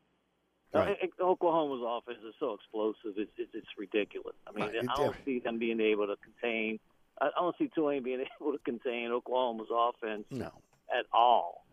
[0.74, 0.98] Right.
[1.02, 4.36] Uh, Oklahoma's offense is so explosive; it's it's, it's ridiculous.
[4.48, 6.80] I mean, Right, I don't see them being able to contain.
[7.22, 10.52] I I don't see Tulane being able to contain Oklahoma's offense No.
[10.98, 11.66] at all.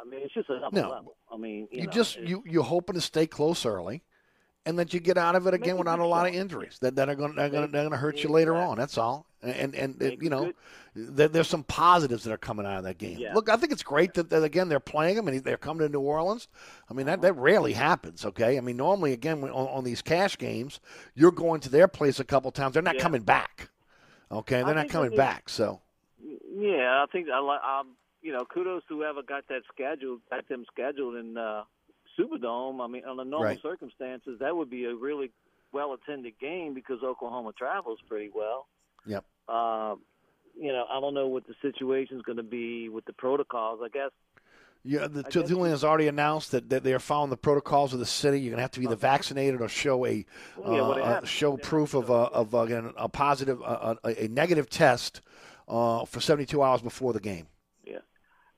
[0.00, 0.90] I mean, it's just another No.
[0.90, 1.16] level.
[1.32, 4.02] I mean, you, You know, just you you're hoping to stay close early,
[4.68, 6.94] and that you get out of it again a without a lot of injuries that,
[6.96, 8.70] that are going they're going Make- they're going to hurt you later exactly.
[8.70, 8.78] on.
[8.78, 9.26] That's all.
[9.42, 10.52] And and, and you know,
[10.94, 13.18] there, there's some positives that are coming out of that game.
[13.18, 13.32] Yeah.
[13.34, 15.92] Look, I think it's great that, that again they're playing them and they're coming to
[15.92, 16.48] New Orleans.
[16.90, 18.24] I mean that that rarely happens.
[18.26, 20.80] Okay, I mean normally again on, on these cash games,
[21.14, 22.74] you're going to their place a couple times.
[22.74, 23.02] They're not Yeah.
[23.02, 23.70] coming back.
[24.30, 25.48] Okay, they're not coming back.
[25.48, 25.80] So
[26.20, 27.38] Yeah, I think I.
[27.80, 31.62] Um, you know, kudos to whoever got that scheduled, got them scheduled in uh,
[32.18, 32.82] Superdome.
[32.82, 33.62] I mean, under normal Right.
[33.62, 35.30] circumstances, that would be a really
[35.72, 38.66] well attended game because Oklahoma travels pretty well.
[39.06, 39.24] Yep.
[39.48, 39.94] Uh,
[40.58, 43.80] you know, I don't know what the situation's going to be with the protocols.
[43.84, 44.10] I guess
[44.82, 47.36] Yeah, the I Tul- guess Tulane has already announced that, that they are following the
[47.36, 48.40] protocols of the city.
[48.40, 50.24] You're going to have to be either vaccinated or show a
[50.56, 54.28] Well, yeah, uh, uh, show proof of a, of again a positive uh, a, a
[54.28, 55.20] negative test
[55.68, 57.46] uh, for 72 hours before the game.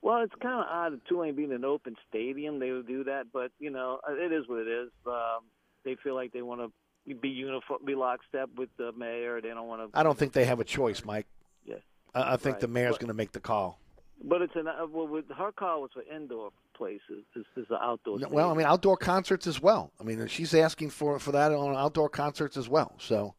[0.02, 3.26] Well, it's kind of odd that Tulane being an open stadium, they would do that,
[3.32, 4.88] but you know, it is what it is.
[5.06, 5.40] Um,
[5.84, 9.40] they feel like they want to be uniform, be lockstep with the mayor.
[9.40, 9.98] They don't want to.
[9.98, 11.26] I don't think they have a choice, Mike.
[11.66, 11.76] Yeah.
[12.14, 12.60] I, I think Right.
[12.60, 13.78] the mayor's going to make the call.
[14.22, 17.24] But it's an uh, well, with her call was for indoor places.
[17.34, 18.18] This is an outdoor.
[18.18, 19.92] No, Well, I mean, outdoor concerts as well.
[20.00, 22.94] I mean, she's asking for for that on outdoor concerts as well.
[22.98, 23.34] So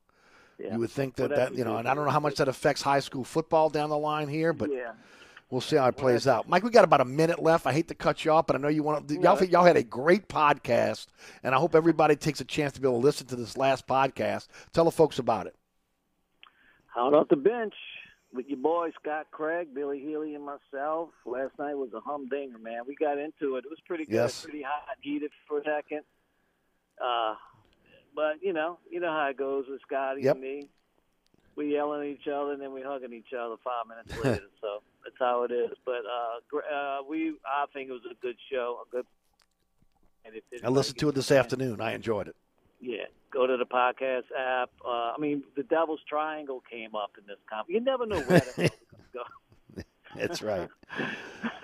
[0.59, 0.73] Yeah.
[0.73, 2.47] you would think Well, that that you know, and I don't know how much that
[2.47, 4.93] affects high school football down the line here, but yeah.
[5.51, 6.47] We'll see how it plays out.
[6.47, 7.67] Mike, we got about a minute left.
[7.67, 9.19] I hate to cut you off, but I know you want to.
[9.19, 11.07] Y'all, y'all had a great podcast,
[11.43, 13.85] and I hope everybody takes a chance to be able to listen to this last
[13.85, 14.47] podcast.
[14.71, 15.55] Tell the folks about it.
[16.97, 17.73] Out off the bench
[18.33, 21.09] with your boy Scott Craig, Billy Healy, and myself.
[21.25, 22.83] Last night was a humdinger, man.
[22.87, 23.65] We got into it.
[23.65, 24.43] It was pretty good, Yes.
[24.43, 26.01] pretty hot heated for a second.
[27.03, 27.35] Uh,
[28.15, 30.35] but you know, you know how it goes with Scotty Yep.
[30.35, 30.69] and me.
[31.55, 34.47] We yelling at each other and then we hugging each other five minutes later.
[34.61, 35.71] so that's how it is.
[35.85, 39.05] But uh, uh, we, I think it was a good show, a good.
[40.23, 41.81] And I listened to it this afternoon.
[41.81, 42.35] I enjoyed it.
[42.79, 44.69] yeah, go to the podcast app.
[44.85, 47.69] Uh, I mean, the Devil's Triangle came up in this comp.
[47.69, 49.17] You never know where the hell it's going to
[49.75, 49.81] go.
[50.15, 50.69] That's right.
[50.97, 51.05] go.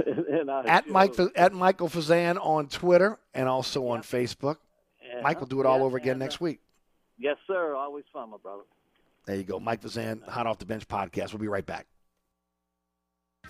[0.31, 4.57] and at Mike at Michael Fazan on Twitter and also on Facebook.
[5.07, 5.21] Yeah.
[5.21, 6.59] Mike will do it all Yeah, over again and, uh, next week.
[7.19, 7.75] Yes, sir.
[7.75, 8.63] Always fun, my brother.
[9.27, 11.33] There you go, Mike Fazan, Hot Off the Bench podcast.
[11.33, 11.85] We'll be right back.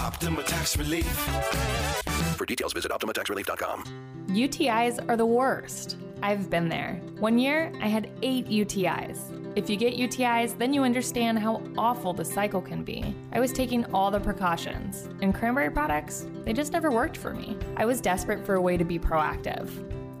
[0.00, 1.06] Optima Tax Relief.
[2.36, 3.84] For details, visit OptimaTaxRelief.com.
[4.28, 5.96] UTIs are the worst.
[6.22, 7.00] I've been there.
[7.18, 9.32] One year, I had eight UTIs.
[9.56, 13.14] If you get UTIs, then you understand how awful the cycle can be.
[13.32, 17.56] I was taking all the precautions, and cranberry products, they just never worked for me.
[17.76, 19.70] I was desperate for a way to be proactive.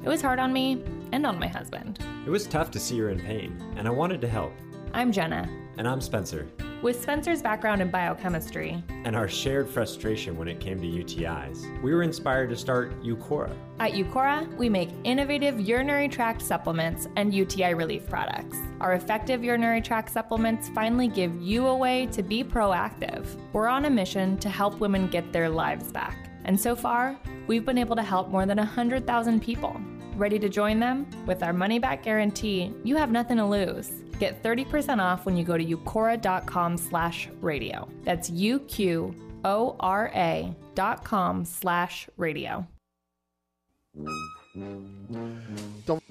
[0.02, 1.98] It was hard on me and on my husband.
[2.26, 4.52] It was tough to see her in pain, and I wanted to help.
[4.92, 5.48] I'm Jenna.
[5.76, 6.48] And I'm Spencer.
[6.82, 11.94] With Spencer's background in biochemistry and our shared frustration when it came to UTIs, we
[11.94, 13.56] were inspired to start Uqora.
[13.80, 18.58] At Uqora, we make innovative urinary tract supplements and UTI relief products.
[18.82, 23.26] Our effective urinary tract supplements finally give you a way to be proactive.
[23.54, 26.30] We're on a mission to help women get their lives back.
[26.44, 29.80] And so far, we've been able to help more than 100,000 people.
[30.14, 31.06] Ready to join them?
[31.26, 33.90] With our money back guarantee, you have nothing to lose.
[34.18, 37.88] Get 30% off when you go to uqora.com slash radio.
[38.04, 39.14] That's U-Q-O-R-A
[40.74, 42.66] dot com slash radio.
[45.86, 46.02] Don't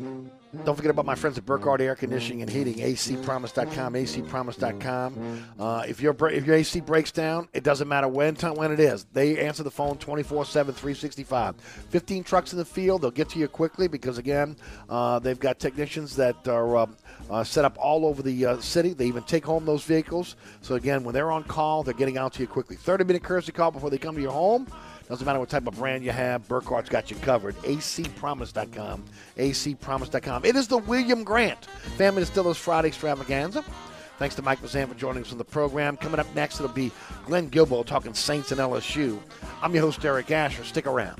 [0.63, 5.43] don't forget about my friends at Burkhardt Air Conditioning and Heating, acpromise.com, acpromise.com.
[5.59, 9.05] Uh, if your if your AC breaks down, it doesn't matter when when it is.
[9.13, 11.55] They answer the phone 24/7, 365.
[11.89, 13.01] 15 trucks in the field.
[13.01, 14.55] They'll get to you quickly because again,
[14.89, 16.95] uh, they've got technicians that are um,
[17.29, 18.93] uh, set up all over the uh, city.
[18.93, 20.35] They even take home those vehicles.
[20.61, 22.75] So again, when they're on call, they're getting out to you quickly.
[22.75, 24.67] 30 minute courtesy call before they come to your home.
[25.07, 27.55] Doesn't matter what type of brand you have, Burkhardt's got you covered.
[27.57, 29.03] acpromise.com.
[29.37, 30.45] acpromise.com.
[30.45, 31.65] It is the William Grant
[31.97, 33.63] Family Distillers Friday extravaganza.
[34.17, 35.97] Thanks to Mike Fazan for joining us on the program.
[35.97, 36.91] Coming up next, it'll be
[37.25, 39.19] Glenn Guilbeau talking Saints and LSU.
[39.61, 40.63] I'm your host, Eric Asher.
[40.63, 41.19] Stick around.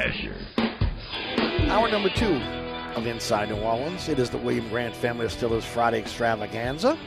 [0.00, 0.34] Asher.
[1.70, 2.36] Hour number two
[2.96, 4.08] of Inside New Orleans.
[4.08, 6.98] It is the William Grant Family Distillers Friday Extravaganza.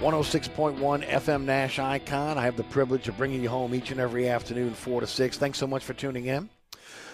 [0.00, 2.36] 106.1 FM Nash Icon.
[2.36, 5.38] I have the privilege of bringing you home each and every afternoon, 4 to 6.
[5.38, 6.50] Thanks so much for tuning in.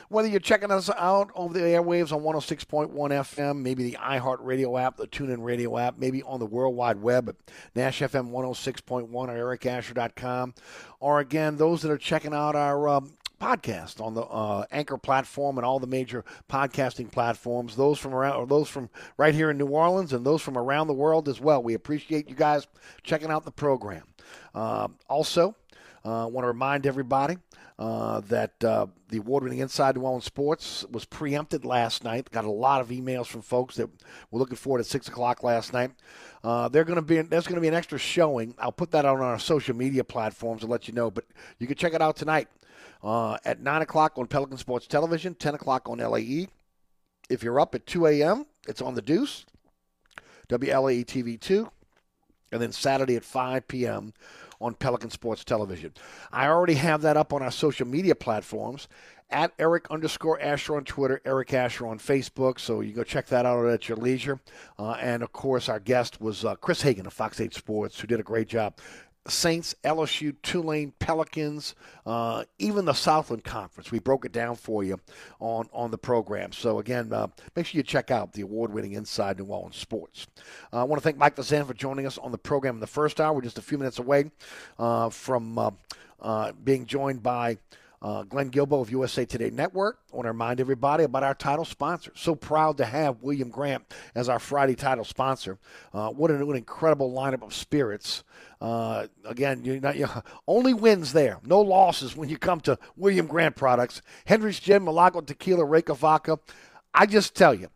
[0.09, 4.97] Whether you're checking us out over the airwaves on 106.1 FM, maybe the iHeartRadio app,
[4.97, 7.37] the TuneIn Radio app, maybe on the World Wide Web at
[7.75, 10.55] Nash FM 106.1 or ericasher.com,
[11.01, 15.59] or again, those that are checking out our um, podcast on the uh, Anchor platform
[15.59, 17.76] and all the major podcasting platforms.
[17.76, 20.86] Those from around, or those from right here in New Orleans, and those from around
[20.86, 21.62] the world as well.
[21.62, 22.66] We appreciate you guys
[23.03, 24.05] checking out the program.
[24.55, 25.55] Uh, also,
[26.05, 27.36] I want to remind everybody
[27.78, 32.30] uh, that uh, the award-winning Inside New Orleans Sports was preempted last night.
[32.30, 33.89] Got a lot of emails from folks that
[34.30, 35.93] were looking forward at six o'clock last night.
[36.43, 38.55] Uh, they're going to be there's going to be an extra showing.
[38.59, 41.11] I'll put that out on our social media platforms to let you know.
[41.11, 41.24] But
[41.59, 42.49] you can check it out tonight
[43.03, 46.49] uh, at nine o'clock on Pelican Sports Television, ten o'clock on LAE.
[47.31, 49.45] If you're up at 2 a.m., it's on the Deuce,
[50.49, 51.71] WLAE TV two,
[52.51, 54.15] and then Saturday at 5 p.m
[54.61, 55.93] on Pelican Sports Television.
[56.33, 58.89] I already have that up on our social media platforms
[59.31, 62.59] at Eric underscore Asher on Twitter, Eric Asher on Facebook.
[62.59, 64.41] So you go check that out at your leisure.
[64.79, 68.07] Uh, and of course, our guest was uh, Chris Hagan of Fox 8 Sports, who
[68.07, 68.79] did a great job.
[69.29, 71.74] Saints, LSU, Tulane, Pelicans,
[72.07, 73.91] uh, even the Southland Conference.
[73.91, 75.01] We broke it down for you
[75.41, 76.53] on, on the program.
[76.53, 80.26] So, again, uh, make sure you check out the award winning Inside New Orleans Sports.
[80.72, 82.87] Uh, I want to thank Mike Fazan for joining us on the program in the
[82.87, 83.35] first hour.
[83.35, 84.31] We're just a few minutes away
[84.79, 85.70] uh, from uh,
[86.20, 87.59] uh, being joined by.
[88.01, 89.99] Uh, Glenn Guilbeau of USA Today Network.
[90.13, 92.13] I want to remind everybody about our title sponsor.
[92.15, 93.85] So proud to have William Grant
[94.15, 95.59] as our Friday title sponsor.
[95.93, 98.23] Uh, what an, an, incredible lineup of spirits.
[98.61, 101.41] Uh, again, you're not, you're, only wins there.
[101.45, 104.01] No losses when you come to William Grant products.
[104.27, 106.39] Hendrick's Gin, Milagro Tequila, Reyka Vodka.
[106.95, 107.69] I just tell you,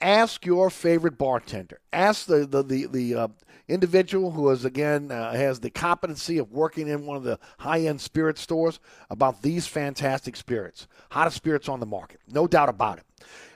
[0.00, 1.80] ask your favorite bartender.
[1.92, 3.28] Ask the the the, the uh,
[3.68, 8.00] individual who is again uh, has the competency of working in one of the high-end
[8.00, 13.04] spirit stores about these fantastic spirits, hottest spirits on the market, no doubt about it.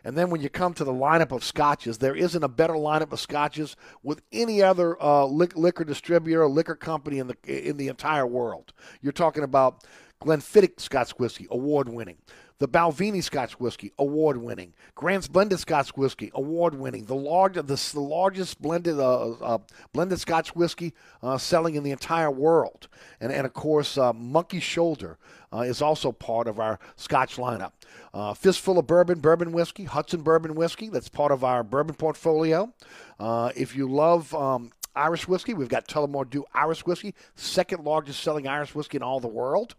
[0.04, 3.12] And then when you come to the lineup of scotches, there isn't a better lineup
[3.12, 7.88] of scotches with any other uh, liquor distributor or liquor company in the in the
[7.88, 8.72] entire world.
[9.00, 9.84] You're talking about
[10.22, 12.18] Glenfiddich Scotch whiskey, award winning.
[12.58, 14.72] The Balvenie Scotch whiskey, award winning.
[14.94, 17.04] Grant's Blended Scotch whiskey, award winning.
[17.04, 19.58] The large, the, the largest blended uh, uh,
[19.92, 22.88] blended Scotch whiskey uh, selling in the entire world.
[23.20, 25.18] And and of course, uh, Monkey Shoulder
[25.52, 27.72] uh, is also part of our Scotch lineup.
[28.14, 30.88] Uh, Fistful of Bourbon, bourbon whiskey, Hudson Bourbon whiskey.
[30.88, 32.72] That's part of our bourbon portfolio.
[33.20, 35.54] if you love um, Irish whiskey.
[35.54, 39.74] We've got Tullamore Dew Irish whiskey, second largest selling Irish whiskey in all the world.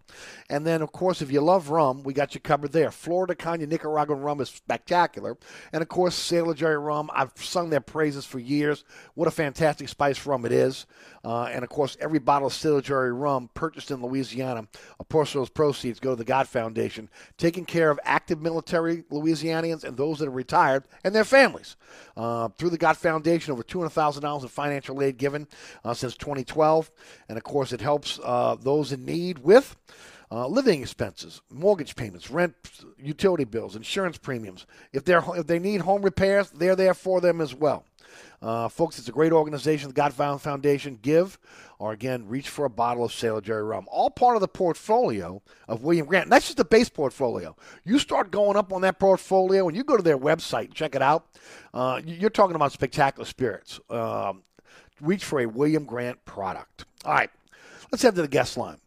[0.49, 2.91] And then, of course, if you love rum, we got you covered there.
[2.91, 5.37] Flor de Caña Nicaraguan rum is spectacular.
[5.73, 7.09] And, of course, Sailor Jerry rum.
[7.13, 8.83] I've sung their praises for years.
[9.15, 10.85] What a fantastic spice rum it is.
[11.23, 14.67] Uh, and, of course, every bottle of Sailor Jerry rum purchased in Louisiana,
[14.99, 19.03] a portion of those proceeds go to the God Foundation, taking care of active military
[19.11, 21.75] Louisianians and those that are retired and their families.
[22.15, 25.47] Uh, through the God Foundation, over $200,000 in financial aid given
[25.83, 26.91] uh, since 2012.
[27.29, 29.75] And, of course, it helps uh, those in need with.
[30.29, 32.53] Uh, living expenses, mortgage payments, rent,
[32.97, 34.65] utility bills, insurance premiums.
[34.91, 37.85] If they're if they need home repairs, they're there for them as well.
[38.41, 40.99] Uh, folks, it's a great organization, the God Foundation.
[41.01, 41.37] Give,
[41.79, 43.87] or again, reach for a bottle of Sailor Jerry rum.
[43.89, 46.25] All part of the portfolio of William Grant.
[46.25, 47.55] And that's just the base portfolio.
[47.83, 50.93] You start going up on that portfolio, and you go to their website and check
[50.95, 51.27] it out.
[51.73, 53.79] Uh, you're talking about spectacular spirits.
[53.89, 54.43] Um,
[55.01, 56.85] reach for a William Grant product.
[57.05, 57.29] All right,
[57.91, 58.77] let's head to the guest line.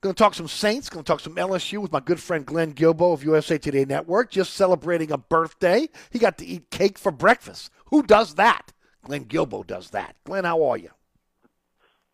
[0.00, 0.88] Going to talk some Saints.
[0.88, 4.30] Going to talk some LSU with my good friend Glenn Guilbeau of USA Today Network.
[4.30, 5.88] Just celebrating a birthday.
[6.10, 7.70] He got to eat cake for breakfast.
[7.86, 8.72] Who does that?
[9.02, 10.16] Glenn Guilbeau does that.
[10.24, 10.88] Glenn, how are you?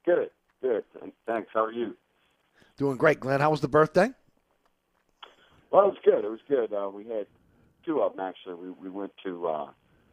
[0.05, 0.31] Good,
[0.61, 0.83] good.
[1.27, 1.49] Thanks.
[1.55, 1.97] How are you?
[2.77, 3.41] Doing great, Glenn.
[3.41, 4.11] How was the birthday?
[5.71, 6.25] Well, it was good.
[6.25, 6.73] It was good.
[6.73, 7.27] Uh, we had
[7.85, 8.55] two of them actually.
[8.55, 9.71] We we went to uh,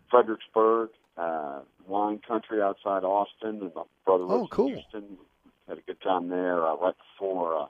[0.10, 4.68] Fredericksburg, uh, wine country outside Austin, and my brother Oh, lives cool.
[4.68, 5.18] in Houston.
[5.68, 6.66] Had a good time there.
[6.66, 7.66] Uh, right before, uh,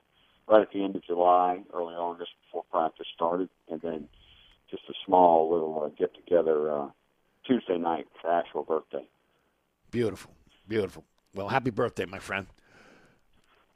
[0.47, 4.07] right at the end of July, early August, before practice started, and then
[4.71, 6.87] just a small little uh, get together uh,
[7.45, 9.05] Tuesday night for actual birthday.
[9.91, 10.33] Beautiful,
[10.67, 11.03] beautiful.
[11.35, 12.47] Well, happy birthday, my friend.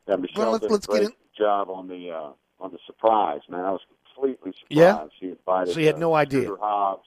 [0.08, 2.72] Yeah, Michelle Well, let's- did let's a get great in- job on the uh, on
[2.72, 3.66] the surprise, man.
[3.66, 3.82] I was
[4.16, 4.72] completely surprised.
[4.72, 5.08] Yeah?
[5.20, 5.74] She invited.
[5.76, 6.50] So you had uh, no idea?
[6.60, 7.06] Hobbs.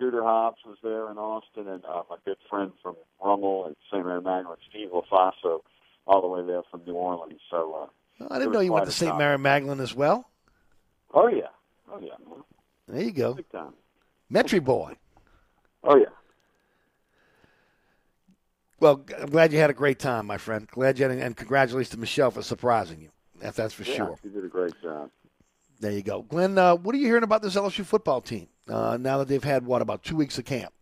[0.00, 4.04] Scooter Hobbs was there in Austin, and uh, my good friend from Rummel and St.
[4.04, 5.60] Mary Magdalene, Steve LaFaso,
[6.06, 7.40] all the way there from New Orleans.
[7.50, 7.90] So
[8.20, 9.16] uh, I didn't know you went to St.
[9.18, 10.30] Mary Magdalene as well.
[11.12, 11.48] Oh yeah,
[11.92, 12.14] oh yeah.
[12.88, 13.34] There you go.
[13.34, 13.74] big time.
[14.32, 14.96] Metri boy.
[15.84, 16.06] Oh yeah.
[18.78, 20.66] Well, I'm glad you had a great time, my friend.
[20.68, 23.10] Glad you had, and congratulations to Michelle for surprising you.
[23.40, 24.18] That, that's for yeah, sure.
[24.24, 25.10] You did a great job.
[25.80, 26.56] There you go, Glenn.
[26.56, 29.66] Uh, what are you hearing about this LSU football team uh, now that they've had
[29.66, 30.72] what about two weeks of camp?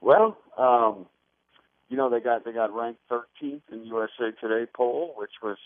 [0.00, 1.06] Well, um,
[1.88, 5.58] you know they got they got ranked 13th in USA Today poll, which was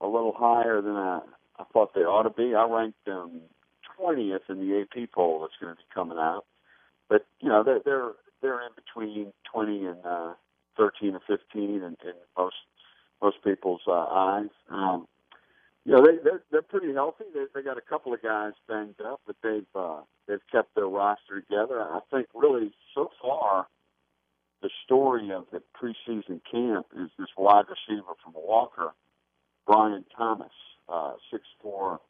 [0.00, 1.20] a little higher than I,
[1.58, 2.54] I thought they ought to be.
[2.54, 3.42] I ranked them
[4.00, 6.44] 20th in the AP poll that's going to be coming out.
[7.08, 10.34] But you know they're they're they're in between 20 and uh,
[10.76, 11.96] 13 or 15 in, in
[12.38, 12.54] most
[13.20, 14.48] most people's uh, eyes.
[14.70, 15.06] Um,
[15.84, 17.24] you know they they're, they're pretty healthy.
[17.32, 20.86] They they got a couple of guys banged up, but they've uh, they've kept their
[20.86, 21.80] roster together.
[21.80, 23.66] I think really so far
[24.62, 28.92] the story of the preseason camp is this wide receiver from Walker,
[29.66, 30.52] Brian Thomas,
[30.88, 32.00] uh, six four,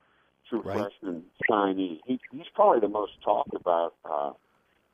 [0.49, 0.79] true Right.
[0.79, 2.01] freshman signee.
[2.07, 4.33] He, he's probably the most talked about uh,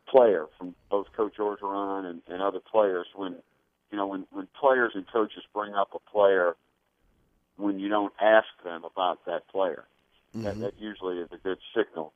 [0.08, 3.06] player from both Coach Orgeron and, and other players.
[3.14, 3.36] When
[3.90, 6.56] you know when when players and coaches bring up a player
[7.56, 9.84] when you don't ask them about that player,
[10.34, 12.12] that, that usually is a good signal.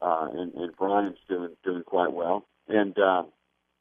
[0.00, 2.44] Uh, and, and Brian's doing doing quite well.
[2.68, 3.24] And uh,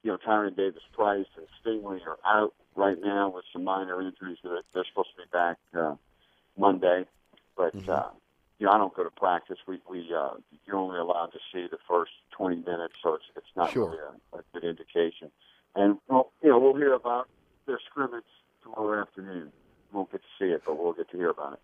[0.04, 4.38] you know, Tyrion Davis Price and Stingley are out right now with some minor injuries.
[4.44, 5.96] They're, they're supposed to be back uh,
[6.58, 7.06] Monday,
[7.58, 8.10] but uh,
[8.60, 9.58] you know, I don't go to practice.
[9.68, 10.36] We we uh,
[10.66, 13.90] you're only allowed to see the first 20 minutes, so it's it's not Sure.
[13.90, 14.02] really
[14.34, 15.32] a, a good indication.
[15.76, 17.28] And well, you know, we'll hear about
[17.68, 18.24] their scrimmage
[18.64, 19.52] tomorrow afternoon.
[19.96, 21.60] Won't get to see it, but we'll get to hear about it.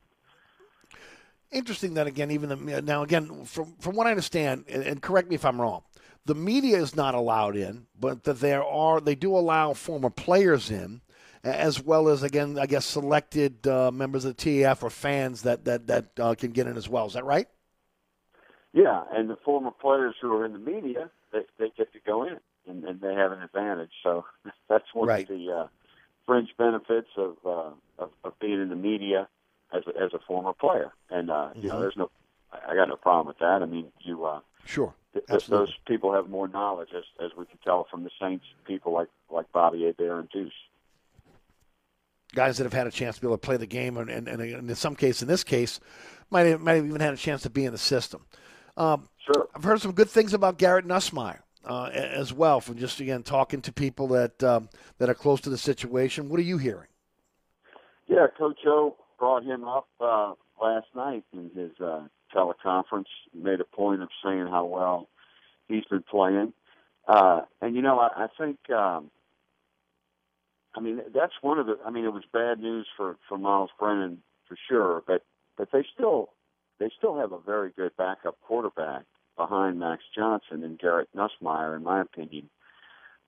[1.52, 5.30] Interesting that again, even the, now again from from what I understand, and, and correct
[5.30, 5.84] me if I'm wrong,
[6.26, 10.72] the media is not allowed in, but that there are they do allow former players
[10.72, 11.02] in,
[11.44, 15.66] as well as again I guess selected uh, members of the TAF or fans that
[15.66, 17.08] that that uh, can get in as well.
[17.08, 17.50] Is that right?
[18.74, 22.24] Yeah, and the former players who are in the media, they they get to go
[22.24, 23.92] in, and, and they have an advantage.
[24.04, 24.26] So
[24.70, 25.24] that's one Right.
[25.24, 25.68] of the uh,
[26.32, 29.28] fringe benefits of, uh, of of being in the media
[29.74, 30.92] as a, as a former player.
[31.10, 31.80] And uh, you know, Mhm.
[31.82, 32.10] there's no,
[32.54, 33.62] I got no problem with that.
[33.62, 34.94] I mean, you uh, Sure.
[35.14, 35.66] th- Absolutely.
[35.66, 39.10] those people have more knowledge, as as we can tell from the Saints people like
[39.30, 40.54] like Bobby Adair and Deuce.
[42.34, 44.30] Guys that have had a chance to be able to play the game, and, and,
[44.30, 45.82] and in some case, in this case,
[46.30, 48.26] might have, might have even had a chance to be in the system.
[48.78, 49.50] Um, sure.
[49.54, 53.62] I've heard some good things about Garrett Nussmeier uh, as well from just again talking
[53.62, 56.30] to people that um, that are close to the situation.
[56.30, 56.88] What are you hearing?
[58.08, 63.06] Yeah, Coach O brought him up uh, last night in his uh, teleconference.
[63.34, 65.08] Made a point of saying how well
[65.68, 66.54] he's been playing,
[67.08, 69.12] uh, and you know I, I think um,
[70.76, 71.78] I mean, that's one of the.
[71.86, 75.24] I mean, it was bad news for for Miles Brennan for sure, but
[75.58, 76.30] but they still
[76.80, 79.04] they still have a very good backup quarterback
[79.42, 82.50] behind Max Johnson and Garrett Nussmeier, in my opinion,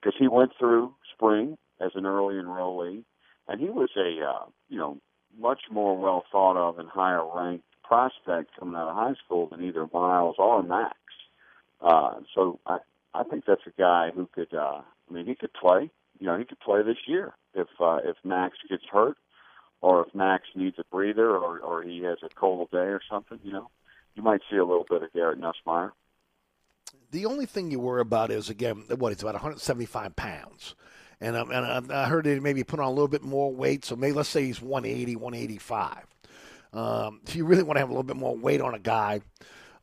[0.00, 3.02] because he went through spring as an early enrollee,
[3.48, 4.98] and he was a uh, you know
[5.38, 9.64] much more well thought of and higher ranked prospect coming out of high school than
[9.64, 10.96] either Miles or Max.
[11.80, 12.78] Uh, so I
[13.12, 14.54] I think that's a guy who could.
[14.54, 15.90] Uh, I mean, he could play.
[16.18, 19.16] You know, he could play this year if uh, if Max gets hurt,
[19.80, 23.40] or if Max needs a breather, or or he has a cold day or something.
[23.42, 23.70] You know,
[24.14, 25.90] you might see a little bit of Garrett Nussmeier.
[27.14, 30.74] The only thing you worry about is again what it's about 175 pounds,
[31.20, 33.84] and um, and I heard that maybe put on a little bit more weight.
[33.84, 36.06] So maybe let's say he's 180, 185.
[36.72, 39.20] Um, if you really want to have a little bit more weight on a guy,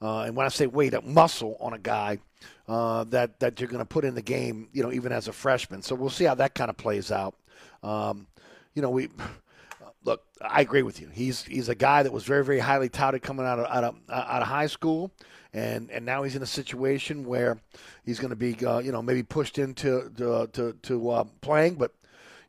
[0.01, 2.19] uh, and when I say weight, a muscle on a guy
[2.67, 5.33] uh, that that you're going to put in the game, you know, even as a
[5.33, 5.81] freshman.
[5.83, 7.35] So we'll see how that kind of plays out.
[7.81, 8.27] Um,
[8.73, 9.07] you know, we
[10.03, 10.23] look.
[10.41, 11.07] I agree with you.
[11.07, 13.95] He's he's a guy that was very very highly touted coming out of out of,
[14.09, 15.13] out of high school,
[15.53, 17.59] and and now he's in a situation where
[18.05, 21.75] he's going to be uh, you know maybe pushed into to to, to uh, playing,
[21.75, 21.93] but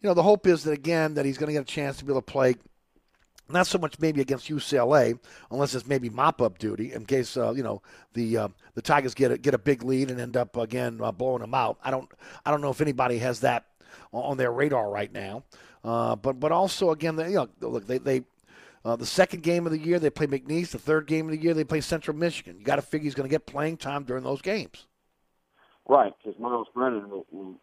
[0.01, 2.05] you know the hope is that again that he's going to get a chance to
[2.05, 2.55] be able to play
[3.49, 5.19] not so much maybe against UCLA,
[5.51, 7.83] unless it's maybe mop-up duty in case uh, you know
[8.15, 11.13] the uh, the Tigers get a, get a big lead and end up again uh,
[11.13, 11.79] blowing them out.
[11.83, 12.09] I don't
[12.45, 13.67] I don't know if anybody has that
[14.13, 15.45] on their radar right now.
[15.85, 18.23] Uh, but but also again, they, you know, look they they.
[18.85, 20.71] Uh, the second game of the year they play McNeese.
[20.71, 22.59] The third game of the year they play Central Michigan.
[22.59, 24.87] You got to figure he's going to get playing time during those games.
[25.89, 27.55] Right, because Miles Brennan will, will,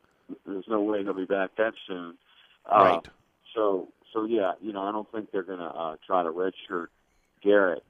[0.46, 2.18] there's no way he'll be back that soon.
[2.66, 3.08] Uh, Right.
[3.56, 6.88] So so yeah, you know, I don't think they're going to uh, try to redshirt
[7.42, 7.84] Garrett.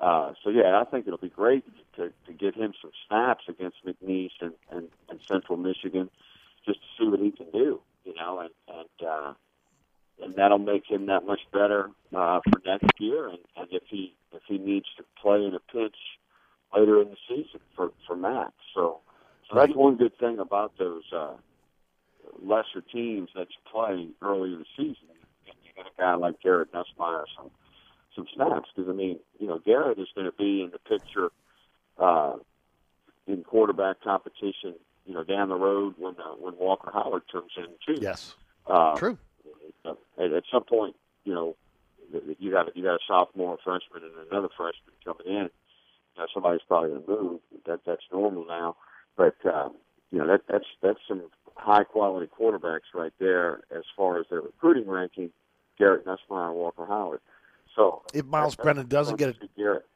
[0.00, 1.64] Uh, so yeah, I think it'll be great
[1.96, 6.10] to to get him some snaps against McNeese and, and, and Central Michigan,
[6.64, 7.80] just to see what he can do.
[8.04, 9.32] You know, and and uh,
[10.22, 13.28] and that'll make him that much better uh, for next year.
[13.28, 15.96] And, and if he if he needs to play in a pinch
[16.74, 19.00] later in the season for for Max, so
[19.48, 21.34] so that's one good thing about those uh,
[22.42, 25.08] lesser teams that you play early in the season.
[25.46, 27.50] And you get a guy like Garrett Nussmeier some
[28.14, 31.30] some snaps because I mean, you know, Garrett is going to be in the picture
[31.98, 32.34] uh,
[33.26, 34.74] in quarterback competition.
[35.06, 38.02] You know, down the road when uh, when Walker Howard comes in too.
[38.02, 38.34] Yes,
[38.66, 39.16] uh, true.
[40.18, 41.56] At, at some point, you know,
[42.38, 45.50] you got you got a sophomore, a freshman, and another freshman coming in.
[46.14, 47.40] You know, somebody's probably going to move.
[47.66, 48.76] That that's normal now.
[49.16, 49.68] But uh,
[50.10, 51.22] you know, that that's that's some
[51.56, 55.30] high quality quarterbacks right there as far as their recruiting ranking.
[55.78, 57.20] Garrett Nussmeier and Walker Howard.
[57.76, 59.86] So If Miles Brennan doesn't get it, Garrett.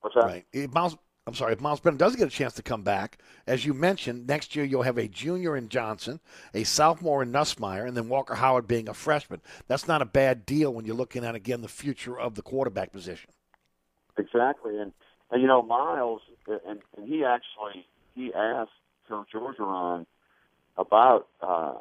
[0.00, 0.24] What's that?
[0.24, 0.46] Right.
[0.52, 0.96] If Miles,
[1.26, 4.28] I'm sorry, if Miles Brennan does get a chance to come back, as you mentioned,
[4.28, 6.20] next year you'll have a junior in Johnson,
[6.54, 9.40] a sophomore in Nussmeier, and then Walker Howard being a freshman.
[9.66, 12.92] That's not a bad deal when you're looking at again the future of the quarterback
[12.92, 13.30] position.
[14.16, 14.92] Exactly, and
[15.32, 18.70] and you know Miles, and, and he actually he asked
[19.08, 20.06] Coach Orgeron
[20.78, 21.74] about uh,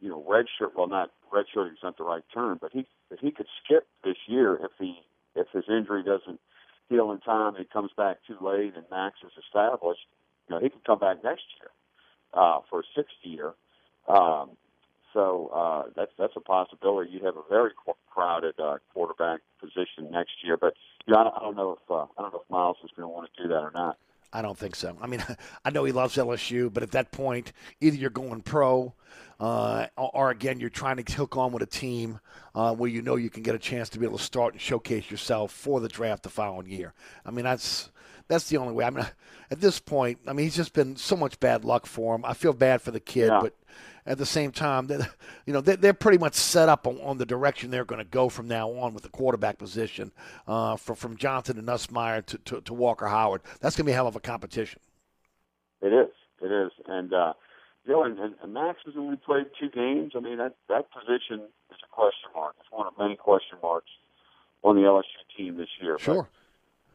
[0.00, 0.70] you know redshirt.
[0.74, 2.86] Well, not redshirting is not the right term, but he
[3.20, 5.02] he could skip this year if he
[5.36, 6.40] if his injury doesn't
[6.88, 10.06] heal in time, and he comes back too late, and Max is established.
[10.48, 11.70] You know, he could come back next year
[12.34, 13.54] uh, for a sixth year.
[14.08, 14.50] Um,
[15.12, 17.12] so uh, that's that's a possibility.
[17.12, 17.70] You'd have a very
[18.10, 20.74] crowded uh, quarterback position next year, but
[21.06, 23.08] you know, I I don't know if uh, I don't know if Miles is going
[23.08, 23.96] to want to do that or not.
[24.32, 24.96] I don't think so.
[25.00, 25.24] I mean,
[25.64, 28.92] I know he loves LSU, but at that point, either you're going pro,
[29.40, 32.20] uh, or, again, you're trying to hook on with a team
[32.54, 34.60] uh, where you know you can get a chance to be able to start and
[34.60, 36.92] showcase yourself for the draft the following year.
[37.26, 37.90] I mean, that's
[38.28, 38.84] that's the only way.
[38.84, 39.06] I mean,
[39.50, 42.24] at this point, I mean, he's just been so much bad luck for him.
[42.24, 43.40] I feel bad for the kid, Yeah.
[43.42, 43.54] but
[44.06, 45.10] at the same time, that
[45.46, 48.04] you know, they're, they're pretty much set up on, on the direction they're going to
[48.04, 50.12] go from now on with the quarterback position,
[50.46, 53.40] uh, from from Johnson and Nussmeier to, to, to Walker Howard.
[53.60, 54.80] That's going to be a hell of a competition.
[55.82, 56.10] It is.
[56.40, 56.70] It is.
[56.86, 57.32] And uh
[57.86, 60.12] you know, and, and, and Max has only played two games.
[60.16, 61.40] I mean, that that position
[61.70, 62.54] is a question mark.
[62.60, 63.90] It's one of many question marks
[64.62, 65.02] on the LSU
[65.36, 65.94] team this year.
[65.94, 66.28] But Sure.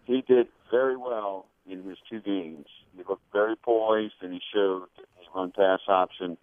[0.06, 2.66] he did very well in his two games.
[2.98, 4.84] He looked very poised, and he showed
[5.18, 6.38] his run pass option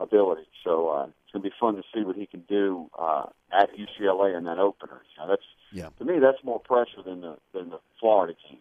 [0.00, 0.46] ability.
[0.64, 3.70] So uh, it's going to be fun to see what he can do uh, at
[3.76, 5.02] UCLA in that opener.
[5.18, 5.42] Now, that's
[5.72, 5.90] Yeah.
[5.98, 8.58] to me that's more pressure than the than the Florida game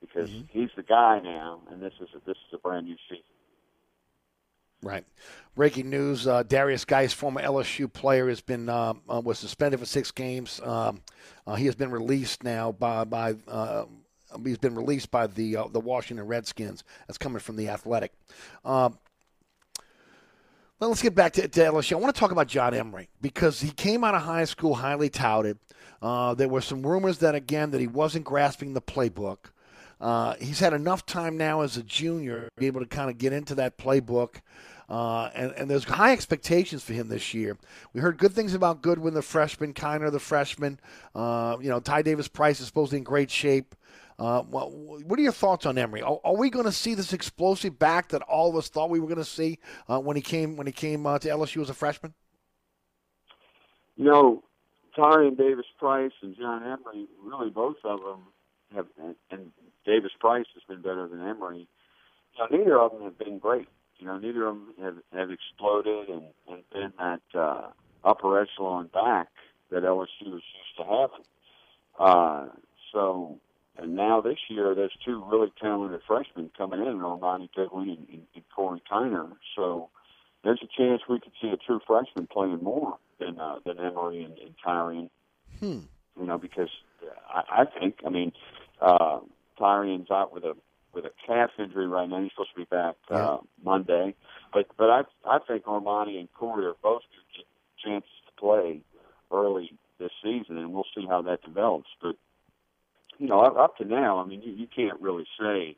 [0.00, 3.24] because he's the guy now, and this is a, this is a brand new season.
[4.82, 5.04] Right.
[5.56, 9.86] Breaking news: uh, Derrius Guice, former LSU player, has been uh, uh, was suspended for
[9.86, 10.60] six games.
[10.64, 11.02] Um,
[11.46, 13.34] uh, he has been released now by by.
[13.46, 13.84] Uh,
[14.44, 16.84] He's been released by the uh, the Washington Redskins.
[17.08, 18.12] That's coming from the Athletic.
[18.64, 18.96] Um,
[20.78, 21.92] Well, let's get back to, to LSU.
[21.92, 25.10] I want to talk about John Emery because he came out of high school highly
[25.10, 25.58] touted.
[26.00, 29.50] There were some rumors that, again, that he wasn't grasping the playbook.
[30.00, 33.18] Uh, he's had enough time now as a junior to be able to kind of
[33.18, 34.36] get into that playbook.
[34.88, 37.56] Uh, and, and there's high expectations for him this year.
[37.92, 40.80] We heard good things about Goodwin, the freshman, Kiner, the freshman.
[41.14, 43.76] Uh, you know, Ty Davis Price is supposedly in great shape.
[44.18, 46.02] Uh, what, what, are your thoughts on Emery?
[46.02, 49.00] Are, are we going to see this explosive back that all of us thought we
[49.00, 49.58] were going to see
[49.88, 52.12] uh, when he came when he came uh, to LSU as a freshman?
[53.96, 54.44] You know,
[54.96, 58.20] Tyrion Davis Price and John Emery, really both of them
[58.74, 58.86] have,
[59.30, 59.52] and
[59.84, 61.66] Davis Price has been better than Emery.
[62.36, 63.68] You know, neither of them have been great.
[63.98, 67.68] You know, neither of them have, have exploded and, and been that uh,
[68.04, 69.28] upper echelon back
[69.70, 71.26] that LSU is used to having.
[71.98, 72.46] Uh,
[72.92, 73.38] so
[73.80, 78.22] and now this year, there's two really talented freshmen coming in, Armoni Goodwin and, and,
[78.34, 79.32] and Corey Kiner.
[79.56, 79.88] So
[80.44, 84.24] there's a chance we could see a true freshman playing more than uh, than Emery
[84.24, 85.10] and, and Tyrion.
[85.60, 85.86] Hmm.
[86.20, 86.68] You know, because
[87.32, 88.32] I, I think, I mean,
[88.82, 89.20] uh,
[89.60, 90.54] Tyrion's out with a
[90.92, 92.20] with a calf injury right now.
[92.20, 93.36] He's supposed to be back uh, Yeah.
[93.64, 94.14] Monday,
[94.52, 97.02] but but I I think Armoni and Corey are both
[97.36, 97.44] good
[97.84, 98.80] chances to play
[99.30, 101.88] early this season, and we'll see how that develops.
[102.02, 102.16] But
[103.18, 105.76] you know, up, up to now, I mean, you, you can't really say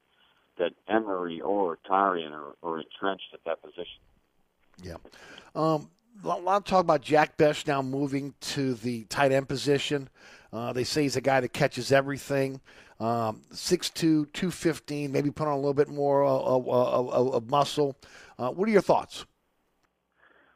[0.59, 4.01] that Emery or Tyrion are, are entrenched at that position.
[4.83, 4.97] Yeah.
[5.55, 5.91] Um,
[6.23, 10.09] a lot lot of talk about Jack Bech now moving to the tight end position.
[10.53, 12.61] Uh, they say he's a guy that catches everything.
[13.01, 13.95] Um, 6'2",
[14.33, 17.97] 215, maybe put on a little bit more uh, of, of, of, of muscle.
[18.39, 19.25] Uh, what are your thoughts?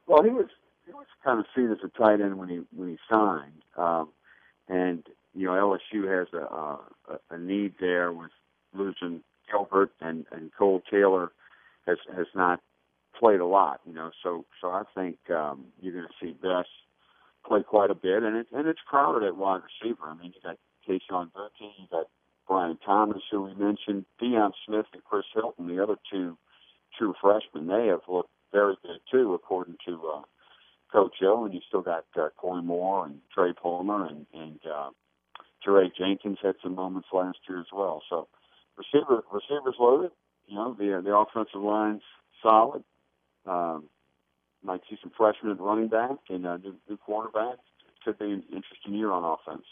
[0.07, 0.47] Well, he was
[0.87, 4.11] he was kind of seen as a tight end when he when he signed, um,
[4.69, 5.05] and
[5.35, 6.79] you know LSU has a, a
[7.31, 8.31] a need there with
[8.73, 11.33] losing Gilbert and and Cole Taylor
[11.87, 12.61] has has not
[13.19, 14.11] played a lot, you know.
[14.23, 16.67] So so I think um, you're going to see Bess
[17.47, 20.05] play quite a bit, and it and it's crowded at wide receiver.
[20.05, 20.59] I mean, you got
[20.89, 22.07] Keyshawn Burkey, you got
[22.47, 26.37] Brian Thomas, who we mentioned, Deion Smith, and Chris Hilton, the other two
[26.99, 27.67] true freshmen.
[27.67, 30.23] They have looked very good too, according to uh,
[30.93, 31.45] Coach O.
[31.45, 34.91] And you still got uh, Corey Moore and Trey Palmer and and uh,
[35.67, 38.03] Jaray Jenkins had some moments last year as well.
[38.09, 38.29] So
[38.77, 40.13] receiver receivers loaded.
[40.47, 42.03] You know the the offensive line's
[42.43, 42.85] solid.
[43.47, 43.85] Um,
[44.67, 47.57] might see some freshmen at running back and uh, new, new quarterback.
[48.05, 49.65] Could be an interesting year on offense.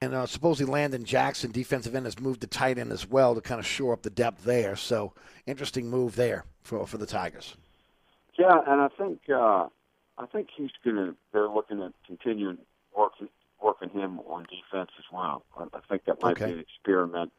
[0.00, 3.40] And uh, supposedly Landon Jackson, defensive end, has moved to tight end as well to
[3.40, 4.76] kind of shore up the depth there.
[4.76, 5.12] So
[5.46, 7.56] interesting move there for for the Tigers.
[8.38, 9.66] Yeah, and I think uh,
[10.18, 11.14] I think he's gonna.
[11.32, 12.58] They're looking at continuing
[12.96, 13.28] working
[13.60, 15.44] working him on defense as well.
[15.56, 16.46] I, I think that might Okay.
[16.46, 17.32] be an experiment,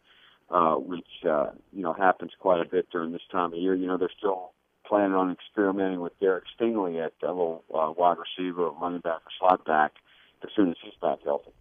[0.50, 3.76] uh, which uh, you know happens quite a bit during this time of year.
[3.76, 4.52] You know, they're still
[4.88, 9.66] planning on experimenting with Derek Stingley at a uh, wide receiver, running back, or slot
[9.66, 9.94] back
[10.44, 11.52] as soon as he's back healthy.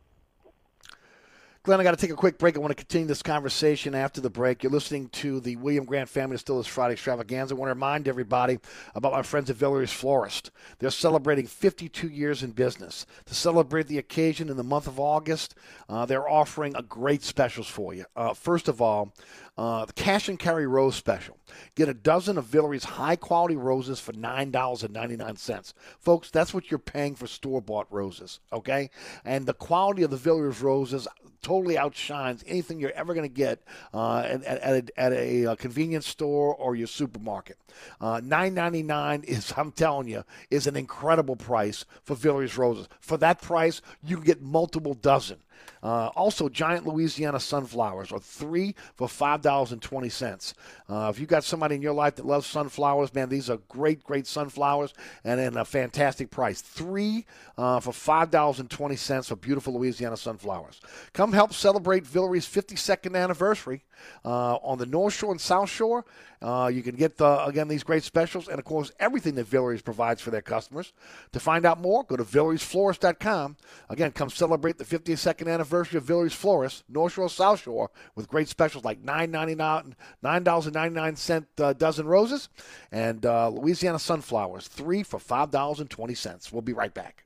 [1.64, 2.56] Glenn, I got to take a quick break.
[2.56, 4.64] I want to continue this conversation after the break.
[4.64, 7.54] You're listening to the William Grant Family Distillers Friday Extravaganza.
[7.54, 8.58] I want to remind everybody
[8.96, 10.50] about my friends at Villere's Florist.
[10.80, 13.06] They're celebrating 52 years in business.
[13.26, 15.54] To celebrate the occasion in the month of August,
[15.88, 18.06] uh, they're offering a great specials for you.
[18.16, 19.14] Uh, first of all,
[19.58, 21.36] uh, the cash and carry rose special.
[21.74, 25.74] Get a dozen of Villere's high quality roses for $9.99.
[26.00, 28.90] Folks, that's what you're paying for store bought roses, okay?
[29.24, 31.06] And the quality of the Villere's roses
[31.42, 33.62] totally outshines anything you're ever going to get
[33.92, 37.58] uh, at, at, a, at a uh, convenience store or your supermarket.
[38.00, 42.88] Uh, $9.99 is, I'm telling you, is an incredible price for Villere's roses.
[43.00, 45.38] For that price, you can get multiple dozen.
[45.82, 50.54] Uh, also, giant Louisiana sunflowers are three for five dollars and twenty cents.
[50.88, 54.04] Uh, if you got somebody in your life that loves sunflowers, man, these are great,
[54.04, 54.94] great sunflowers,
[55.24, 56.60] and at a fantastic price.
[56.60, 57.26] Three
[57.58, 60.80] uh, for five dollars and twenty cents for beautiful Louisiana sunflowers.
[61.12, 63.82] Come help celebrate Villere's 52nd anniversary
[64.24, 66.04] uh, on the North Shore and South Shore.
[66.42, 69.80] Uh, you can get the, again these great specials, and of course everything that Villere's
[69.80, 70.92] provides for their customers.
[71.32, 73.56] To find out more, go to Villery'sFlorist.com.
[73.88, 78.48] Again, come celebrate the 52nd anniversary of Villere's Florist, North Shore, South Shore, with great
[78.48, 82.48] specials like $9.99, $9.99 uh, dozen roses,
[82.90, 86.52] and uh, Louisiana sunflowers, three for $5.20.
[86.52, 87.24] We'll be right back.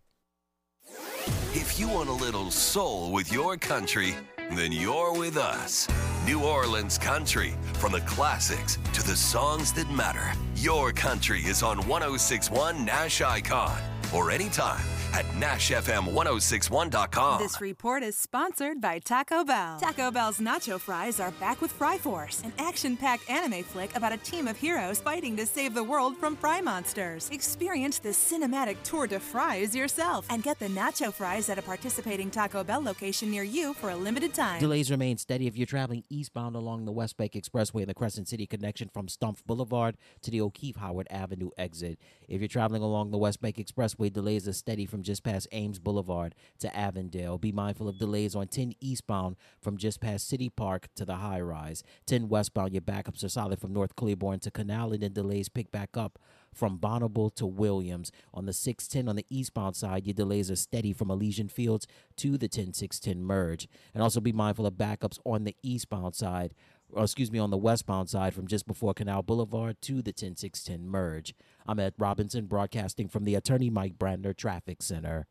[1.55, 4.15] If you want a little soul with your country,
[4.53, 5.89] then you're with us.
[6.27, 7.55] New Orleans Country.
[7.75, 13.79] From the classics to the songs that matter, your country is on 1061 Nash Icon.
[14.15, 14.85] Or anytime
[15.17, 17.41] at NashFM1061.com.
[17.41, 19.79] This report is sponsored by Taco Bell.
[19.81, 24.13] Taco Bell's nacho fries are back with Fry Force, an action packed anime flick about
[24.13, 27.31] a team of heroes fighting to save the world from fry monsters.
[27.31, 32.31] Experience the cinematic tour de fries yourself and get the nacho fries at a participating
[32.31, 34.61] Taco Bell location near you for a limited time.
[34.61, 38.29] Delays remain steady if you're traveling eastbound along the West Bank Expressway and the Crescent
[38.29, 41.99] City connection from Stumpf Boulevard to the O'Keefe Howard Avenue exit.
[42.29, 45.79] If you're traveling along the West Bank Expressway, delays are steady from just past Ames
[45.79, 47.39] Boulevard to Avondale.
[47.39, 51.41] Be mindful of delays on 10 eastbound from just past City Park to the high
[51.41, 51.83] rise.
[52.07, 55.71] 10 westbound, your backups are solid from North Claiborne to Canal, and then delays pick
[55.73, 56.19] back up
[56.53, 58.11] from Bonnabel to Williams.
[58.35, 62.37] On the 610 on the eastbound side, your delays are steady from Elysian Fields to
[62.39, 63.69] the 10610 merge.
[63.95, 66.55] And also be mindful of backups on the eastbound side,
[66.93, 70.89] or excuse me, on the westbound side from just before Canal Boulevard to the 10610
[70.89, 71.35] merge.
[71.67, 75.27] I'm Ed Robinson, broadcasting from the Attorney Mike Brandner Traffic Center.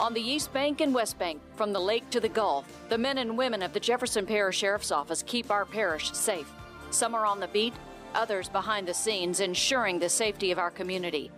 [0.00, 3.18] On the East Bank and West Bank, from the lake to the Gulf, the men
[3.18, 6.52] and women of the Jefferson Parish Sheriff's Office keep our parish safe.
[6.90, 7.74] Some are on the beat,
[8.12, 11.30] others behind the scenes, ensuring the safety of our community.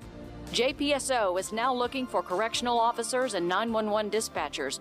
[0.53, 4.81] JPSO is now looking for correctional officers and 911 dispatchers.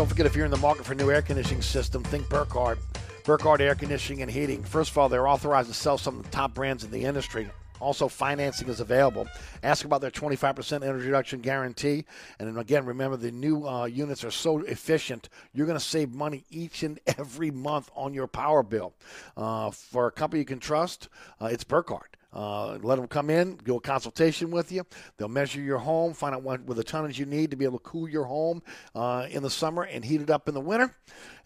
[0.00, 2.78] Don't forget, if you're in the market for a new air conditioning system, think Burkhardt.
[3.22, 4.64] Burkhardt Air Conditioning and Heating.
[4.64, 7.50] First of all, they're authorized to sell some of the top brands in the industry.
[7.80, 9.28] Also, financing is available.
[9.62, 12.06] Ask about their 25% energy reduction guarantee.
[12.38, 16.46] And again, remember the new uh, units are so efficient, you're going to save money
[16.48, 18.94] each and every month on your power bill.
[19.36, 21.10] Uh, for a company you can trust,
[21.42, 22.09] uh, it's Burkhardt.
[22.32, 24.84] Uh, let them come in, do a consultation with you.
[25.16, 27.84] They'll measure your home, find out what, the tonnage you need to be able to
[27.84, 28.62] cool your home
[28.94, 30.94] uh, in the summer and heat it up in the winter.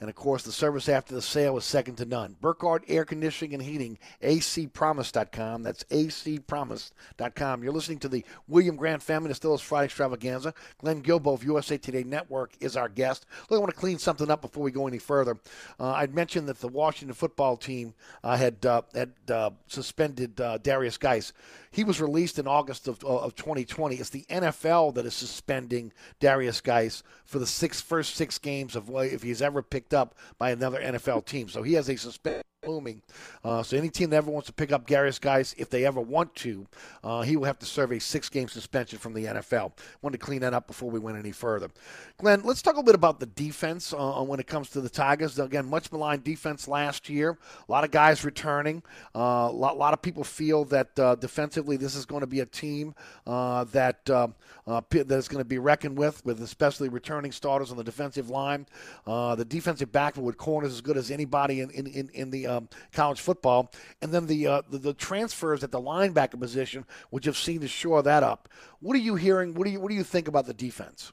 [0.05, 2.37] And of course, the service after the sale is second to none.
[2.39, 5.63] Burkhardt Air Conditioning and Heating, acpromise.com.
[5.63, 7.65] That's acpromise.com.
[7.65, 10.53] You're listening to the William Grant Family Distiller's Friday Extravaganza.
[10.77, 13.25] Glenn Guilbeau of USA Today Network is our guest.
[13.49, 15.39] Look, I want to clean something up before we go any further.
[15.81, 20.59] Uh, I'd mentioned that the Washington football team uh, had uh, had uh, suspended uh,
[20.59, 21.33] Derrius Guice.
[21.75, 23.97] He was released in August of, of 2020.
[23.97, 28.89] It's the NFL that is suspending Derrius Guice for the six first six games of
[28.95, 31.49] if he's ever picked up by another NFL team.
[31.49, 33.03] So he has a suspension looming.
[33.45, 36.01] Uh, so any team that ever wants to pick up Derrius Guice, if they ever
[36.01, 36.67] want to,
[37.03, 39.73] uh, he will have to serve a six-game suspension from the NFL.
[40.03, 41.71] Wanted to clean that up before we went any further.
[42.19, 44.89] Glenn, let's talk a little bit about the defense uh, when it comes to the
[44.89, 45.39] Tigers.
[45.39, 47.37] Again, much maligned defense last year.
[47.69, 48.83] A lot of guys returning.
[49.15, 52.41] Uh, a lot, lot of people feel that uh, defensively this is going to be
[52.41, 52.95] a team
[53.27, 54.29] uh, that uh,
[54.67, 58.31] uh, that is going to be reckoned with, with especially returning starters on the defensive
[58.31, 58.67] line.
[59.07, 62.47] Uh, the defensive backfield with corners as good as anybody in in, in, in the
[62.55, 63.71] um, college football,
[64.01, 67.69] and then the, uh, the the transfers at the linebacker position, which have seen to
[67.69, 68.49] shore that up.
[68.81, 69.55] What are you hearing?
[69.55, 71.13] What do you what do you think about the defense?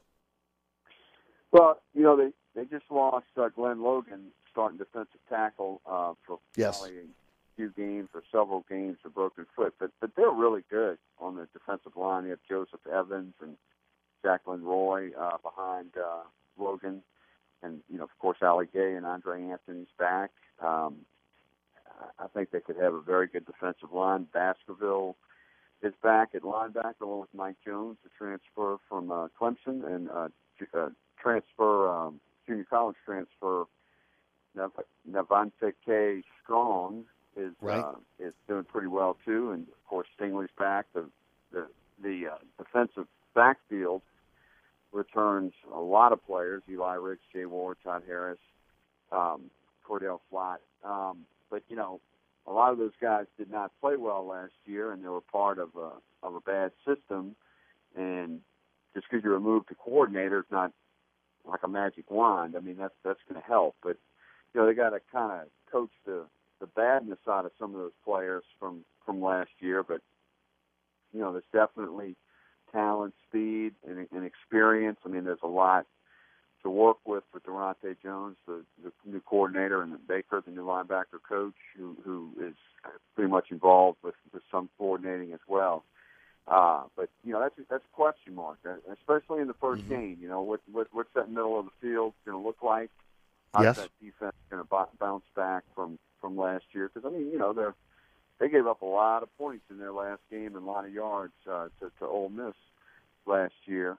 [1.52, 6.40] Well, you know they they just lost uh, Glenn Logan, starting defensive tackle uh, for
[6.56, 6.80] Yes.
[6.80, 7.02] probably a
[7.56, 11.48] few games or several games for broken foot, but but they're really good on the
[11.54, 12.24] defensive line.
[12.26, 13.58] You have Joseph Evans and
[14.24, 16.24] Jaquelin Roy uh, behind uh,
[16.58, 17.02] Logan,
[17.62, 20.32] and you know of course Ali Gaye and Andre Anthony's back.
[20.64, 20.98] Um,
[22.20, 24.28] I think they could have a very good defensive line.
[24.34, 25.16] Baskerville
[25.82, 30.28] is back at linebacker along with Mike Jones, the transfer from uh, Clemson, and uh,
[30.78, 30.90] uh,
[31.22, 33.66] transfer um, junior college transfer
[34.56, 34.72] Nav-
[35.10, 36.24] Navante K.
[36.44, 37.06] Strong
[37.36, 37.80] is Right.
[37.80, 40.86] uh, is doing pretty well too, and of course Stingley's back.
[40.94, 41.06] The
[41.52, 41.68] the
[42.02, 44.02] the uh, defensive backfield
[44.92, 48.40] returns a lot of players: Eli Ricks, Jay Ward, Todd Harris,
[49.12, 49.50] um,
[49.88, 50.58] Cordell Flott.
[50.84, 52.00] Um, but you know,
[52.48, 55.60] a lot of those guys did not play well last year, and they were part
[55.60, 55.92] of a
[56.26, 57.36] of a bad system.
[57.96, 58.40] And
[58.96, 60.72] just because you remove the coordinator, it's not
[61.46, 62.56] like a magic wand.
[62.58, 63.76] I mean, that's that's going to help.
[63.84, 63.98] But
[64.54, 66.26] you know, they got to kind of coach the
[66.60, 69.84] the badness out of some of those players from from last year.
[69.84, 70.02] But
[71.14, 72.16] you know, there's definitely
[72.72, 75.00] talent, speed, and, and experience.
[75.06, 75.86] I mean, there's a lot
[76.64, 81.20] to work with with Daronte Jones, the, the new coordinator, and Baker, the new linebacker
[81.28, 82.54] coach, who who is
[83.16, 85.84] pretty much involved with, with some coordinating as well.
[86.48, 90.18] Uh, but you know that's that's a question mark, uh, especially in the 1st game.
[90.22, 92.90] You know what, what what's that middle of the field going to look like?
[93.54, 93.76] How's Yes.
[93.78, 96.90] that defense going to bounce back from from last year?
[96.94, 97.66] Because I mean, you know, they
[98.40, 100.92] they gave up a lot of points in their last game and a lot of
[100.94, 102.56] yards uh, to to Ole Miss
[103.28, 103.98] last year.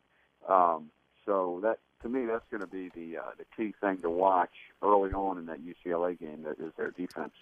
[0.49, 0.91] Um,
[1.25, 4.51] so that to me, that's going to be the uh, the key thing to watch
[4.83, 6.43] early on in that UCLA game.
[6.43, 7.33] That is their defense.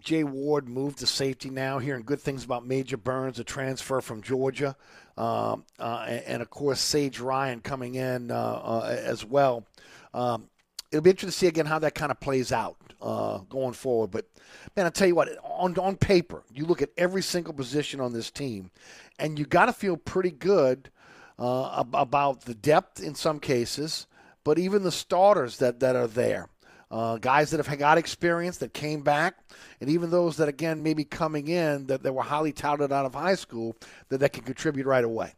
[0.00, 1.78] Jay Ward moved to safety now.
[1.78, 4.76] Hearing good things about Major Burns, a transfer from Georgia,
[5.16, 9.66] um, uh, and, and of course Sage Ryan coming in uh, uh, as well.
[10.14, 10.48] Um,
[10.90, 14.10] it'll be interesting to see again how that kind of plays out uh, going forward.
[14.10, 14.26] But
[14.76, 18.12] man, I tell you what, on on paper, you look at every single position on
[18.12, 18.70] this team,
[19.18, 20.90] and you got to feel pretty good
[21.40, 24.06] uh, about the depth in some cases,
[24.44, 26.48] but even the starters that that are there
[26.90, 29.36] uh, guys that have got experience that came back,
[29.80, 33.14] and even those that again maybe coming in that, that were highly touted out of
[33.14, 33.76] high school
[34.08, 35.32] that, that can contribute right away.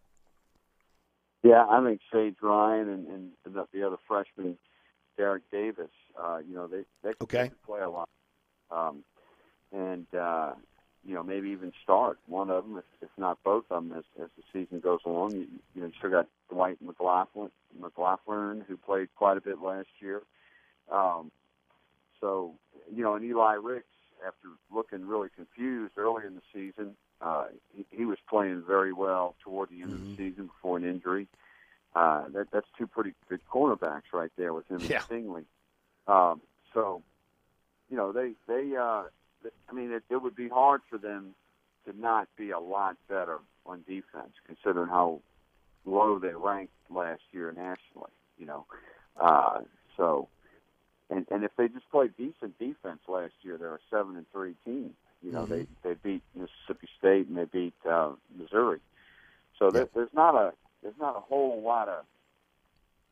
[1.42, 4.56] Yeah, I think Sage Ryan and, and the, the other freshman,
[5.16, 5.90] Derek Davis.
[6.20, 7.50] Uh, you know, they they can Okay.
[7.66, 8.08] play a lot,
[8.70, 9.04] um,
[9.72, 10.52] and uh,
[11.04, 14.04] you know maybe even start one of them, if, if not both of them, as,
[14.22, 15.32] as the season goes along.
[15.32, 17.50] You, you know, you still got Dwight McLaughlin,
[17.80, 20.22] McLaughlin, who played quite a bit last year.
[20.90, 21.30] Um,
[22.20, 22.54] so,
[22.94, 23.86] you know, and Eli Ricks,
[24.26, 29.34] after looking really confused early in the season, uh, he, he was playing very well
[29.42, 31.26] toward the end of the season before an injury.
[31.94, 35.02] Uh, that, that's two pretty good cornerbacks right there with him Yeah.
[35.10, 35.44] and Stingley.
[36.06, 36.40] Um,
[36.74, 37.02] so,
[37.90, 39.02] you know, they they uh,
[39.68, 41.34] I mean, it, it would be hard for them
[41.86, 45.20] to not be a lot better on defense, considering how
[45.84, 48.10] low they ranked last year nationally.
[48.38, 48.66] You know,
[49.20, 49.60] uh,
[49.96, 50.28] so
[51.10, 54.54] and and if they just played decent defense last year, they're a seven and three
[54.64, 54.94] team.
[55.22, 58.80] You know, they they beat Mississippi State and they beat uh, Missouri.
[59.58, 60.52] So there, there's not a
[60.82, 62.04] there's not a whole lot of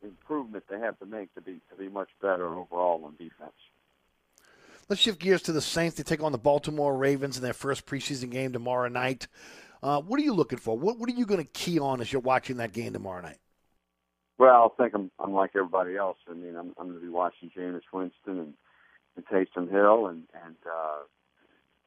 [0.03, 3.53] improvement they have to make to be to be much better overall on defense.
[4.91, 5.95] Let's shift gears to the Saints.
[5.95, 9.29] They take on the Baltimore Ravens in their first preseason game tomorrow night.
[9.81, 10.77] Uh, what are you looking for?
[10.77, 13.37] What What are you going to key on as you're watching that game tomorrow night?
[14.37, 16.17] Well, I think I'm, I'm like everybody else.
[16.29, 18.53] I mean, I'm, I'm going to be watching Jameis Winston and,
[19.15, 21.03] and Taysom Hill, and and uh,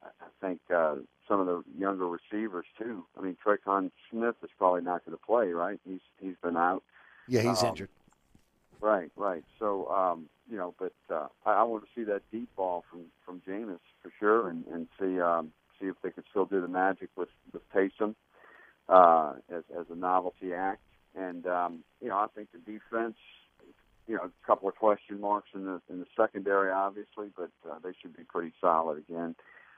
[0.01, 0.95] I think uh,
[1.27, 3.05] some of the younger receivers too.
[3.15, 5.79] I mean, Tre'Quan Smith is probably not going to play, right?
[5.87, 6.81] He's he's been out.
[7.27, 7.89] Yeah, he's Um, injured.
[8.81, 9.43] Right, right.
[9.59, 13.05] So, um, you know, but uh, I, I want to see that deep ball from
[13.25, 16.67] from Jameis for sure, and and see um, see if they can still do the
[16.67, 18.15] magic with with Taysom
[18.89, 20.81] uh, as as a novelty act.
[21.15, 23.15] And um, you know, I think the defense
[24.07, 27.75] you know, a couple of question marks in the in the secondary, obviously, but uh,
[27.83, 29.35] they should be pretty solid again.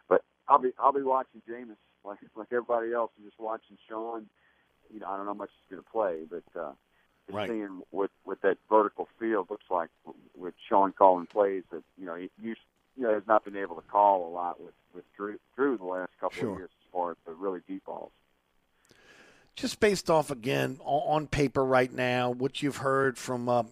[0.09, 4.27] But I'll be I'll be watching Jameis like like everybody else, and just watching Sean.
[4.93, 6.71] You know, I don't know how much he's going to play, but uh,
[7.27, 7.47] just Right.
[7.47, 9.89] seeing what what that vertical field looks like
[10.35, 12.61] with Sean calling plays that you know he used
[12.95, 15.85] you know has not been able to call a lot with with Drew Drew the
[15.85, 16.53] last couple Sure.
[16.53, 18.11] of years as far as the really deep balls.
[19.55, 23.63] just based off again on, on paper right now, what you've heard from uh,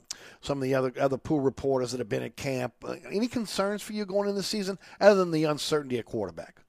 [0.41, 3.81] some of the other other pool reporters that have been at camp, uh, any concerns
[3.81, 6.61] for you going into the season other than the uncertainty at quarterback?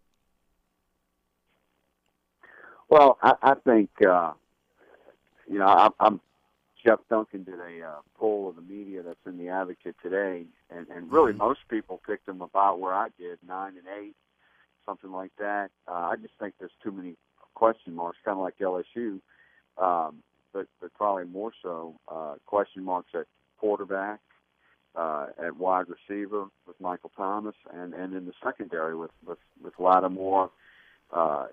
[2.89, 4.33] Well, I, I think uh,
[5.49, 6.21] you know I, I'm
[6.87, 10.87] Jeff Duncan did a uh, poll of the media that's in the Advocate today, and,
[10.89, 14.15] and really most people picked him about where I did nine and eight,
[14.87, 15.73] something like that.
[15.89, 17.17] Uh, I just think there's too many
[17.55, 19.19] question marks, kind of like LSU,
[19.79, 20.23] um,
[20.53, 23.27] but but probably more so uh, question marks at
[23.59, 24.21] quarterback,
[24.95, 29.75] uh, at wide receiver with Michael Thomas, and and in the secondary with with with
[29.81, 30.51] Lattimore.
[31.13, 31.47] Uh,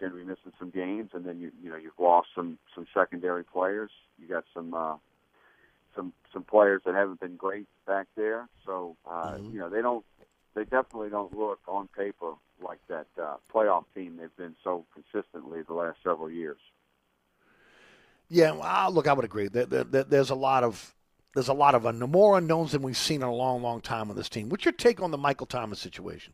[0.00, 2.86] going to be missing some games, and then you you know you've lost some some
[2.94, 3.90] secondary players.
[4.18, 4.96] You got some uh,
[5.94, 8.48] some some players that haven't been great back there.
[8.66, 10.04] So uh, you know they don't
[10.54, 12.32] they definitely don't look on paper
[12.62, 16.58] like that uh, playoff team they've been so consistently the last several years.
[18.28, 19.48] Yeah, well, look, I would agree.
[19.48, 20.94] There, there- there's a lot of
[21.34, 24.10] there's a lot of un- more unknowns than we've seen in a long, long time
[24.10, 24.48] on this team.
[24.48, 26.32] What's your take on the Michael Thomas situation?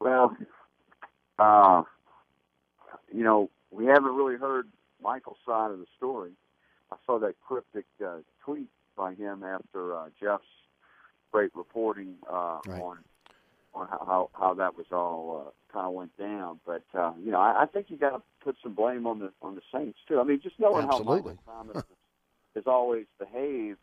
[0.00, 0.36] Well,
[1.38, 1.82] uh,
[3.12, 4.68] you know, we haven't really heard
[5.02, 6.32] Michael's side of the story.
[6.92, 10.44] I saw that cryptic uh, tweet by him after uh, Jeff's
[11.32, 12.98] great reporting uh, on
[13.74, 16.60] on how how, that was all uh, kind of went down.
[16.64, 19.32] But uh, you know, I, I think you got to put some blame on the
[19.42, 20.20] on the Saints too.
[20.20, 21.36] I mean, just knowing Absolutely.
[21.46, 21.84] how Michael Thomas
[22.54, 23.78] has always behaved.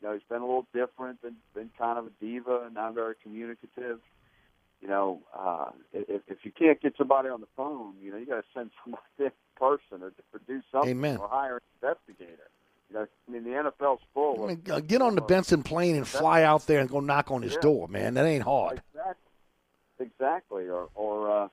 [0.00, 2.94] You know, he's been a little different, been been kind of a diva, and not
[2.94, 4.00] very communicative
[4.80, 8.26] you know, uh, if, if you can't get somebody on the phone, you know, you
[8.26, 11.18] got to send somebody in person or, or do something Amen.
[11.18, 12.48] or hire an investigator.
[12.88, 14.42] You know, I mean, the NFL's full.
[14.44, 17.00] I mean, of, uh, get on the Benson plane and fly out there and go
[17.00, 17.60] knock on his Yeah.
[17.60, 18.14] door, man.
[18.14, 18.82] That ain't hard.
[18.94, 20.06] Exactly.
[20.06, 20.68] Exactly.
[20.68, 21.48] Or, or uh,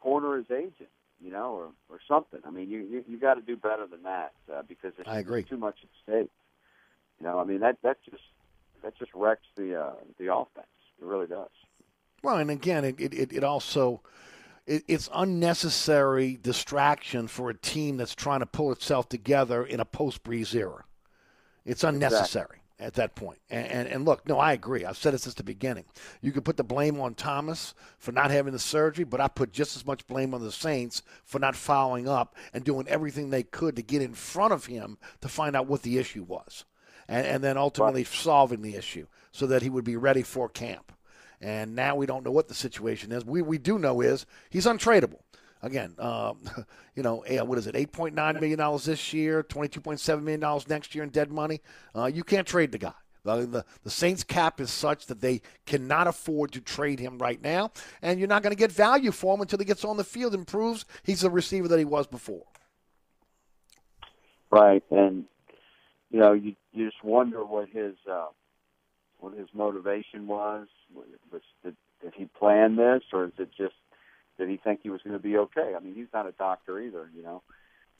[0.00, 0.88] corner his agent,
[1.22, 2.40] you know, or, or something.
[2.44, 5.18] I mean, you you, you got to do better than that uh, because there's I
[5.18, 5.42] agree.
[5.44, 6.30] too much at stake.
[7.20, 8.22] You know, I mean that that just
[8.82, 10.66] that just wrecks the uh, the offense.
[11.00, 11.48] It really does.
[12.24, 14.00] Well, and again, it it, it also
[14.66, 19.84] it, it's unnecessary distraction for a team that's trying to pull itself together in a
[19.84, 20.84] post Brees era.
[21.66, 23.40] It's unnecessary at that point.
[23.50, 24.86] And, and and look, no, I agree.
[24.86, 25.84] I've said it since the beginning.
[26.22, 29.52] You could put the blame on Thomas for not having the surgery, but I put
[29.52, 33.42] just as much blame on the Saints for not following up and doing everything they
[33.42, 36.64] could to get in front of him to find out what the issue was,
[37.06, 40.90] and, and then ultimately solving the issue so that he would be ready for camp.
[41.40, 43.24] And now we don't know what the situation is.
[43.24, 45.20] We we do know is he's untradeable.
[45.62, 46.38] Again, um,
[46.94, 47.74] you know, eh, what is it?
[47.76, 51.04] Eight point nine million dollars this year, twenty two point seven million dollars next year
[51.04, 51.60] in dead money.
[51.94, 52.92] Uh, you can't trade the guy.
[53.24, 57.42] The, the, the Saints cap is such that they cannot afford to trade him right
[57.42, 60.04] now, and you're not going to get value for him until he gets on the
[60.04, 62.44] field and proves he's the receiver that he was before.
[64.50, 65.24] Right, and
[66.10, 68.26] you know, you you just wonder what his uh,
[69.24, 70.68] what his motivation was.
[70.94, 73.74] Was did, did he plan this, or is it just
[74.38, 75.74] did he think he was going to be okay?
[75.76, 77.42] I mean, he's not a doctor either, you know.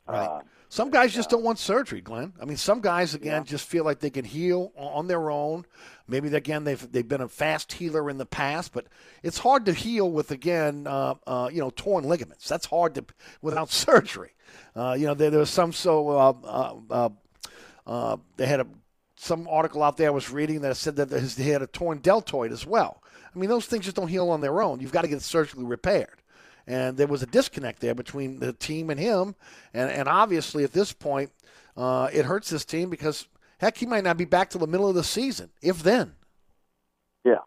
[0.06, 0.26] Right.
[0.26, 2.34] Uh, Some guys just don't want surgery, Glenn.
[2.40, 5.64] I mean, some guys again just feel like they can heal on their own.
[6.06, 8.86] Maybe again they've they've been a fast healer in the past, but
[9.22, 12.46] it's hard to heal with again uh, uh, you know torn ligaments.
[12.46, 13.04] That's hard to
[13.40, 14.34] without surgery.
[14.76, 17.08] Uh, you know there, there was some so uh, uh, uh,
[17.86, 18.66] uh, they had a
[19.16, 21.98] some article out there I was reading that said that his, he had a torn
[21.98, 23.02] deltoid as well.
[23.34, 24.80] I mean those things just don't heal on their own.
[24.80, 26.20] You've got to get it surgically repaired
[26.66, 29.34] and there was a disconnect there between the team and him.
[29.74, 31.30] And, and obviously, at this point,
[31.76, 33.28] uh, it hurts this team because
[33.58, 36.14] heck, he might not be back till the middle of the season, if then.
[37.24, 37.40] Yeah,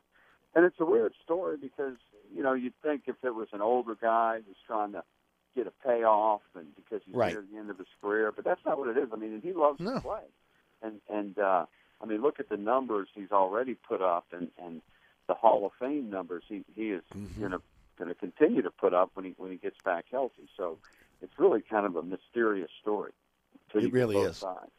[0.56, 1.96] and it's a weird story because
[2.34, 5.04] you know you'd think if it was an older guy who's trying to
[5.56, 7.34] get a payoff and because he's Right.
[7.34, 9.10] near the end of his career, but that's not what it is.
[9.12, 9.96] I mean, he loves No.
[9.96, 10.22] to play,
[10.82, 11.66] and and uh,
[12.02, 14.82] I mean, look at the numbers he's already put up and and
[15.28, 17.40] the Hall of Fame numbers he he is Mm-hmm.
[17.40, 17.62] going to
[17.98, 20.48] going to continue to put up when he when he gets back healthy.
[20.56, 20.78] So
[21.22, 23.12] it's really kind of a mysterious story.
[23.74, 24.38] It really is.
[24.38, 24.72] Sides.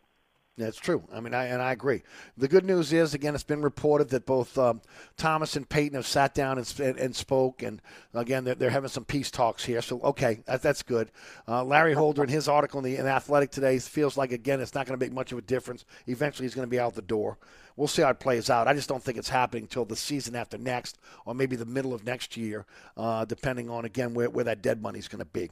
[0.58, 1.04] That's true.
[1.14, 2.02] I mean, I, and I agree.
[2.36, 4.80] The good news is, again, it's been reported that both um,
[5.16, 7.80] Thomas and Payton have sat down and, and, and spoke, and
[8.12, 9.80] again, they're, they're, having some peace talks here.
[9.80, 11.12] So, okay, that, that's good.
[11.46, 14.74] Uh, Larry Holder, in his article in the in Athletic today, feels like again, it's
[14.74, 15.84] not going to make much of a difference.
[16.08, 17.38] Eventually, he's going to be out the door.
[17.78, 18.66] We'll see how it plays out.
[18.66, 21.94] I just don't think it's happening until the season after next, or maybe the middle
[21.94, 25.48] of next year, uh, depending on again where, where that dead money's going to be.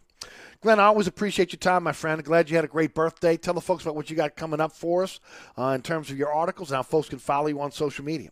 [0.60, 2.22] Glenn, I always appreciate your time, my friend.
[2.24, 3.36] Glad you had a great birthday.
[3.36, 5.20] Tell the folks about what you got coming up for us
[5.56, 8.30] uh, in terms of your articles and how folks can follow you on social media.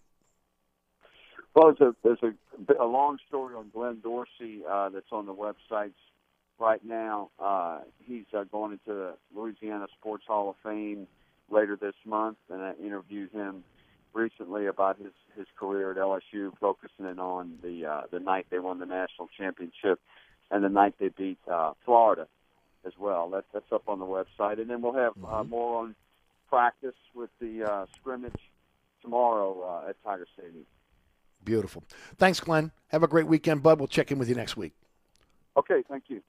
[1.55, 2.35] Well, there's a, there's
[2.69, 5.93] a, a long story on Glenn Dorsey uh, that's on the websites
[6.59, 7.31] right now.
[7.39, 11.07] Uh, he's uh, going into the Louisiana Sports Hall of Fame
[11.49, 13.63] later this month, and I interviewed him
[14.15, 18.59] recently about his his career at LSU, focusing in on the uh, the night they
[18.59, 20.01] won the national championship
[20.51, 22.27] and the night they beat uh, Florida
[22.87, 23.31] as well.
[23.31, 25.51] That, that's up on the website, and then we'll have uh, Mm-hmm.
[25.51, 25.95] more on
[26.49, 28.39] practice with the uh, scrimmage
[29.03, 30.67] tomorrow uh, at Tiger Stadium.
[31.45, 31.83] Beautiful.
[32.17, 32.71] Thanks, Glenn.
[32.89, 33.79] Have a great weekend, bud.
[33.79, 34.73] We'll check in with you next week.
[35.57, 36.21] Okay, thank you.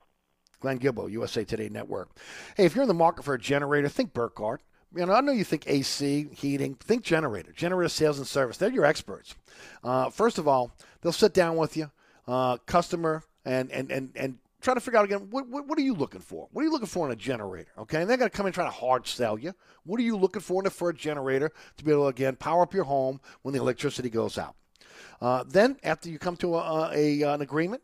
[0.59, 2.09] Glenn Guilbeau, USA Today Network.
[2.57, 4.61] Hey, if you're in the market for a generator, think Burkhardt.
[4.95, 6.75] You know, I know you think AC, heating.
[6.75, 8.55] Think generator, generator sales and service.
[8.55, 9.35] They're your experts.
[9.83, 11.91] Uh, first of all, they'll sit down with you,
[12.27, 15.81] uh, customer, and and and and try to figure out again what, what, what are
[15.81, 16.47] you looking for?
[16.51, 17.69] What are you looking for in a generator?
[17.77, 19.53] Okay, and they're going to come in and try to hard sell you.
[19.83, 22.37] What are you looking for in a, for a generator to be able to again
[22.37, 24.55] power up your home when the electricity goes out?
[25.21, 27.83] Uh, then after you come to a, a an agreement,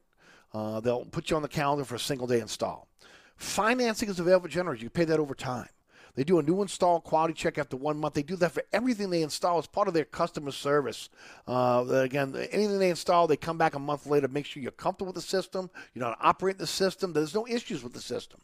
[0.54, 2.88] uh, they'll put you on the calendar for a single day install.
[3.36, 4.82] Financing is available for generators.
[4.82, 5.68] You pay that over time.
[6.16, 8.14] They do a new install quality check after one month.
[8.14, 11.10] They do that for everything they install as part of their customer service.
[11.48, 15.14] Uh, again, anything they install, they come back a month later, make sure you're comfortable
[15.14, 18.02] with the system, you know how to operate the system, there's no issues with the
[18.02, 18.40] system.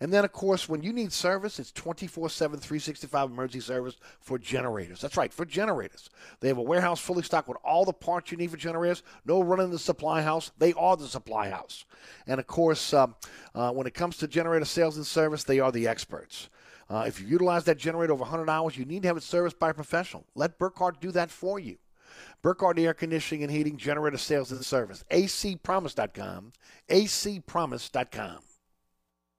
[0.00, 4.38] And then, of course, when you need service, it's 24 7, 365 emergency service for
[4.38, 5.00] generators.
[5.00, 6.10] That's right, for generators.
[6.40, 9.02] They have a warehouse fully stocked with all the parts you need for generators.
[9.24, 10.52] No running the supply house.
[10.58, 11.84] They are the supply house.
[12.26, 13.16] And, of course, um,
[13.54, 16.48] uh, when it comes to generator sales and service, they are the experts.
[16.90, 19.58] Uh, if you utilize that generator over 100 hours, you need to have it serviced
[19.58, 20.24] by a professional.
[20.34, 21.76] Let Burkhardt do that for you.
[22.42, 25.04] Burkhardt Air Conditioning and Heating Generator Sales and Service.
[25.10, 26.52] acpromise.com.
[26.88, 28.47] acpromise.com.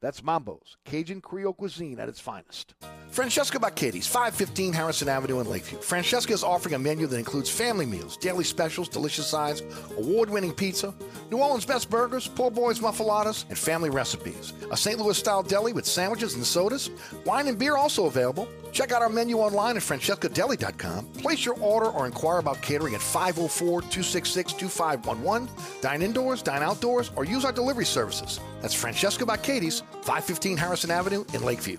[0.00, 2.74] That's Mambo's, Cajun Creole cuisine at its finest.
[3.10, 5.78] Francesca Katie's, 515 Harrison Avenue in Lakeview.
[5.78, 9.62] Francesca is offering a menu that includes family meals, daily specials, delicious sides,
[9.98, 10.94] award-winning pizza,
[11.30, 14.54] New Orleans best burgers, poor boys muffulettas, and family recipes.
[14.70, 14.98] A St.
[14.98, 16.88] Louis-style deli with sandwiches and sodas.
[17.26, 18.48] Wine and beer also available.
[18.72, 21.06] Check out our menu online at francescadeli.com.
[21.14, 25.48] Place your order or inquire about catering at 504-266-2511.
[25.80, 28.38] Dine indoors, dine outdoors, or use our delivery services.
[28.60, 31.78] That's Francesca by Katie's, 515 Harrison Avenue in Lakeview.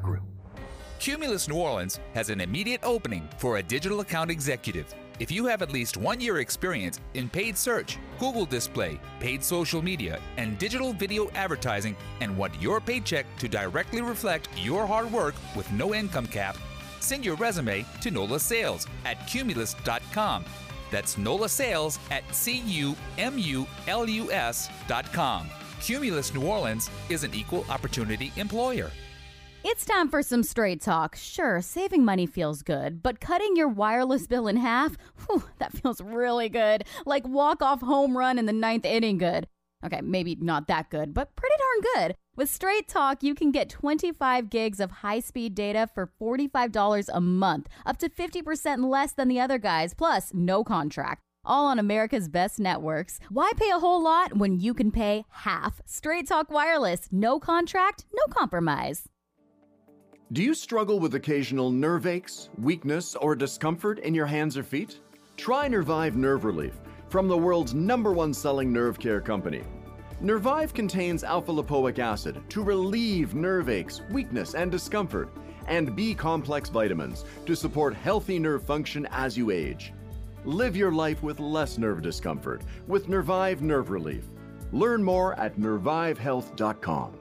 [0.01, 0.23] Grill.
[0.99, 4.93] Cumulus New Orleans has an immediate opening for a digital account executive.
[5.19, 9.81] If you have at least one year experience in paid search, Google display, paid social
[9.81, 15.35] media, and digital video advertising, and want your paycheck to directly reflect your hard work
[15.55, 16.55] with no income cap,
[16.99, 20.45] send your resume to NOLA Sales at cumulus.com.
[20.91, 22.97] That's NOLA Sales at C-U-M-U-L-U-S.com.
[25.81, 28.91] Cumulus New Orleans is an equal opportunity employer.
[29.63, 31.15] It's time for some straight talk.
[31.15, 34.97] Sure, saving money feels good, but cutting your wireless bill in half,
[35.27, 36.83] whew, that feels really good.
[37.05, 39.47] Like walk off home run in the ninth inning good.
[39.85, 42.15] Okay, maybe not that good, but pretty darn good.
[42.35, 47.21] With Straight Talk, you can get 25 gigs of high speed data for $45 a
[47.21, 51.21] month, up to 50% less than the other guys, plus no contract.
[51.45, 53.19] All on America's best networks.
[53.29, 55.81] Why pay a whole lot when you can pay half?
[55.85, 59.07] Straight Talk Wireless, no contract, no compromise.
[60.33, 65.01] Do you struggle with occasional nerve aches, weakness, or discomfort in your hands or feet?
[65.35, 66.73] Try Nervive Nerve Relief
[67.09, 69.61] from the world's number one selling nerve care company.
[70.21, 75.27] Nervive contains alpha lipoic acid to relieve nerve aches, weakness, and discomfort,
[75.67, 79.91] and B complex vitamins to support healthy nerve function as you age.
[80.45, 84.23] Live your life with less nerve discomfort with Nervive Nerve Relief.
[84.71, 87.20] Learn more at nervivehealth.com.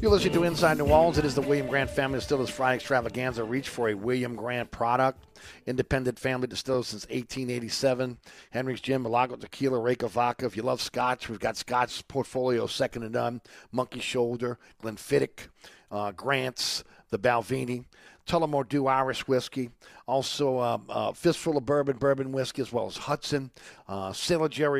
[0.00, 1.18] You're listening to Inside New Orleans.
[1.18, 3.44] It is the William Grant Family Distillers Friday Extravaganza.
[3.44, 5.22] Reach for a William Grant product.
[5.66, 8.16] Independent family distillers since 1887.
[8.50, 10.46] Hendrick's Gin, Milagro Tequila, Reyka Vodka.
[10.46, 13.42] If you love Scotch, we've got Scotch portfolio second to none.
[13.72, 15.48] Monkey Shoulder, Glenfiddich,
[15.90, 17.84] uh, Grants, the Balvenie.
[18.30, 19.70] Tullamore Dew Irish whiskey,
[20.06, 23.50] also uh, uh, Fistful of Bourbon Bourbon whiskey, as well as Hudson,
[23.88, 24.14] uh,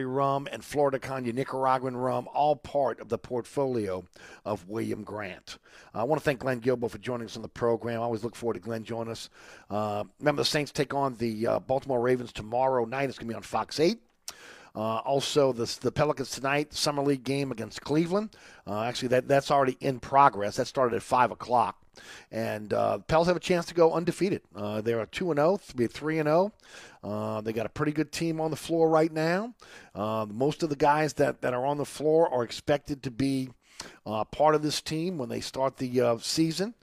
[0.07, 4.05] rum, and Flor de Caña Nicaraguan rum, all part of the portfolio
[4.45, 5.59] of William Grant.
[5.93, 8.01] I want to thank Glenn Guilbeau for joining us on the program.
[8.01, 9.29] I always look forward to Glenn joining us.
[9.69, 13.09] Uh, remember, the Saints take on the uh, Baltimore Ravens tomorrow night.
[13.09, 13.99] It's going to be on Fox 8.
[14.75, 18.37] Uh, also, the, the Pelicans tonight, summer league game against Cleveland.
[18.67, 20.57] Uh, actually, that that's already in progress.
[20.57, 21.77] That started at five o'clock,
[22.31, 24.43] and uh, Pels have a chance to go undefeated.
[24.55, 26.53] Uh, they're a two and zero, be three and zero.
[27.03, 29.55] Uh, they got a pretty good team on the floor right now.
[29.95, 33.51] Uh, most of the guys that, that are on the floor are expected to be
[34.31, 36.75] part of this team when they start the season.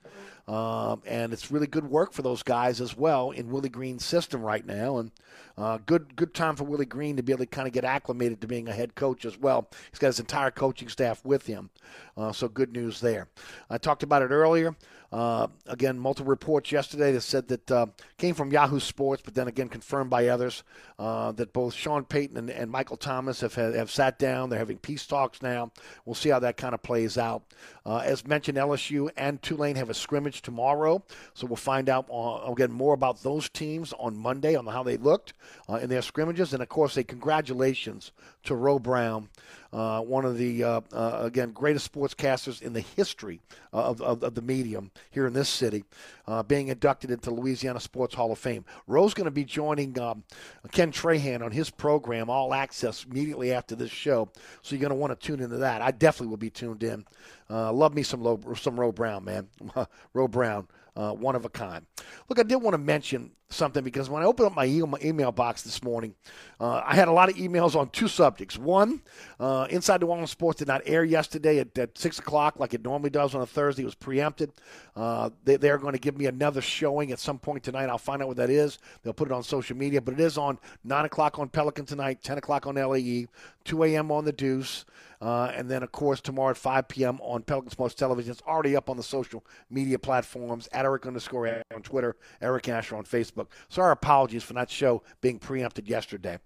[0.47, 4.41] Um, and it's really good work for those guys as well in Willie Green's system
[4.41, 4.97] right now.
[4.97, 5.11] And
[5.57, 8.39] uh, good good time for Willie Green to be able to kind of get acclimated
[8.41, 9.67] to being a head coach as well.
[9.91, 11.69] He's got his entire coaching staff with him,
[12.15, 13.27] uh, so good news there.
[13.69, 14.75] I talked about it earlier.
[15.11, 17.87] Uh, again, multiple reports yesterday that said that uh,
[18.17, 20.63] came from Yahoo Sports, but then again confirmed by others
[20.99, 24.49] uh, that both Sean Payton and, and Michael Thomas have have sat down.
[24.49, 25.71] They're having peace talks now.
[26.05, 27.43] We'll see how that kind of plays out.
[27.85, 31.03] Uh, as mentioned, LSU and Tulane have a scrimmage tomorrow,
[31.33, 34.97] so we'll find out uh, again more about those teams on Monday on how they
[34.97, 35.33] looked
[35.69, 38.11] uh, in their scrimmages, and of course, a congratulations
[38.43, 39.29] to Ro Brown
[39.73, 43.41] uh, one of the uh, uh, again greatest sportscasters in the history
[43.73, 45.83] of, of, of, the medium here in this city,
[46.25, 48.63] uh, being inducted into Louisiana Sports Hall of Fame.
[48.87, 50.23] Ro's going to be joining um,
[50.71, 54.29] Ken Trahan on his program, All Access, immediately after this show.
[54.61, 55.81] So you're going to want to tune into that.
[55.81, 57.05] I definitely will be tuned in.
[57.49, 59.47] Uh, love me some Lo, some Ro Brown, man.
[60.13, 61.85] Ro Brown uh, one of a kind.
[62.27, 65.61] Look, I did want to mention something because when I opened up my email box
[65.61, 66.15] this morning,
[66.59, 68.57] uh, I had a lot of emails on two subjects.
[68.57, 69.01] One,
[69.39, 72.83] uh, Inside New Orleans Sports did not air yesterday at, at 6 o'clock like it
[72.83, 73.83] normally does on a Thursday.
[73.83, 74.51] It was preempted.
[74.95, 77.89] Uh, they, they're going to give me another showing at some point tonight.
[77.89, 78.79] I'll find out what that is.
[79.03, 82.23] They'll put it on social media, but it is on 9 o'clock on Pelican tonight,
[82.23, 83.27] 10 o'clock on LAE,
[83.65, 84.11] 2 a.m.
[84.11, 84.83] on the Deuce.
[85.19, 87.19] Uh, and then, of course, tomorrow at 5 p.m.
[87.21, 88.31] on Pelican Sports Television.
[88.31, 92.95] It's already up on the social media platforms at Eric underscore on Twitter, Eric Asher
[92.95, 93.47] on Facebook.
[93.69, 96.39] So our apologies for that show being preempted yesterday.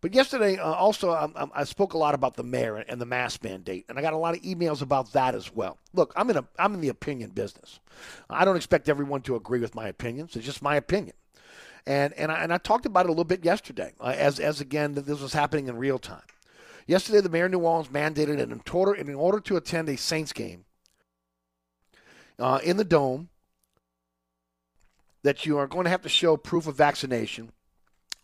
[0.00, 3.06] But yesterday, uh, also, um, um, I spoke a lot about the mayor and the
[3.06, 5.78] mask mandate, and I got a lot of emails about that as well.
[5.94, 7.80] Look, I'm in a I'm in the opinion business.
[8.28, 10.36] I don't expect everyone to agree with my opinions.
[10.36, 11.16] It's just my opinion.
[11.86, 14.60] And and I, and I talked about it a little bit yesterday, uh, as as
[14.60, 16.20] again this was happening in real time.
[16.86, 20.32] Yesterday, the mayor of New Orleans mandated an order, in order to attend a Saints
[20.32, 20.64] game
[22.38, 23.30] uh, in the Dome
[25.22, 27.52] that you are going to have to show proof of vaccination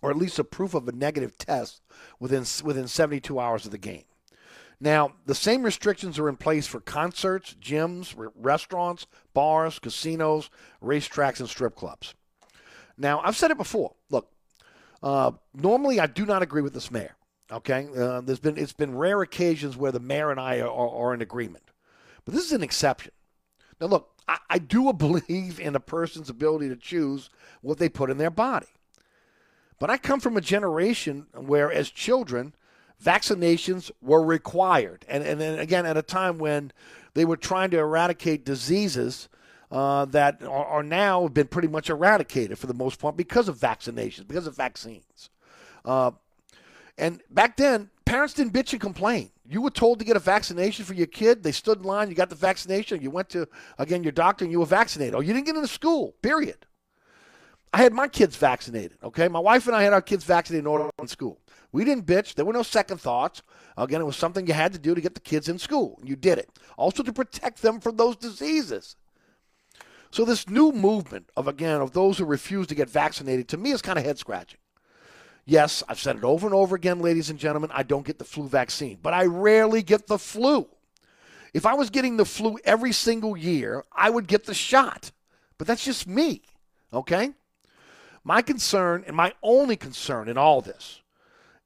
[0.03, 1.82] or at least a proof of a negative test
[2.19, 4.05] within within 72 hours of the game.
[4.81, 10.49] Now, the same restrictions are in place for concerts, gyms, re- restaurants, bars, casinos,
[10.82, 12.15] racetracks, and strip clubs.
[12.97, 13.95] Now, I've said it before.
[14.09, 14.31] Look,
[15.03, 17.15] uh, normally I do not agree with this mayor.
[17.52, 21.14] Okay, uh, there's been it's been rare occasions where the mayor and I are, are
[21.14, 21.64] in agreement,
[22.24, 23.12] but this is an exception.
[23.81, 27.28] Now, look, I, I do believe in a person's ability to choose
[27.60, 28.68] what they put in their body,
[29.81, 32.55] but I come from a generation where, as children,
[33.02, 36.70] vaccinations were required, and and then again at a time when
[37.14, 39.28] they were trying to eradicate diseases.
[39.72, 43.56] Uh, that are, are now been pretty much eradicated for the most part because of
[43.56, 45.31] vaccinations, because of vaccines.
[45.85, 46.10] Uh,
[46.98, 49.30] and back then, parents didn't bitch and complain.
[49.48, 51.42] You were told to get a vaccination for your kid.
[51.42, 52.08] They stood in line.
[52.08, 53.02] You got the vaccination.
[53.02, 53.48] You went to,
[53.78, 55.14] again, your doctor and you were vaccinated.
[55.14, 56.66] Or you didn't get into school, period.
[57.72, 59.28] I had my kids vaccinated, okay?
[59.28, 61.40] My wife and I had our kids vaccinated in order in school.
[61.72, 62.34] We didn't bitch.
[62.34, 63.42] There were no second thoughts.
[63.76, 66.00] Again, it was something you had to do to get the kids in school.
[66.02, 66.50] You did it.
[66.76, 68.96] Also to protect them from those diseases.
[70.10, 73.70] So this new movement of, again, of those who refuse to get vaccinated, to me
[73.70, 74.58] is kind of head scratching.
[75.51, 78.24] Yes, I've said it over and over again, ladies and gentlemen, I don't get the
[78.24, 80.68] flu vaccine, but I rarely get the flu.
[81.52, 85.10] If I was getting the flu every single year, I would get the shot.
[85.59, 86.43] But that's just me,
[86.93, 87.32] okay?
[88.22, 91.01] My concern, and my only concern in all this,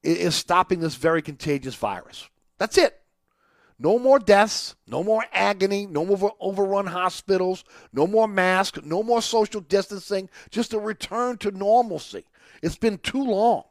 [0.02, 2.30] is stopping this very contagious virus.
[2.56, 3.02] That's it.
[3.78, 9.20] No more deaths, no more agony, no more overrun hospitals, no more masks, no more
[9.20, 12.24] social distancing, just a return to normalcy.
[12.62, 13.64] It's been too long.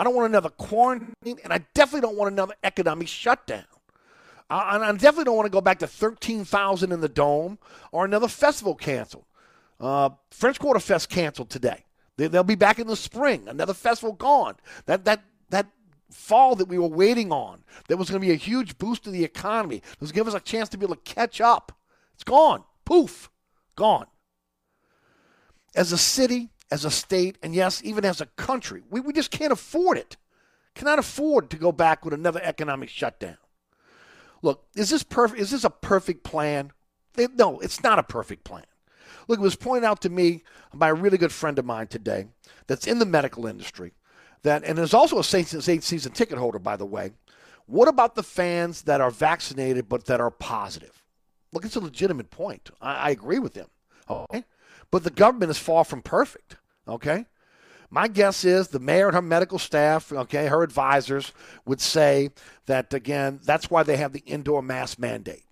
[0.00, 3.66] I don't want another quarantine, and I definitely don't want another economic shutdown.
[4.48, 7.58] I, I definitely don't want to go back to 13,000 in the dome
[7.92, 9.26] or another festival canceled.
[9.78, 11.84] Uh, French Quarter Fest canceled today.
[12.16, 13.46] They, they'll be back in the spring.
[13.46, 14.56] Another festival gone.
[14.86, 15.66] That that that
[16.10, 19.10] fall that we were waiting on, that was going to be a huge boost to
[19.10, 21.72] the economy, that was give us a chance to be able to catch up.
[22.14, 22.64] It's gone.
[22.86, 23.28] Poof.
[23.76, 24.06] Gone.
[25.74, 29.30] As a city, as a state, and yes, even as a country, we, we just
[29.30, 30.16] can't afford it.
[30.74, 33.38] Cannot afford to go back with another economic shutdown.
[34.42, 35.40] Look, is this perfect?
[35.40, 36.72] Is this a perfect plan?
[37.16, 38.64] No, it's not a perfect plan.
[39.28, 40.42] Look, it was pointed out to me
[40.72, 42.28] by a really good friend of mine today
[42.66, 43.92] that's in the medical industry
[44.42, 47.12] that, and is also a Saints eight season ticket holder, by the way.
[47.66, 51.02] What about the fans that are vaccinated but that are positive?
[51.52, 52.70] Look, it's a legitimate point.
[52.80, 53.66] I, I agree with him.
[54.08, 54.44] Okay,
[54.90, 56.56] but the government is far from perfect.
[56.90, 57.24] Okay,
[57.90, 61.32] my guess is the mayor and her medical staff, okay, her advisors
[61.64, 62.30] would say
[62.66, 63.40] that again.
[63.44, 65.44] That's why they have the indoor mask mandate.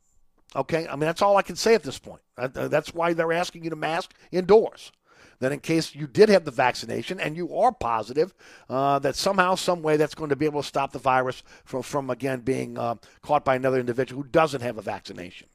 [0.57, 2.23] Okay, I mean that's all I can say at this point.
[2.37, 4.93] That's why they're asking you to mask indoors
[5.41, 8.35] that in case you did have the vaccination and you are positive,
[8.69, 11.83] uh, that somehow, some way, that's going to be able to stop the virus from,
[11.83, 15.47] from again being uh, caught by another individual who doesn't have a vaccination.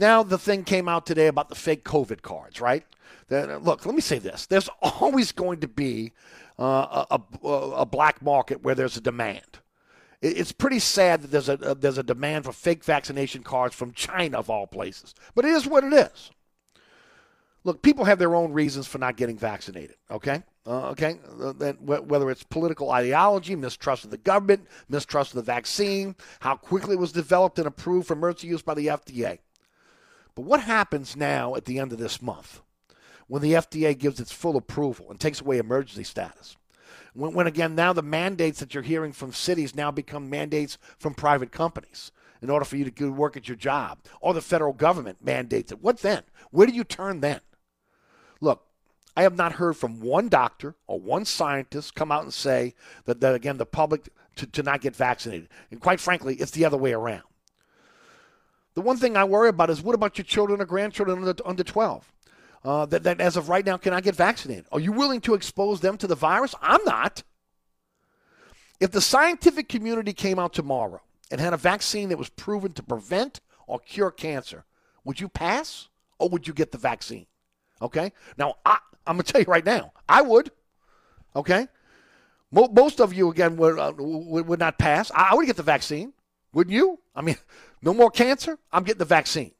[0.00, 2.84] Now, the thing came out today about the fake COVID cards, right?
[3.28, 6.12] Look, let me say this: there's always going to be
[6.58, 9.60] uh, a, a, a black market where there's a demand
[10.22, 14.38] it's pretty sad that there's a, there's a demand for fake vaccination cards from China
[14.38, 15.14] of all places.
[15.34, 16.30] But it is what it is.
[17.64, 19.96] Look, people have their own reasons for not getting vaccinated.
[20.10, 21.18] Okay, uh, okay.
[21.38, 26.94] Uh, whether it's political ideology, mistrust of the government, mistrust of the vaccine, how quickly
[26.94, 29.38] it was developed and approved for emergency use by the FDA.
[30.34, 32.60] But what happens now at the end of this month
[33.26, 36.56] when the FDA gives its full approval and takes away emergency status?
[37.14, 41.14] When, when again now the mandates that you're hearing from cities now become mandates from
[41.14, 42.12] private companies
[42.42, 45.82] in order for you to work at your job, or the federal government mandates it.
[45.82, 46.22] What then?
[46.50, 47.40] Where do you turn then?
[48.40, 48.64] Look,
[49.16, 52.74] I have not heard from one doctor or one scientist come out and say
[53.04, 55.48] that, that again, the public to, to not get vaccinated.
[55.70, 57.24] And quite frankly, it's the other way around.
[58.74, 61.64] The one thing I worry about is what about your children or grandchildren under, under
[61.64, 62.12] 12?
[62.62, 64.66] Uh, that, that as of right now cannot get vaccinated.
[64.70, 66.54] Are you willing to expose them to the virus?
[66.60, 67.22] I'm not.
[68.80, 72.82] If the scientific community came out tomorrow and had a vaccine that was proven to
[72.82, 74.64] prevent or cure cancer,
[75.04, 75.88] would you pass
[76.18, 77.26] or would you get the vaccine?
[77.80, 78.12] Okay.
[78.36, 80.50] Now, I, I'm going to tell you right now, I would.
[81.34, 81.66] Okay.
[82.52, 85.10] Most of you, again, would, uh, would, not pass.
[85.14, 86.12] I, I would get the vaccine.
[86.52, 86.98] Wouldn't you?
[87.14, 87.36] I mean,
[87.82, 88.58] no more cancer?
[88.72, 89.52] I'm getting the vaccine.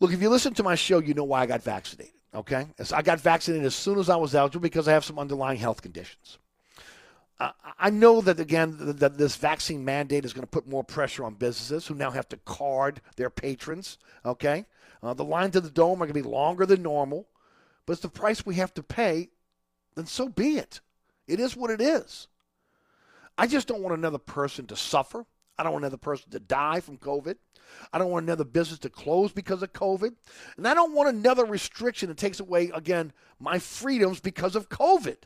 [0.00, 2.14] Look, if you listen to my show, you know why I got vaccinated.
[2.34, 2.66] Okay.
[2.92, 5.82] I got vaccinated as soon as I was eligible because I have some underlying health
[5.82, 6.38] conditions.
[7.78, 11.34] I know that again that this vaccine mandate is going to put more pressure on
[11.34, 13.98] businesses who now have to card their patrons.
[14.24, 14.64] Okay,
[15.02, 17.26] uh, the lines at the dome are going to be longer than normal,
[17.84, 19.30] but it's the price we have to pay
[19.94, 20.80] then so be it.
[21.26, 22.28] It is what it is.
[23.36, 25.24] I just don't want another person to suffer.
[25.58, 27.36] I don't want another person to die from COVID.
[27.92, 30.14] I don't want another business to close because of COVID.
[30.56, 35.16] And I don't want another restriction that takes away, again, my freedoms because of COVID.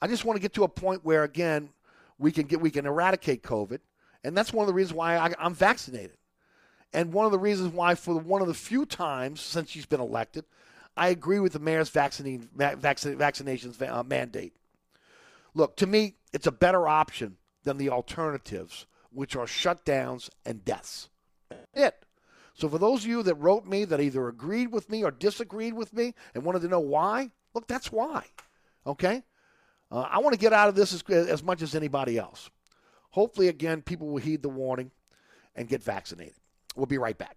[0.00, 1.70] I just want to get to a point where, again,
[2.18, 3.80] we can get we can eradicate COVID,
[4.22, 6.16] and that's one of the reasons why I, I'm vaccinated,
[6.92, 10.00] and one of the reasons why, for one of the few times since she's been
[10.00, 10.44] elected,
[10.96, 14.54] I agree with the mayor's vaccine, vaccinations uh, mandate.
[15.54, 21.08] Look, to me, it's a better option than the alternatives, which are shutdowns and deaths.
[21.72, 22.04] It.
[22.54, 25.74] So for those of you that wrote me that either agreed with me or disagreed
[25.74, 28.26] with me and wanted to know why, look, that's why.
[28.86, 29.22] Okay?
[29.90, 32.50] Uh, I want to get out of this as, as much as anybody else.
[33.10, 34.90] Hopefully, again, people will heed the warning
[35.54, 36.34] and get vaccinated.
[36.76, 37.36] We'll be right back.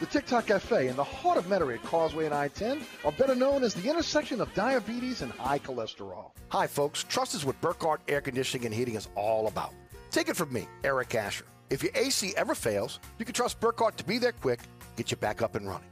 [0.00, 3.62] The TikTok Cafe in the heart of Metairie at Causeway and I-10 are better known
[3.62, 6.32] as the intersection of diabetes and high cholesterol.
[6.48, 7.04] Hi, folks.
[7.04, 9.72] Trust is what Burkhardt Air Conditioning and Heating is all about.
[10.10, 11.44] Take it from me, Eric Asher.
[11.70, 14.60] If your AC ever fails, you can trust Burkhardt to be there quick,
[14.96, 15.88] get you back up and running.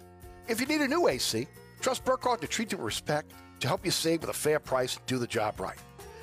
[0.49, 1.47] If you need a new AC,
[1.81, 4.99] trust Burkhardt to treat you with respect, to help you save with a fair price,
[5.07, 5.79] do the job right.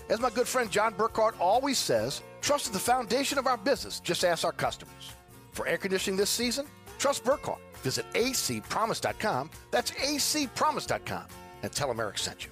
[0.09, 3.99] As my good friend John Burkhardt always says, trust is the foundation of our business.
[3.99, 5.13] Just ask our customers.
[5.51, 6.67] For air conditioning this season,
[6.97, 7.61] trust Burkhardt.
[7.77, 9.49] Visit acpromise.com.
[9.71, 11.25] That's acpromise.com.
[11.63, 12.51] And tell them Eric sent you.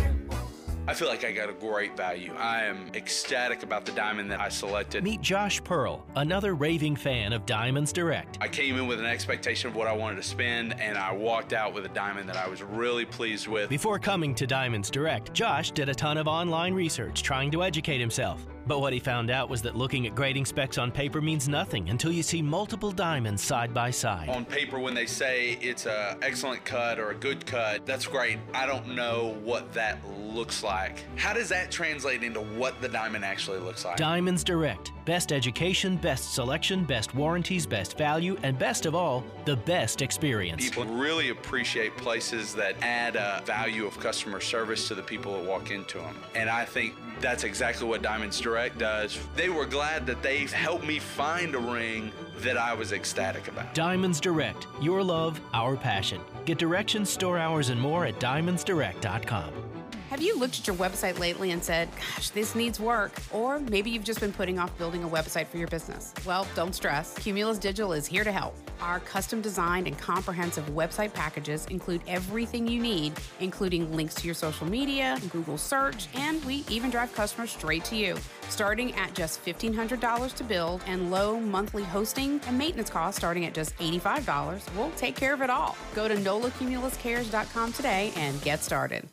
[0.87, 2.33] I feel like I got a great value.
[2.37, 5.03] I am ecstatic about the diamond that I selected.
[5.03, 8.37] Meet Josh Pearl, another raving fan of Diamonds Direct.
[8.41, 11.53] I came in with an expectation of what I wanted to spend, and I walked
[11.53, 13.69] out with a diamond that I was really pleased with.
[13.69, 17.99] Before coming to Diamonds Direct, Josh did a ton of online research trying to educate
[17.99, 18.45] himself.
[18.71, 21.89] But what he found out was that looking at grading specs on paper means nothing
[21.89, 24.29] until you see multiple diamonds side by side.
[24.29, 28.37] On paper, when they say it's a excellent cut or a good cut, that's great.
[28.53, 31.03] I don't know what that looks like.
[31.17, 33.97] How does that translate into what the diamond actually looks like?
[33.97, 34.93] Diamonds Direct.
[35.03, 40.63] Best education, best selection, best warranties, best value, and best of all, the best experience.
[40.63, 45.43] People really appreciate places that add a value of customer service to the people that
[45.43, 46.17] walk into them.
[46.35, 49.19] And I think that's exactly what Diamonds Direct does.
[49.35, 53.73] They were glad that they helped me find a ring that I was ecstatic about.
[53.73, 54.67] Diamonds Direct.
[54.81, 56.21] Your love, our passion.
[56.45, 59.70] Get directions, store hours, and more at diamondsdirect.com.
[60.11, 63.13] Have you looked at your website lately and said, gosh, this needs work?
[63.31, 66.13] Or maybe you've just been putting off building a website for your business.
[66.25, 67.17] Well, don't stress.
[67.17, 68.53] Cumulus Digital is here to help.
[68.81, 74.33] Our custom designed and comprehensive website packages include everything you need, including links to your
[74.33, 78.17] social media, Google search, and we even drive customers straight to you.
[78.49, 83.53] Starting at just $1,500 to build and low monthly hosting and maintenance costs starting at
[83.53, 85.77] just $85, we'll take care of it all.
[85.95, 89.07] Go to NOLACumulusCares.com today and get started.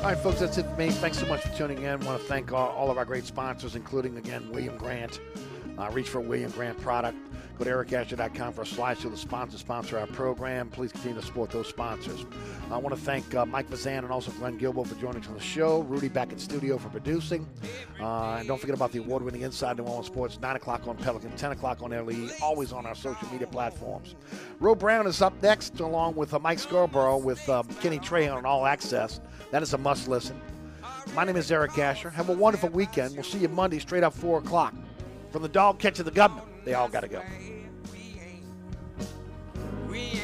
[0.00, 0.88] All right, folks, that's it for me.
[0.88, 1.90] Thanks so much for tuning in.
[1.90, 5.20] I want to thank all, all of our great sponsors, including, again, William Grant.
[5.78, 7.18] Uh, reach for William Grant product.
[7.58, 10.70] Go to ericasher.com for a slideshow of the sponsors sponsor our program.
[10.70, 12.24] Please continue to support those sponsors.
[12.70, 15.34] I want to thank uh, Mike Fazan and also Glenn Guilbeau for joining us on
[15.34, 15.80] the show.
[15.82, 17.46] Rudy back in studio for producing.
[18.00, 20.96] Uh, and don't forget about the award winning Inside New Orleans Sports, 9 o'clock on
[20.96, 24.14] Pelican, 10 o'clock on LE, always on our social media platforms.
[24.60, 28.46] Ro Brown is up next, along with uh, Mike Scarborough with um, Kenny Trahan on
[28.46, 29.20] All Access.
[29.50, 30.40] That is a must listen.
[31.14, 32.10] My name is Eric Asher.
[32.10, 33.14] Have a wonderful weekend.
[33.14, 34.74] We'll see you Monday straight up 4 o'clock.
[35.30, 37.22] From the dog catch to the governor, they all got to go.
[39.88, 40.20] We